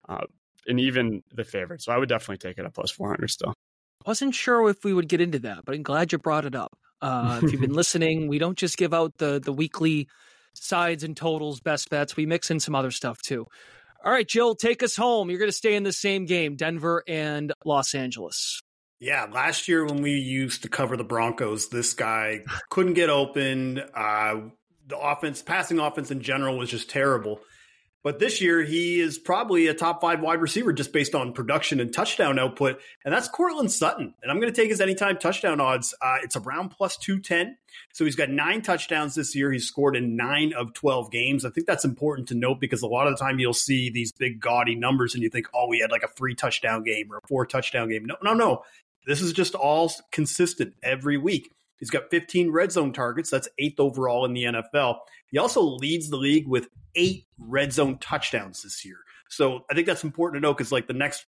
uh, 0.10 0.26
and 0.68 0.80
even 0.80 1.24
the 1.34 1.44
favorite. 1.44 1.82
So 1.82 1.92
I 1.92 1.98
would 1.98 2.10
definitely 2.10 2.38
take 2.38 2.58
it 2.58 2.66
at 2.66 2.74
plus 2.74 2.92
four 2.92 3.10
hundred 3.10 3.30
still. 3.30 3.54
Wasn't 4.06 4.34
sure 4.34 4.70
if 4.70 4.84
we 4.84 4.94
would 4.94 5.08
get 5.08 5.22
into 5.22 5.40
that, 5.40 5.66
but 5.66 5.76
I'm 5.76 5.84
glad 5.84 6.12
you 6.12 6.18
brought 6.18 6.46
it 6.46 6.56
up. 6.56 6.78
Uh, 7.02 7.40
if 7.44 7.52
you've 7.52 7.62
been 7.62 7.74
listening, 7.76 8.28
we 8.28 8.40
don't 8.40 8.58
just 8.58 8.78
give 8.78 8.94
out 8.94 9.18
the 9.18 9.40
the 9.40 9.54
weekly 9.54 10.08
sides 10.64 11.04
and 11.04 11.16
totals, 11.16 11.60
best 11.60 11.90
bets. 11.90 12.16
We 12.16 12.26
mix 12.26 12.52
in 12.52 12.60
some 12.60 12.76
other 12.76 12.92
stuff 12.92 13.22
too. 13.22 13.46
All 14.04 14.12
right, 14.12 14.30
Gilles, 14.30 14.56
take 14.56 14.84
us 14.84 14.96
home. 14.96 15.30
You're 15.30 15.40
going 15.40 15.50
to 15.50 15.56
stay 15.58 15.76
in 15.76 15.84
the 15.84 15.92
same 15.92 16.26
game, 16.26 16.56
Denver 16.56 17.04
and 17.08 17.52
Los 17.66 17.96
Angeles. 17.96 18.62
Yeah, 19.00 19.28
last 19.32 19.68
year 19.68 19.86
when 19.86 20.02
we 20.02 20.14
used 20.14 20.64
to 20.64 20.70
cover 20.70 20.98
the 20.98 21.04
Broncos, 21.04 21.70
this 21.70 21.94
guy 21.94 22.42
couldn't 22.70 22.94
get 22.94 23.10
open. 23.10 23.80
Uh, 23.94 24.36
the 24.88 24.98
offense, 24.98 25.42
passing 25.42 25.80
offense 25.80 26.10
in 26.10 26.22
general, 26.22 26.58
was 26.58 26.70
just 26.70 26.90
terrible. 26.90 27.42
But 28.04 28.20
this 28.20 28.42
year, 28.42 28.64
he 28.64 29.00
is 29.00 29.18
probably 29.18 29.68
a 29.68 29.74
top 29.74 30.02
five 30.02 30.22
wide 30.22 30.40
receiver 30.40 30.72
just 30.72 30.94
based 30.94 31.16
on 31.16 31.34
production 31.34 31.80
and 31.80 31.92
touchdown 31.92 32.40
output. 32.40 32.80
And 33.04 33.14
that's 33.14 33.28
Courtland 33.28 33.72
Sutton. 33.72 34.14
And 34.22 34.32
I'm 34.32 34.40
going 34.40 34.54
to 34.54 34.56
take 34.56 34.70
his 34.70 34.80
anytime 34.80 35.18
touchdown 35.18 35.60
odds. 35.60 35.94
Uh, 36.02 36.18
it's 36.24 36.36
around 36.36 36.70
plus 36.70 36.98
210. 36.98 37.58
So 37.94 38.06
he's 38.06 38.16
got 38.16 38.30
nine 38.30 38.62
touchdowns 38.62 39.16
this 39.16 39.36
year. 39.36 39.52
He's 39.52 39.68
scored 39.68 39.96
in 39.96 40.16
nine 40.16 40.54
of 40.54 40.74
12 40.74 41.12
games. 41.12 41.44
I 41.44 41.50
think 41.50 41.68
that's 41.68 41.86
important 41.86 42.30
to 42.30 42.36
note 42.36 42.60
because 42.60 42.82
a 42.82 42.88
lot 42.88 43.08
of 43.08 43.18
the 43.18 43.24
time 43.24 43.40
you'll 43.40 43.54
see 43.54 43.90
these 43.90 44.12
big, 44.12 44.40
gaudy 44.40 44.76
numbers 44.76 45.14
and 45.14 45.24
you 45.24 45.30
think, 45.30 45.48
oh, 45.54 45.68
we 45.68 45.80
had 45.80 45.92
like 45.92 46.04
a 46.04 46.08
three 46.08 46.36
touchdown 46.36 46.84
game 46.84 47.12
or 47.12 47.18
a 47.18 47.28
four 47.28 47.46
touchdown 47.46 47.90
game. 47.90 48.06
No, 48.06 48.16
no, 48.22 48.34
no. 48.34 48.64
This 49.06 49.22
is 49.22 49.34
just 49.34 49.56
all 49.56 49.92
consistent 50.12 50.76
every 50.84 51.18
week. 51.18 51.52
He's 51.80 51.90
got 51.90 52.10
15 52.10 52.52
red 52.52 52.72
zone 52.72 52.94
targets. 52.94 53.30
That's 53.30 53.48
eighth 53.60 53.80
overall 53.80 54.26
in 54.26 54.34
the 54.34 54.44
NFL. 54.44 54.98
He 55.28 55.38
also 55.38 55.62
leads 55.62 56.10
the 56.10 56.18
league 56.18 56.48
with 56.48 56.68
eight 56.96 57.26
red 57.38 57.72
zone 57.74 57.98
touchdowns 58.00 58.64
this 58.64 58.84
year. 58.84 58.98
So 59.30 59.66
I 59.70 59.74
think 59.74 59.88
that's 59.88 60.04
important 60.04 60.42
to 60.42 60.48
know 60.48 60.54
because, 60.54 60.72
like, 60.72 60.88
the 60.88 60.94
next 60.94 61.26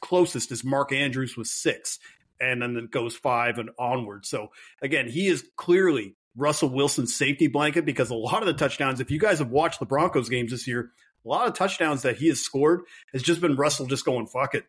closest 0.00 0.52
is 0.52 0.64
Mark 0.64 0.92
Andrews 0.92 1.36
with 1.36 1.46
six, 1.46 1.98
and 2.40 2.60
then 2.60 2.76
it 2.76 2.90
goes 2.90 3.16
five 3.16 3.58
and 3.58 3.70
onward. 3.78 4.26
So 4.26 4.48
again, 4.82 5.08
he 5.08 5.28
is 5.28 5.48
clearly 5.56 6.16
Russell 6.36 6.68
Wilson's 6.68 7.14
safety 7.14 7.46
blanket 7.46 7.86
because 7.86 8.10
a 8.10 8.14
lot 8.14 8.42
of 8.42 8.46
the 8.46 8.52
touchdowns, 8.52 9.00
if 9.00 9.10
you 9.10 9.18
guys 9.18 9.38
have 9.38 9.50
watched 9.50 9.80
the 9.80 9.86
Broncos 9.86 10.28
games 10.28 10.50
this 10.50 10.66
year, 10.68 10.90
a 11.24 11.28
lot 11.28 11.48
of 11.48 11.54
touchdowns 11.54 12.02
that 12.02 12.16
he 12.16 12.28
has 12.28 12.40
scored 12.40 12.82
has 13.12 13.22
just 13.22 13.40
been 13.40 13.56
Russell 13.56 13.86
just 13.86 14.04
going, 14.04 14.26
fuck 14.26 14.54
it. 14.54 14.64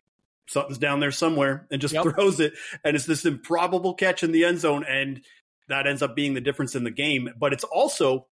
Something's 0.48 0.78
down 0.78 1.00
there 1.00 1.10
somewhere 1.12 1.66
and 1.70 1.80
just 1.80 1.94
Yep. 1.94 2.04
throws 2.04 2.40
it. 2.40 2.54
And 2.84 2.96
it's 2.96 3.06
this 3.06 3.24
improbable 3.24 3.94
catch 3.94 4.22
in 4.22 4.32
the 4.32 4.44
end 4.44 4.58
zone. 4.60 4.84
And 4.88 5.22
that 5.68 5.86
ends 5.86 6.02
up 6.02 6.16
being 6.16 6.34
the 6.34 6.40
difference 6.40 6.74
in 6.74 6.84
the 6.84 6.90
game. 6.90 7.28
But 7.38 7.52
it's 7.52 7.64
also 7.64 8.26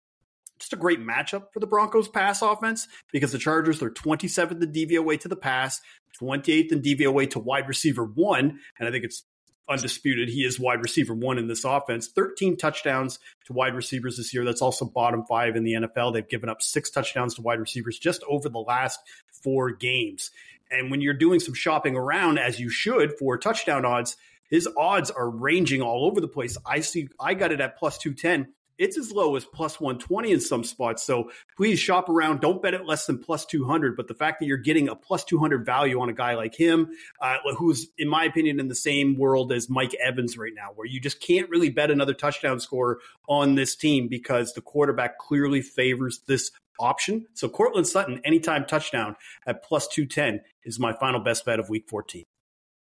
just 0.60 0.72
a 0.72 0.76
great 0.76 1.00
matchup 1.00 1.52
for 1.52 1.58
the 1.58 1.66
Broncos 1.66 2.08
pass 2.08 2.40
offense 2.40 2.86
because 3.12 3.32
the 3.32 3.38
Chargers 3.38 3.82
are 3.82 3.90
27th 3.90 4.62
in 4.62 4.72
DVOA 4.72 5.18
to 5.20 5.28
the 5.28 5.36
pass, 5.36 5.80
28th 6.20 6.70
in 6.70 6.80
DVOA 6.80 7.28
to 7.30 7.40
wide 7.40 7.66
receiver 7.68 8.04
one. 8.04 8.60
And 8.78 8.88
I 8.88 8.92
think 8.92 9.04
it's 9.04 9.24
undisputed. 9.68 10.28
He 10.28 10.44
is 10.44 10.60
wide 10.60 10.82
receiver 10.82 11.14
one 11.14 11.38
in 11.38 11.48
this 11.48 11.64
offense. 11.64 12.06
13 12.08 12.56
touchdowns 12.56 13.18
to 13.46 13.52
wide 13.52 13.74
receivers 13.74 14.16
this 14.18 14.32
year. 14.32 14.44
That's 14.44 14.62
also 14.62 14.84
bottom 14.84 15.24
five 15.28 15.56
in 15.56 15.64
the 15.64 15.72
NFL. 15.72 16.12
They've 16.12 16.28
given 16.28 16.48
up 16.48 16.62
six 16.62 16.90
touchdowns 16.90 17.34
to 17.34 17.42
wide 17.42 17.58
receivers 17.58 17.98
just 17.98 18.22
over 18.28 18.48
the 18.48 18.58
last 18.60 19.00
four 19.42 19.72
games. 19.72 20.30
And 20.70 20.90
when 20.90 21.00
you're 21.00 21.14
doing 21.14 21.40
some 21.40 21.54
shopping 21.54 21.96
around, 21.96 22.38
as 22.38 22.58
you 22.58 22.68
should 22.68 23.12
for 23.18 23.38
touchdown 23.38 23.84
odds, 23.84 24.16
his 24.50 24.68
odds 24.76 25.10
are 25.10 25.28
ranging 25.28 25.82
all 25.82 26.04
over 26.06 26.20
the 26.20 26.28
place. 26.28 26.56
I 26.66 26.80
see, 26.80 27.08
I 27.18 27.34
got 27.34 27.52
it 27.52 27.60
at 27.60 27.78
plus 27.78 27.98
210. 27.98 28.52
it's 28.76 28.98
as 28.98 29.12
low 29.12 29.36
as 29.36 29.44
plus 29.44 29.80
120 29.80 30.32
in 30.32 30.40
some 30.40 30.64
spots. 30.64 31.04
So 31.04 31.30
please 31.56 31.78
shop 31.78 32.08
around. 32.08 32.40
Don't 32.40 32.60
bet 32.60 32.74
it 32.74 32.84
less 32.84 33.06
than 33.06 33.18
plus 33.18 33.46
200. 33.46 33.96
But 33.96 34.08
the 34.08 34.14
fact 34.14 34.40
that 34.40 34.46
you're 34.46 34.56
getting 34.56 34.88
a 34.88 34.96
plus 34.96 35.24
200 35.24 35.64
value 35.64 36.00
on 36.00 36.08
a 36.08 36.12
guy 36.12 36.34
like 36.34 36.54
him, 36.56 36.90
uh, 37.20 37.36
who's, 37.56 37.86
in 37.98 38.08
my 38.08 38.24
opinion, 38.24 38.58
in 38.58 38.68
the 38.68 38.74
same 38.74 39.16
world 39.16 39.52
as 39.52 39.70
Mike 39.70 39.94
Evans 39.94 40.36
right 40.36 40.52
now, 40.54 40.70
where 40.74 40.86
you 40.86 41.00
just 41.00 41.20
can't 41.20 41.48
really 41.50 41.70
bet 41.70 41.90
another 41.90 42.14
touchdown 42.14 42.58
score 42.58 42.98
on 43.28 43.54
this 43.54 43.76
team 43.76 44.08
because 44.08 44.52
the 44.54 44.60
quarterback 44.60 45.18
clearly 45.18 45.62
favors 45.62 46.20
this 46.26 46.50
option. 46.78 47.26
So 47.34 47.48
Courtland 47.48 47.86
Sutton, 47.86 48.20
anytime 48.24 48.64
touchdown 48.64 49.16
at 49.46 49.62
plus 49.62 49.88
210 49.88 50.40
is 50.64 50.78
my 50.78 50.92
final 50.92 51.20
best 51.20 51.44
bet 51.44 51.58
of 51.58 51.68
week 51.68 51.84
14. 51.88 52.24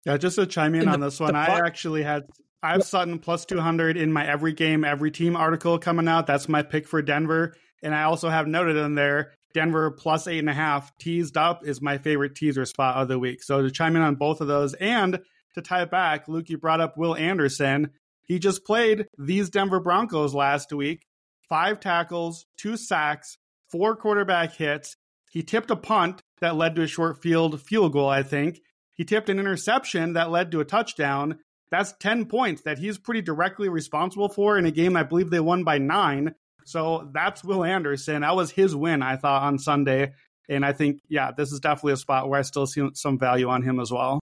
Yeah, 0.05 0.17
just 0.17 0.37
to 0.37 0.47
chime 0.47 0.75
in, 0.75 0.83
in 0.83 0.89
on 0.89 1.01
the, 1.01 1.07
this 1.07 1.21
one, 1.21 1.37
I 1.37 1.61
actually 1.65 2.03
had 2.03 2.25
I 2.63 2.73
have 2.73 2.85
Sutton 2.85 3.19
plus 3.19 3.45
200 3.45 3.97
in 3.97 4.13
my 4.13 4.27
every 4.27 4.53
game, 4.53 4.85
every 4.85 5.11
team 5.11 5.37
article 5.37 5.79
coming 5.79 6.09
out. 6.09 6.27
That's 6.27 6.49
my 6.49 6.63
pick 6.63 6.87
for 6.87 7.03
Denver. 7.03 7.55
And 7.83 7.95
I 7.95 8.05
also 8.05 8.29
have 8.29 8.47
noted 8.47 8.77
in 8.77 8.95
there 8.95 9.33
Denver 9.53 9.91
plus 9.91 10.27
eight 10.27 10.39
and 10.39 10.51
a 10.51 10.55
half 10.55 10.97
teased 10.99 11.37
up 11.37 11.67
is 11.67 11.83
my 11.83 11.99
favorite 11.99 12.35
teaser 12.35 12.65
spot 12.65 12.97
of 12.97 13.09
the 13.09 13.19
week. 13.19 13.43
So 13.43 13.63
to 13.63 13.71
chime 13.71 13.97
in 13.97 14.03
on 14.03 14.15
both 14.15 14.41
of 14.41 14.49
those 14.49 14.75
and 14.75 15.21
to 15.55 15.63
tie 15.63 15.83
it 15.83 15.91
back, 15.91 16.29
Luke, 16.29 16.49
you 16.49 16.59
brought 16.59 16.81
up 16.81 16.97
Will 16.97 17.15
Anderson. 17.15 17.91
He 18.25 18.39
just 18.39 18.65
played 18.65 19.07
these 19.19 19.51
Denver 19.51 19.81
Broncos 19.81 20.35
last 20.35 20.73
week. 20.73 21.07
Five 21.49 21.81
tackles, 21.81 22.47
two 22.57 22.77
sacks, 22.77 23.37
four 23.73 23.97
quarterback 23.97 24.55
hits. 24.55 24.97
He 25.31 25.43
tipped 25.43 25.71
a 25.71 25.77
punt 25.77 26.21
that 26.41 26.57
led 26.57 26.77
to 26.77 26.83
a 26.83 26.87
short 26.87 27.23
field 27.23 27.61
field 27.63 27.93
goal, 27.93 28.09
I 28.09 28.23
think. 28.23 28.61
He 28.95 29.05
tipped 29.05 29.31
an 29.31 29.41
interception 29.41 30.13
that 30.13 30.31
led 30.31 30.53
to 30.53 30.61
a 30.61 30.65
touchdown. 30.65 31.39
That's 31.71 31.95
10 31.99 32.27
points 32.27 32.63
that 32.63 32.79
he's 32.79 32.99
pretty 32.99 33.23
directly 33.23 33.71
responsible 33.71 34.29
for 34.29 34.59
in 34.59 34.67
a 34.67 34.71
game 34.71 34.95
I 34.95 35.03
believe 35.05 35.31
they 35.31 35.41
won 35.41 35.65
by 35.65 35.79
nine. 35.79 36.35
So 36.67 37.11
that's 37.13 37.43
Will 37.43 37.65
Anderson. 37.65 38.21
That 38.21 38.37
was 38.37 38.51
his 38.51 38.77
win, 38.77 39.03
I 39.03 39.17
thought, 39.17 39.43
on 39.43 39.59
Sunday. 39.59 40.13
And 40.49 40.67
I 40.67 40.73
think, 40.73 41.01
yeah, 41.09 41.31
this 41.35 41.51
is 41.51 41.61
definitely 41.61 41.95
a 41.95 41.97
spot 41.97 42.29
where 42.29 42.39
I 42.39 42.43
still 42.43 42.67
see 42.67 42.87
some 42.93 43.19
value 43.19 43.49
on 43.49 43.63
him 43.63 43.81
as 43.81 43.91
well. 43.91 44.21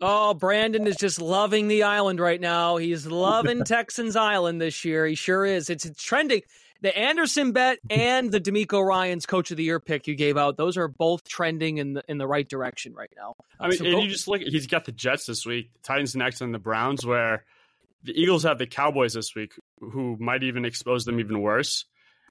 Oh, 0.00 0.34
Brandon 0.34 0.86
is 0.86 0.96
just 0.96 1.20
loving 1.20 1.68
the 1.68 1.84
island 1.84 2.20
right 2.20 2.40
now. 2.40 2.76
He's 2.76 3.06
loving 3.06 3.64
Texans 3.64 4.16
Island 4.16 4.60
this 4.60 4.84
year. 4.84 5.06
He 5.06 5.14
sure 5.14 5.44
is. 5.44 5.70
It's, 5.70 5.84
it's 5.84 6.02
trending 6.02 6.42
the 6.80 6.96
Anderson 6.96 7.52
bet 7.52 7.78
and 7.90 8.30
the 8.30 8.40
DeMeco 8.40 8.84
Ryans 8.84 9.26
Coach 9.26 9.50
of 9.50 9.56
the 9.56 9.64
Year 9.64 9.80
pick 9.80 10.06
you 10.06 10.14
gave 10.14 10.36
out, 10.36 10.56
those 10.56 10.76
are 10.76 10.88
both 10.88 11.24
trending 11.28 11.78
in 11.78 11.94
the 11.94 12.02
in 12.08 12.18
the 12.18 12.26
right 12.26 12.48
direction 12.48 12.94
right 12.94 13.10
now. 13.16 13.34
I 13.58 13.68
mean, 13.68 13.78
so 13.78 13.84
and 13.84 13.94
go- 13.94 14.00
you 14.00 14.08
just 14.08 14.28
look. 14.28 14.40
He's 14.40 14.66
got 14.66 14.84
the 14.84 14.92
Jets 14.92 15.26
this 15.26 15.44
week, 15.44 15.72
the 15.74 15.80
Titans 15.80 16.14
next, 16.14 16.40
and 16.40 16.54
the 16.54 16.58
Browns. 16.58 17.04
Where 17.04 17.44
the 18.04 18.12
Eagles 18.12 18.44
have 18.44 18.58
the 18.58 18.66
Cowboys 18.66 19.14
this 19.14 19.34
week, 19.34 19.52
who 19.80 20.16
might 20.20 20.42
even 20.42 20.64
expose 20.64 21.04
them 21.04 21.20
even 21.20 21.40
worse. 21.40 21.84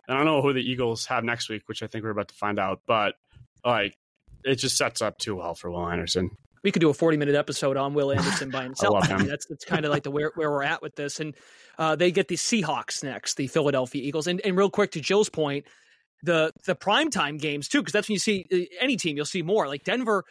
And 0.07 0.15
I 0.17 0.23
don't 0.23 0.33
know 0.33 0.41
who 0.41 0.53
the 0.53 0.61
Eagles 0.61 1.05
have 1.07 1.23
next 1.23 1.49
week, 1.49 1.63
which 1.67 1.83
I 1.83 1.87
think 1.87 2.03
we're 2.03 2.11
about 2.11 2.29
to 2.29 2.35
find 2.35 2.59
out. 2.59 2.81
But 2.87 3.15
like, 3.65 3.97
it 4.45 4.55
just 4.55 4.77
sets 4.77 5.01
up 5.01 5.17
too 5.17 5.35
well 5.35 5.55
for 5.55 5.69
Will 5.69 5.87
Anderson 5.89 6.31
we 6.63 6.71
could 6.71 6.79
do 6.79 6.89
a 6.89 6.93
40 6.93 7.17
minute 7.17 7.35
episode 7.35 7.77
on 7.77 7.93
Will 7.93 8.11
Anderson 8.17 8.49
by 8.49 8.63
himself. 8.63 9.09
I, 9.09 9.13
I 9.13 9.17
mean, 9.17 9.27
that's 9.27 9.45
that's 9.45 9.65
kind 9.65 9.85
of 9.85 9.91
like 9.91 10.03
the 10.03 10.11
where, 10.11 10.31
where 10.35 10.51
we're 10.51 10.63
at 10.63 10.81
with 10.81 10.95
this. 10.95 11.19
And 11.19 11.35
uh, 11.77 11.95
they 11.95 12.11
get 12.11 12.27
the 12.27 12.35
Seahawks 12.35 13.03
next, 13.03 13.35
the 13.35 13.47
Philadelphia 13.47 14.01
Eagles. 14.03 14.27
And, 14.27 14.41
and 14.41 14.57
real 14.57 14.69
quick 14.69 14.91
to 14.91 15.01
Gilles's 15.01 15.29
point, 15.29 15.65
the 16.23 16.51
the 16.65 16.75
primetime 16.75 17.39
games 17.39 17.67
too, 17.67 17.79
because 17.79 17.93
that's 17.93 18.09
when 18.09 18.13
you 18.13 18.19
see 18.19 18.45
uh, 18.51 18.57
any 18.81 18.97
team, 18.97 19.15
you'll 19.15 19.25
see 19.25 19.43
more. 19.43 19.67
Like 19.67 19.83
Denver, 19.83 20.23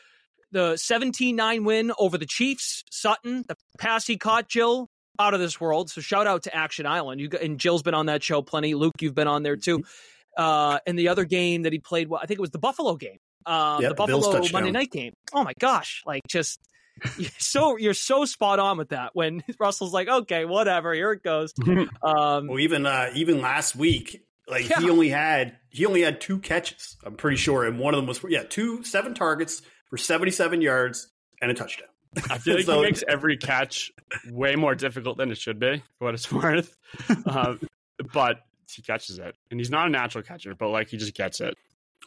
the 0.53 0.75
17-9 0.75 1.65
win 1.65 1.93
over 1.99 2.19
the 2.19 2.27
Chiefs, 2.27 2.85
Sutton, 2.91 3.45
the 3.49 3.57
pass 3.79 4.07
he 4.07 4.17
caught, 4.17 4.51
Gilles, 4.51 4.89
out 5.19 5.35
of 5.35 5.41
this 5.41 5.61
world. 5.61 5.91
So 5.91 6.01
shout 6.01 6.27
out 6.27 6.43
to 6.45 6.55
Action 6.55 6.87
Island. 6.87 7.21
You 7.21 7.31
and 7.41 7.59
Gilles's 7.59 7.83
been 7.83 7.95
on 7.95 8.07
that 8.07 8.23
show 8.23 8.43
plenty. 8.43 8.75
Luke, 8.75 8.95
you've 9.01 9.15
been 9.15 9.29
on 9.29 9.43
there 9.43 9.57
too. 9.57 9.79
Mm-hmm. 9.79 10.43
Uh, 10.43 10.79
and 10.87 10.99
the 10.99 11.09
other 11.09 11.25
game 11.25 11.63
that 11.63 11.73
he 11.73 11.79
played, 11.79 12.09
well, 12.09 12.21
I 12.23 12.27
think 12.27 12.39
it 12.39 12.43
was 12.43 12.51
the 12.51 12.59
Buffalo 12.59 12.97
game 12.97 13.19
um, 13.47 13.81
yep, 13.81 13.91
the 13.91 13.95
Buffalo 13.95 14.43
Monday 14.53 14.71
night 14.73 14.91
game. 14.91 15.15
Oh 15.33 15.45
my 15.45 15.53
gosh, 15.59 16.03
like 16.05 16.23
just 16.29 16.61
you're 17.19 17.31
so 17.39 17.77
you're 17.77 17.95
so 17.95 18.25
spot 18.25 18.59
on 18.59 18.79
with 18.79 18.91
that. 18.91 19.11
When 19.15 19.43
Russell's 19.61 19.93
like, 19.93 20.09
okay, 20.09 20.45
whatever, 20.45 20.93
here 20.93 21.13
it 21.13 21.23
goes. 21.23 21.53
Um, 22.03 22.47
well, 22.47 22.61
even 22.61 22.87
uh, 22.87 23.11
even 23.15 23.41
last 23.41 23.75
week, 23.75 24.25
like 24.49 24.69
yeah. 24.69 24.81
he 24.81 24.91
only 24.91 25.09
had 25.09 25.57
he 25.71 25.87
only 25.87 26.03
had 26.03 26.21
two 26.21 26.39
catches. 26.39 26.97
I'm 27.05 27.17
pretty 27.17 27.37
sure, 27.37 27.65
and 27.65 27.79
one 27.79 27.95
of 27.95 27.99
them 27.99 28.07
was 28.07 28.21
yeah 28.29 28.45
two 28.45 28.85
seven 28.85 29.15
targets 29.15 29.63
for 29.91 29.97
77 29.97 30.61
yards 30.61 31.09
and 31.41 31.51
a 31.51 31.55
touchdown. 31.55 31.89
I 32.31 32.39
feel 32.39 32.57
like 32.57 32.65
so, 32.65 32.77
he 32.77 32.83
makes 32.83 33.05
every 33.07 33.37
catch 33.37 33.93
way 34.31 34.57
more 34.57 34.75
difficult 34.75 35.19
than 35.19 35.31
it 35.31 35.39
should 35.39 35.59
be, 35.59 35.83
for 35.99 36.07
what 36.07 36.15
it's 36.15 36.31
worth. 36.33 36.77
Uh, 37.27 37.57
but 38.13 38.39
he 38.71 38.83
catches 38.83 39.19
it, 39.19 39.35
and 39.51 39.61
he's 39.61 39.71
not 39.71 39.87
a 39.87 39.91
natural 39.91 40.23
catcher, 40.23 40.55
but 40.55 40.69
like 40.69 40.89
he 40.89 40.97
just 40.97 41.15
gets 41.15 41.41
it. 41.41 41.57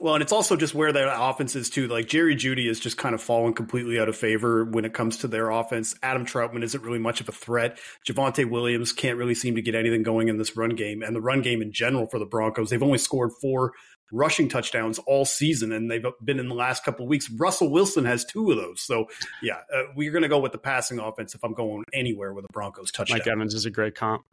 Well, 0.01 0.13
and 0.13 0.21
it's 0.21 0.31
also 0.31 0.55
just 0.55 0.73
where 0.73 0.93
their 0.93 1.09
offense 1.09 1.55
is 1.57 1.69
too. 1.69 1.87
Like 1.87 2.07
Jerry 2.07 2.35
Jeudy 2.35 2.67
has 2.67 2.79
just 2.79 2.97
kind 2.97 3.13
of 3.13 3.21
fallen 3.21 3.53
completely 3.53 3.99
out 3.99 4.07
of 4.07 4.15
favor 4.15 4.63
when 4.63 4.85
it 4.85 4.93
comes 4.93 5.17
to 5.17 5.27
their 5.27 5.49
offense. 5.49 5.93
Adam 6.01 6.25
Trautman 6.25 6.63
isn't 6.63 6.83
really 6.83 6.99
much 6.99 7.19
of 7.19 7.27
a 7.27 7.33
threat. 7.33 7.77
Javonte 8.07 8.49
Williams 8.49 8.93
can't 8.93 9.17
really 9.17 9.35
seem 9.35 9.55
to 9.55 9.61
get 9.61 9.75
anything 9.75 10.03
going 10.03 10.29
in 10.29 10.37
this 10.37 10.55
run 10.55 10.71
game, 10.71 11.01
and 11.01 11.15
the 11.15 11.21
run 11.21 11.41
game 11.41 11.61
in 11.61 11.73
general 11.73 12.07
for 12.07 12.17
the 12.17 12.25
Broncos. 12.25 12.69
They've 12.69 12.81
only 12.81 12.97
scored 12.97 13.31
four 13.41 13.73
rushing 14.11 14.47
touchdowns 14.49 14.99
all 14.99 15.25
season, 15.25 15.71
and 15.71 15.91
they've 15.91 16.05
been 16.23 16.39
in 16.39 16.47
the 16.47 16.55
last 16.55 16.83
couple 16.83 17.05
of 17.05 17.09
weeks. 17.09 17.29
Russell 17.29 17.69
Wilson 17.69 18.05
has 18.05 18.25
two 18.25 18.51
of 18.51 18.57
those. 18.57 18.81
So, 18.81 19.07
yeah, 19.41 19.57
uh, 19.73 19.83
we're 19.95 20.11
going 20.11 20.23
to 20.23 20.29
go 20.29 20.39
with 20.39 20.51
the 20.51 20.57
passing 20.57 20.99
offense 20.99 21.35
if 21.35 21.43
I'm 21.43 21.53
going 21.53 21.83
anywhere 21.93 22.33
with 22.33 22.45
the 22.45 22.53
Broncos 22.53 22.91
touchdown. 22.91 23.19
Mike 23.19 23.27
Evans 23.27 23.53
is 23.53 23.65
a 23.65 23.71
great 23.71 23.95
comp. 23.95 24.23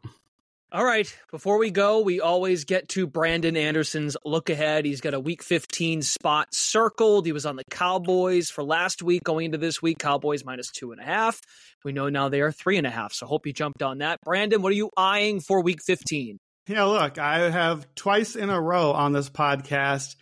All 0.69 0.83
right. 0.83 1.13
Before 1.31 1.57
we 1.59 1.71
go, 1.71 2.01
we 2.01 2.19
always 2.19 2.65
get 2.65 2.89
to 2.89 3.07
Brandon 3.07 3.55
Anderson's 3.55 4.17
look 4.25 4.49
ahead. 4.49 4.83
He's 4.83 4.99
got 4.99 5.13
a 5.13 5.19
week 5.19 5.41
15 5.41 6.01
spot 6.01 6.53
circled. 6.53 7.25
He 7.25 7.31
was 7.31 7.45
on 7.45 7.55
the 7.55 7.63
Cowboys 7.71 8.49
for 8.49 8.65
last 8.65 9.01
week. 9.01 9.23
Going 9.23 9.45
into 9.45 9.57
this 9.57 9.81
week, 9.81 9.97
Cowboys 9.99 10.43
minus 10.43 10.69
two 10.69 10.91
and 10.91 10.99
a 10.99 11.05
half. 11.05 11.39
We 11.85 11.93
know 11.93 12.09
now 12.09 12.27
they 12.27 12.41
are 12.41 12.51
three 12.51 12.77
and 12.77 12.85
a 12.85 12.89
half. 12.89 13.13
So 13.13 13.25
hope 13.25 13.47
you 13.47 13.53
jumped 13.53 13.81
on 13.81 13.99
that. 13.99 14.19
Brandon, 14.25 14.61
what 14.61 14.73
are 14.73 14.75
you 14.75 14.89
eyeing 14.97 15.39
for 15.39 15.61
week 15.63 15.79
15? 15.85 16.37
Yeah, 16.67 16.83
look, 16.83 17.17
I 17.17 17.49
have 17.49 17.87
twice 17.95 18.35
in 18.35 18.49
a 18.49 18.59
row 18.59 18.91
on 18.91 19.13
this 19.13 19.29
podcast 19.29 20.17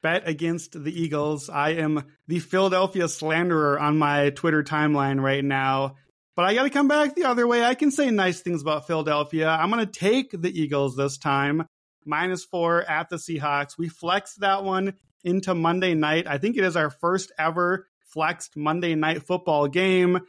bet 0.00 0.28
against 0.28 0.80
the 0.80 0.92
Eagles. 0.92 1.50
I 1.50 1.70
am 1.70 2.04
the 2.28 2.38
Philadelphia 2.38 3.08
slanderer 3.08 3.80
on 3.80 3.98
my 3.98 4.30
Twitter 4.30 4.62
timeline 4.62 5.20
right 5.20 5.44
now. 5.44 5.96
But 6.38 6.44
I 6.44 6.54
got 6.54 6.62
to 6.62 6.70
come 6.70 6.86
back 6.86 7.16
the 7.16 7.24
other 7.24 7.48
way. 7.48 7.64
I 7.64 7.74
can 7.74 7.90
say 7.90 8.12
nice 8.12 8.42
things 8.42 8.62
about 8.62 8.86
Philadelphia. 8.86 9.48
I'm 9.48 9.72
going 9.72 9.84
to 9.84 9.90
take 9.90 10.30
the 10.30 10.56
Eagles 10.56 10.94
this 10.94 11.18
time, 11.18 11.66
minus 12.06 12.44
four 12.44 12.88
at 12.88 13.08
the 13.10 13.16
Seahawks. 13.16 13.76
We 13.76 13.88
flexed 13.88 14.38
that 14.38 14.62
one 14.62 14.94
into 15.24 15.52
Monday 15.56 15.94
night. 15.94 16.28
I 16.28 16.38
think 16.38 16.56
it 16.56 16.62
is 16.62 16.76
our 16.76 16.90
first 16.90 17.32
ever 17.40 17.88
flexed 18.06 18.56
Monday 18.56 18.94
night 18.94 19.24
football 19.24 19.66
game. 19.66 20.20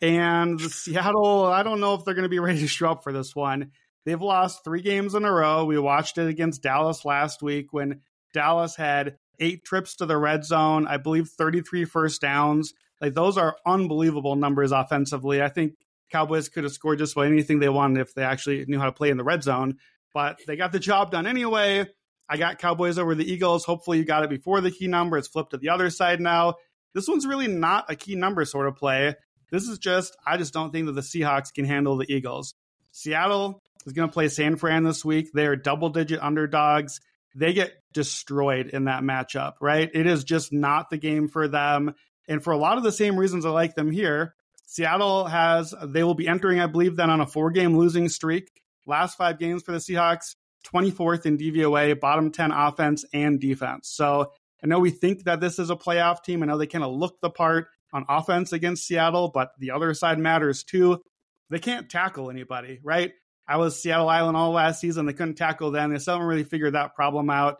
And 0.00 0.58
the 0.58 0.70
Seattle, 0.70 1.44
I 1.44 1.62
don't 1.62 1.80
know 1.80 1.92
if 1.92 2.06
they're 2.06 2.14
going 2.14 2.22
to 2.22 2.30
be 2.30 2.38
ready 2.38 2.60
to 2.60 2.66
show 2.66 2.92
up 2.92 3.04
for 3.04 3.12
this 3.12 3.36
one. 3.36 3.72
They've 4.06 4.18
lost 4.18 4.64
three 4.64 4.80
games 4.80 5.14
in 5.14 5.26
a 5.26 5.30
row. 5.30 5.66
We 5.66 5.78
watched 5.78 6.16
it 6.16 6.26
against 6.26 6.62
Dallas 6.62 7.04
last 7.04 7.42
week 7.42 7.70
when 7.70 8.00
Dallas 8.32 8.76
had 8.76 9.18
eight 9.38 9.62
trips 9.66 9.96
to 9.96 10.06
the 10.06 10.16
red 10.16 10.42
zone, 10.42 10.86
I 10.86 10.96
believe 10.96 11.28
33 11.28 11.84
first 11.84 12.22
downs. 12.22 12.72
Like 13.00 13.14
those 13.14 13.38
are 13.38 13.56
unbelievable 13.66 14.36
numbers 14.36 14.72
offensively. 14.72 15.42
I 15.42 15.48
think 15.48 15.74
Cowboys 16.10 16.48
could 16.48 16.64
have 16.64 16.72
scored 16.72 16.98
just 16.98 17.12
about 17.12 17.26
anything 17.26 17.58
they 17.58 17.68
wanted 17.68 18.00
if 18.00 18.14
they 18.14 18.22
actually 18.22 18.64
knew 18.66 18.78
how 18.78 18.86
to 18.86 18.92
play 18.92 19.10
in 19.10 19.16
the 19.16 19.24
red 19.24 19.42
zone. 19.42 19.78
But 20.12 20.40
they 20.46 20.56
got 20.56 20.72
the 20.72 20.78
job 20.80 21.10
done 21.10 21.26
anyway. 21.26 21.86
I 22.28 22.36
got 22.36 22.58
Cowboys 22.58 22.98
over 22.98 23.14
the 23.14 23.30
Eagles. 23.30 23.64
Hopefully, 23.64 23.98
you 23.98 24.04
got 24.04 24.24
it 24.24 24.30
before 24.30 24.60
the 24.60 24.70
key 24.70 24.86
number. 24.86 25.18
It's 25.18 25.28
flipped 25.28 25.50
to 25.50 25.58
the 25.58 25.70
other 25.70 25.90
side 25.90 26.20
now. 26.20 26.54
This 26.94 27.08
one's 27.08 27.26
really 27.26 27.48
not 27.48 27.90
a 27.90 27.96
key 27.96 28.16
number 28.16 28.44
sort 28.44 28.66
of 28.66 28.76
play. 28.76 29.14
This 29.50 29.64
is 29.64 29.78
just, 29.78 30.16
I 30.26 30.36
just 30.36 30.52
don't 30.52 30.72
think 30.72 30.86
that 30.86 30.92
the 30.92 31.00
Seahawks 31.00 31.52
can 31.52 31.64
handle 31.64 31.96
the 31.96 32.12
Eagles. 32.12 32.54
Seattle 32.92 33.60
is 33.86 33.92
going 33.92 34.08
to 34.08 34.12
play 34.12 34.28
San 34.28 34.56
Fran 34.56 34.84
this 34.84 35.04
week. 35.04 35.30
They 35.32 35.46
are 35.46 35.56
double 35.56 35.90
digit 35.90 36.20
underdogs. 36.22 37.00
They 37.34 37.52
get 37.52 37.72
destroyed 37.92 38.68
in 38.68 38.84
that 38.84 39.02
matchup, 39.02 39.54
right? 39.60 39.90
It 39.92 40.06
is 40.06 40.24
just 40.24 40.52
not 40.52 40.90
the 40.90 40.98
game 40.98 41.28
for 41.28 41.48
them. 41.48 41.94
And 42.28 42.42
for 42.42 42.52
a 42.52 42.58
lot 42.58 42.78
of 42.78 42.84
the 42.84 42.92
same 42.92 43.16
reasons 43.16 43.44
I 43.44 43.50
like 43.50 43.74
them 43.74 43.90
here, 43.90 44.34
Seattle 44.66 45.24
has, 45.24 45.74
they 45.82 46.04
will 46.04 46.14
be 46.14 46.28
entering, 46.28 46.60
I 46.60 46.66
believe, 46.66 46.94
then 46.94 47.10
on 47.10 47.20
a 47.20 47.26
four 47.26 47.50
game 47.50 47.76
losing 47.76 48.08
streak. 48.08 48.50
Last 48.86 49.16
five 49.16 49.38
games 49.38 49.62
for 49.64 49.72
the 49.72 49.78
Seahawks, 49.78 50.36
24th 50.72 51.26
in 51.26 51.38
DVOA, 51.38 51.98
bottom 51.98 52.30
10 52.30 52.52
offense 52.52 53.04
and 53.12 53.40
defense. 53.40 53.88
So 53.88 54.32
I 54.62 54.66
know 54.68 54.78
we 54.78 54.90
think 54.90 55.24
that 55.24 55.40
this 55.40 55.58
is 55.58 55.70
a 55.70 55.76
playoff 55.76 56.22
team. 56.22 56.42
I 56.42 56.46
know 56.46 56.56
they 56.56 56.68
kind 56.68 56.84
of 56.84 56.92
look 56.92 57.20
the 57.20 57.30
part 57.30 57.66
on 57.92 58.04
offense 58.08 58.52
against 58.52 58.86
Seattle, 58.86 59.28
but 59.34 59.50
the 59.58 59.72
other 59.72 59.92
side 59.92 60.18
matters 60.18 60.62
too. 60.62 61.02
They 61.50 61.58
can't 61.58 61.90
tackle 61.90 62.30
anybody, 62.30 62.78
right? 62.84 63.12
I 63.48 63.56
was 63.56 63.82
Seattle 63.82 64.08
Island 64.08 64.36
all 64.36 64.52
last 64.52 64.80
season. 64.80 65.06
They 65.06 65.12
couldn't 65.12 65.34
tackle 65.34 65.72
then. 65.72 65.90
They 65.90 65.98
still 65.98 66.14
haven't 66.14 66.28
really 66.28 66.44
figured 66.44 66.74
that 66.74 66.94
problem 66.94 67.28
out. 67.28 67.56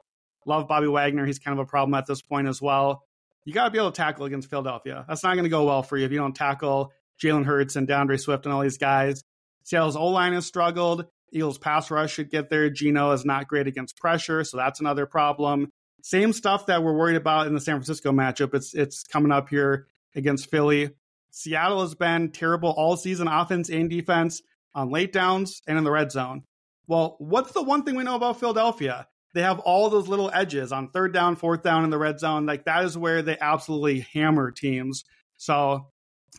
Love 0.47 0.69
Bobby 0.69 0.87
Wagner. 0.87 1.27
He's 1.27 1.41
kind 1.41 1.59
of 1.59 1.67
a 1.67 1.69
problem 1.69 1.95
at 1.95 2.07
this 2.07 2.23
point 2.23 2.47
as 2.47 2.63
well 2.63 3.03
you 3.45 3.53
got 3.53 3.65
to 3.65 3.71
be 3.71 3.79
able 3.79 3.93
to 3.93 3.97
tackle 3.97 4.27
against 4.27 4.51
Philadelphia. 4.51 5.05
That's 5.09 5.23
not 5.23 5.35
going 5.35 5.45
to 5.45 5.51
go 5.51 5.65
well 5.65 5.83
for 5.83 5.97
you 5.97 6.05
if 6.05 6.13
you 6.13 6.19
don't 6.19 6.35
tackle 6.35 6.93
Jalen 7.23 7.45
Hurts 7.45 7.77
and 7.77 7.87
D'Andre 7.87 8.17
Swift 8.17 8.45
and 8.47 8.53
all 8.53 8.63
these 8.63 8.79
guys. 8.79 9.23
Seattle's 9.65 9.97
O 9.97 10.07
line 10.07 10.33
has 10.33 10.47
struggled. 10.47 11.07
Eagles 11.33 11.59
pass 11.59 11.91
rush 11.91 12.13
should 12.15 12.31
get 12.31 12.51
there. 12.51 12.71
Geno 12.71 13.13
is 13.13 13.25
not 13.25 13.47
great 13.47 13.67
against 13.67 13.97
pressure, 13.97 14.43
so 14.45 14.57
that's 14.57 14.81
another 14.81 15.07
problem. 15.07 15.71
Same 16.03 16.33
stuff 16.33 16.67
that 16.67 16.83
we're 16.83 16.97
worried 16.97 17.17
about 17.17 17.47
in 17.47 17.55
the 17.55 17.61
San 17.61 17.77
Francisco 17.77 18.11
matchup. 18.11 18.55
It's 18.55 18.75
it's 18.75 19.05
coming 19.05 19.31
up 19.31 19.49
here 19.49 19.87
against 20.15 20.51
Philly. 20.51 20.91
Seattle 21.31 21.83
has 21.83 21.95
been 21.95 22.31
terrible 22.31 22.71
all 22.71 22.97
season, 22.97 23.29
offense 23.29 23.69
and 23.69 23.89
defense, 23.89 24.43
on 24.75 24.91
late 24.91 25.13
downs 25.13 25.63
and 25.67 25.79
in 25.79 25.85
the 25.85 25.91
red 25.91 26.11
zone. 26.11 26.43
Well, 26.87 27.17
what's 27.19 27.53
the 27.53 27.63
one 27.63 27.85
thing 27.85 27.95
we 27.95 28.03
know 28.03 28.17
about 28.17 28.41
Philadelphia? 28.41 29.07
They 29.33 29.43
have 29.43 29.61
all 29.61 29.91
those 29.91 30.09
little 30.09 30.31
edges 30.33 30.73
on 30.73 30.89
third 30.89 31.13
down, 31.13 31.37
fourth 31.37 31.63
down 31.63 31.85
in 31.85 31.91
the 31.91 31.99
red 31.99 32.19
zone. 32.19 32.47
Like 32.47 32.65
that 32.65 32.85
is 32.85 32.99
where 32.99 33.23
they 33.23 33.39
absolutely 33.41 34.01
hammer 34.13 34.51
teams. 34.51 35.05
So 35.37 35.87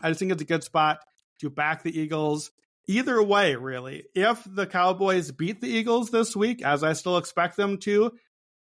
I 0.02 0.08
just 0.08 0.20
think 0.20 0.32
it's 0.32 0.42
a 0.42 0.46
good 0.46 0.64
spot 0.64 0.98
to 1.40 1.50
back 1.50 1.82
the 1.82 1.98
Eagles. 1.98 2.50
Either 2.88 3.22
way, 3.22 3.54
really. 3.54 4.04
If 4.14 4.46
the 4.46 4.66
Cowboys 4.66 5.30
beat 5.30 5.60
the 5.60 5.68
Eagles 5.68 6.10
this 6.10 6.34
week, 6.36 6.62
as 6.62 6.82
I 6.82 6.92
still 6.94 7.16
expect 7.16 7.56
them 7.56 7.78
to, 7.78 8.12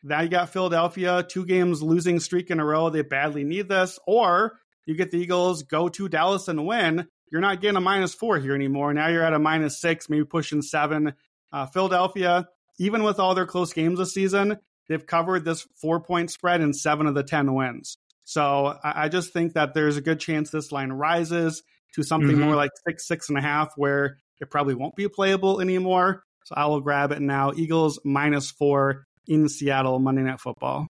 now 0.02 0.20
you 0.20 0.28
got 0.28 0.50
Philadelphia, 0.50 1.24
two 1.28 1.44
games 1.44 1.82
losing 1.82 2.20
streak 2.20 2.50
in 2.50 2.60
a 2.60 2.64
row. 2.64 2.90
They 2.90 3.02
badly 3.02 3.44
need 3.44 3.68
this. 3.68 3.98
Or 4.06 4.58
you 4.86 4.94
get 4.94 5.10
the 5.10 5.18
Eagles, 5.18 5.62
go 5.62 5.88
to 5.88 6.08
Dallas 6.08 6.48
and 6.48 6.66
win. 6.66 7.06
You're 7.30 7.40
not 7.40 7.60
getting 7.60 7.76
a 7.76 7.80
minus 7.80 8.14
four 8.14 8.38
here 8.38 8.54
anymore. 8.54 8.92
Now 8.92 9.08
you're 9.08 9.22
at 9.22 9.34
a 9.34 9.38
minus 9.38 9.80
six, 9.80 10.08
maybe 10.08 10.24
pushing 10.24 10.62
seven. 10.62 11.14
Uh, 11.52 11.66
Philadelphia, 11.66 12.48
even 12.80 13.02
with 13.02 13.20
all 13.20 13.34
their 13.34 13.46
close 13.46 13.72
games 13.74 13.98
this 13.98 14.14
season, 14.14 14.56
they've 14.88 15.06
covered 15.06 15.44
this 15.44 15.66
four 15.80 16.00
point 16.00 16.30
spread 16.30 16.62
in 16.62 16.72
seven 16.72 17.06
of 17.06 17.14
the 17.14 17.22
10 17.22 17.54
wins. 17.54 17.98
So 18.24 18.78
I, 18.82 19.04
I 19.04 19.08
just 19.08 19.32
think 19.32 19.52
that 19.52 19.74
there's 19.74 19.98
a 19.98 20.00
good 20.00 20.18
chance 20.18 20.50
this 20.50 20.72
line 20.72 20.90
rises 20.90 21.62
to 21.94 22.02
something 22.02 22.30
mm-hmm. 22.30 22.46
more 22.46 22.56
like 22.56 22.70
six, 22.86 23.06
six 23.06 23.28
and 23.28 23.36
a 23.36 23.42
half, 23.42 23.72
where 23.76 24.16
it 24.40 24.50
probably 24.50 24.74
won't 24.74 24.96
be 24.96 25.06
playable 25.08 25.60
anymore. 25.60 26.22
So 26.46 26.54
I 26.56 26.66
will 26.66 26.80
grab 26.80 27.12
it 27.12 27.20
now. 27.20 27.52
Eagles 27.54 28.00
minus 28.02 28.50
four 28.50 29.04
in 29.26 29.48
Seattle 29.48 29.98
Monday 29.98 30.22
Night 30.22 30.40
Football. 30.40 30.86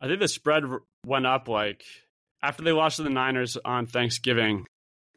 I 0.00 0.08
think 0.08 0.20
the 0.20 0.28
spread 0.28 0.64
went 1.06 1.26
up 1.26 1.48
like 1.48 1.82
after 2.42 2.62
they 2.62 2.72
lost 2.72 2.96
to 2.96 3.02
the 3.02 3.10
Niners 3.10 3.56
on 3.64 3.86
Thanksgiving. 3.86 4.66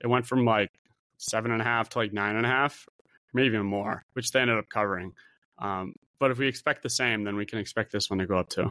It 0.01 0.07
went 0.07 0.25
from 0.25 0.45
like 0.45 0.69
seven 1.17 1.51
and 1.51 1.61
a 1.61 1.65
half 1.65 1.89
to 1.89 1.97
like 1.97 2.13
nine 2.13 2.37
and 2.37 2.45
a 2.45 2.49
half, 2.49 2.85
maybe 3.33 3.47
even 3.47 3.65
more, 3.65 4.03
which 4.13 4.31
they 4.31 4.39
ended 4.39 4.57
up 4.57 4.69
covering. 4.69 5.11
Um, 5.59 5.93
but 6.23 6.31
if 6.31 6.37
we 6.37 6.47
expect 6.47 6.83
the 6.83 6.89
same, 6.89 7.25
then 7.25 7.35
we 7.35 7.45
can 7.45 7.59
expect 7.59 7.91
this 7.91 8.09
one 8.09 8.19
to 8.19 8.25
go 8.25 8.37
up 8.37 8.47
too. 8.47 8.69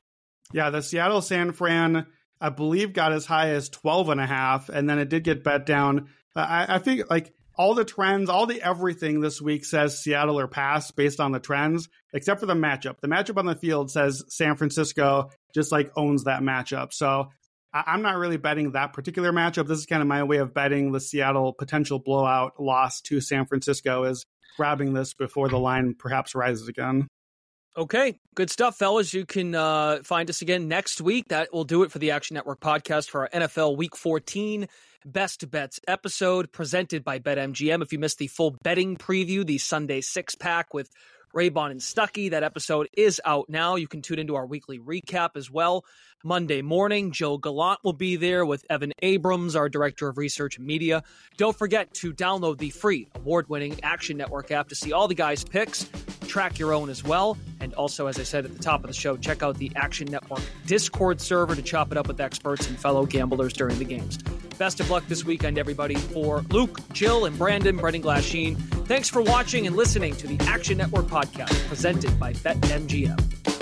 Yeah, 0.54 0.70
the 0.70 0.80
Seattle 0.80 1.20
San 1.20 1.52
Fran, 1.52 2.06
I 2.40 2.48
believe, 2.48 2.94
got 2.94 3.12
as 3.12 3.26
high 3.26 3.50
as 3.50 3.68
12 3.68 4.08
and 4.08 4.18
a 4.18 4.26
half, 4.26 4.70
and 4.70 4.88
then 4.88 4.98
it 4.98 5.10
did 5.10 5.22
get 5.22 5.44
bet 5.44 5.66
down. 5.66 6.08
Uh, 6.34 6.40
I, 6.40 6.76
I 6.76 6.78
think 6.78 7.10
like 7.10 7.34
all 7.54 7.74
the 7.74 7.84
trends, 7.84 8.30
all 8.30 8.46
the 8.46 8.62
everything 8.62 9.20
this 9.20 9.38
week 9.38 9.66
says 9.66 10.02
Seattle 10.02 10.40
or 10.40 10.48
pass 10.48 10.92
based 10.92 11.20
on 11.20 11.30
the 11.30 11.40
trends, 11.40 11.90
except 12.14 12.40
for 12.40 12.46
the 12.46 12.54
matchup. 12.54 13.00
The 13.02 13.08
matchup 13.08 13.36
on 13.36 13.44
the 13.44 13.54
field 13.54 13.90
says 13.90 14.24
San 14.28 14.56
Francisco 14.56 15.28
just 15.54 15.72
like 15.72 15.92
owns 15.94 16.24
that 16.24 16.40
matchup. 16.40 16.94
So 16.94 17.28
I, 17.70 17.92
am 17.92 18.00
not 18.00 18.16
really 18.16 18.38
betting 18.38 18.72
that 18.72 18.94
particular 18.94 19.30
matchup. 19.30 19.68
This 19.68 19.80
is 19.80 19.84
kind 19.84 20.00
of 20.00 20.08
my 20.08 20.22
way 20.22 20.38
of 20.38 20.54
betting 20.54 20.92
the 20.92 21.00
Seattle 21.00 21.52
potential 21.52 21.98
blowout 21.98 22.58
loss 22.58 23.02
to 23.02 23.20
San 23.20 23.44
Francisco 23.44 24.04
is 24.04 24.24
grabbing 24.56 24.94
this 24.94 25.12
before 25.12 25.50
the 25.50 25.58
line 25.58 25.94
perhaps 25.98 26.34
rises 26.34 26.66
again. 26.66 27.08
Okay, 27.74 28.18
good 28.34 28.50
stuff, 28.50 28.76
fellas. 28.76 29.14
You 29.14 29.24
can 29.24 29.54
uh, 29.54 30.00
find 30.04 30.28
us 30.28 30.42
again 30.42 30.68
next 30.68 31.00
week. 31.00 31.28
That 31.28 31.54
will 31.54 31.64
do 31.64 31.84
it 31.84 31.90
for 31.90 31.98
the 31.98 32.10
Action 32.10 32.34
Network 32.34 32.60
podcast 32.60 33.08
for 33.08 33.22
our 33.22 33.28
NFL 33.30 33.78
Week 33.78 33.96
14 33.96 34.68
Best 35.06 35.50
Bets 35.50 35.80
episode 35.88 36.52
presented 36.52 37.02
by 37.02 37.18
BetMGM. 37.18 37.80
If 37.80 37.90
you 37.90 37.98
missed 37.98 38.18
the 38.18 38.26
full 38.26 38.50
betting 38.62 38.98
preview, 38.98 39.46
the 39.46 39.56
Sunday 39.56 40.02
six 40.02 40.34
pack 40.34 40.74
with 40.74 40.90
Raybon 41.34 41.70
and 41.70 41.80
Stuckey, 41.80 42.32
that 42.32 42.42
episode 42.42 42.90
is 42.92 43.22
out 43.24 43.48
now. 43.48 43.76
You 43.76 43.88
can 43.88 44.02
tune 44.02 44.18
into 44.18 44.34
our 44.34 44.44
weekly 44.44 44.78
recap 44.78 45.30
as 45.36 45.50
well. 45.50 45.86
Monday 46.22 46.60
morning. 46.60 47.10
Gilles 47.12 47.38
Gallant 47.38 47.80
will 47.82 47.94
be 47.94 48.16
there 48.16 48.44
with 48.44 48.66
Evan 48.68 48.92
Abrams, 49.00 49.56
our 49.56 49.70
Director 49.70 50.08
of 50.08 50.18
Research 50.18 50.58
and 50.58 50.66
Media. 50.66 51.02
Don't 51.38 51.56
forget 51.56 51.92
to 51.94 52.12
download 52.12 52.58
the 52.58 52.68
free 52.68 53.08
award 53.14 53.48
winning 53.48 53.80
Action 53.82 54.18
Network 54.18 54.50
app 54.50 54.68
to 54.68 54.74
see 54.74 54.92
all 54.92 55.08
the 55.08 55.14
guys' 55.14 55.42
picks, 55.42 55.84
track 56.32 56.58
your 56.58 56.72
own 56.72 56.88
as 56.88 57.04
well. 57.04 57.36
And 57.60 57.74
also, 57.74 58.06
as 58.06 58.18
I 58.18 58.22
said 58.22 58.46
at 58.46 58.56
the 58.56 58.62
top 58.62 58.82
of 58.82 58.86
the 58.86 58.94
show, 58.94 59.18
check 59.18 59.42
out 59.42 59.58
the 59.58 59.70
Action 59.76 60.10
Network 60.10 60.40
Discord 60.66 61.20
server 61.20 61.54
to 61.54 61.60
chop 61.60 61.92
it 61.92 61.98
up 61.98 62.08
with 62.08 62.20
experts 62.22 62.66
and 62.68 62.78
fellow 62.78 63.04
gamblers 63.04 63.52
during 63.52 63.78
the 63.78 63.84
games. 63.84 64.16
Best 64.56 64.80
of 64.80 64.88
luck 64.88 65.04
this 65.08 65.26
weekend, 65.26 65.58
everybody. 65.58 65.94
For 65.94 66.40
Luke, 66.48 66.80
Gilles, 66.94 67.26
and 67.26 67.36
Brandon, 67.36 67.76
Brendan 67.76 68.02
Glasheen, 68.02 68.56
thanks 68.86 69.10
for 69.10 69.20
watching 69.20 69.66
and 69.66 69.76
listening 69.76 70.16
to 70.16 70.26
the 70.26 70.42
Action 70.46 70.78
Network 70.78 71.06
podcast 71.06 71.68
presented 71.68 72.18
by 72.18 72.32
BetMGM. 72.32 73.61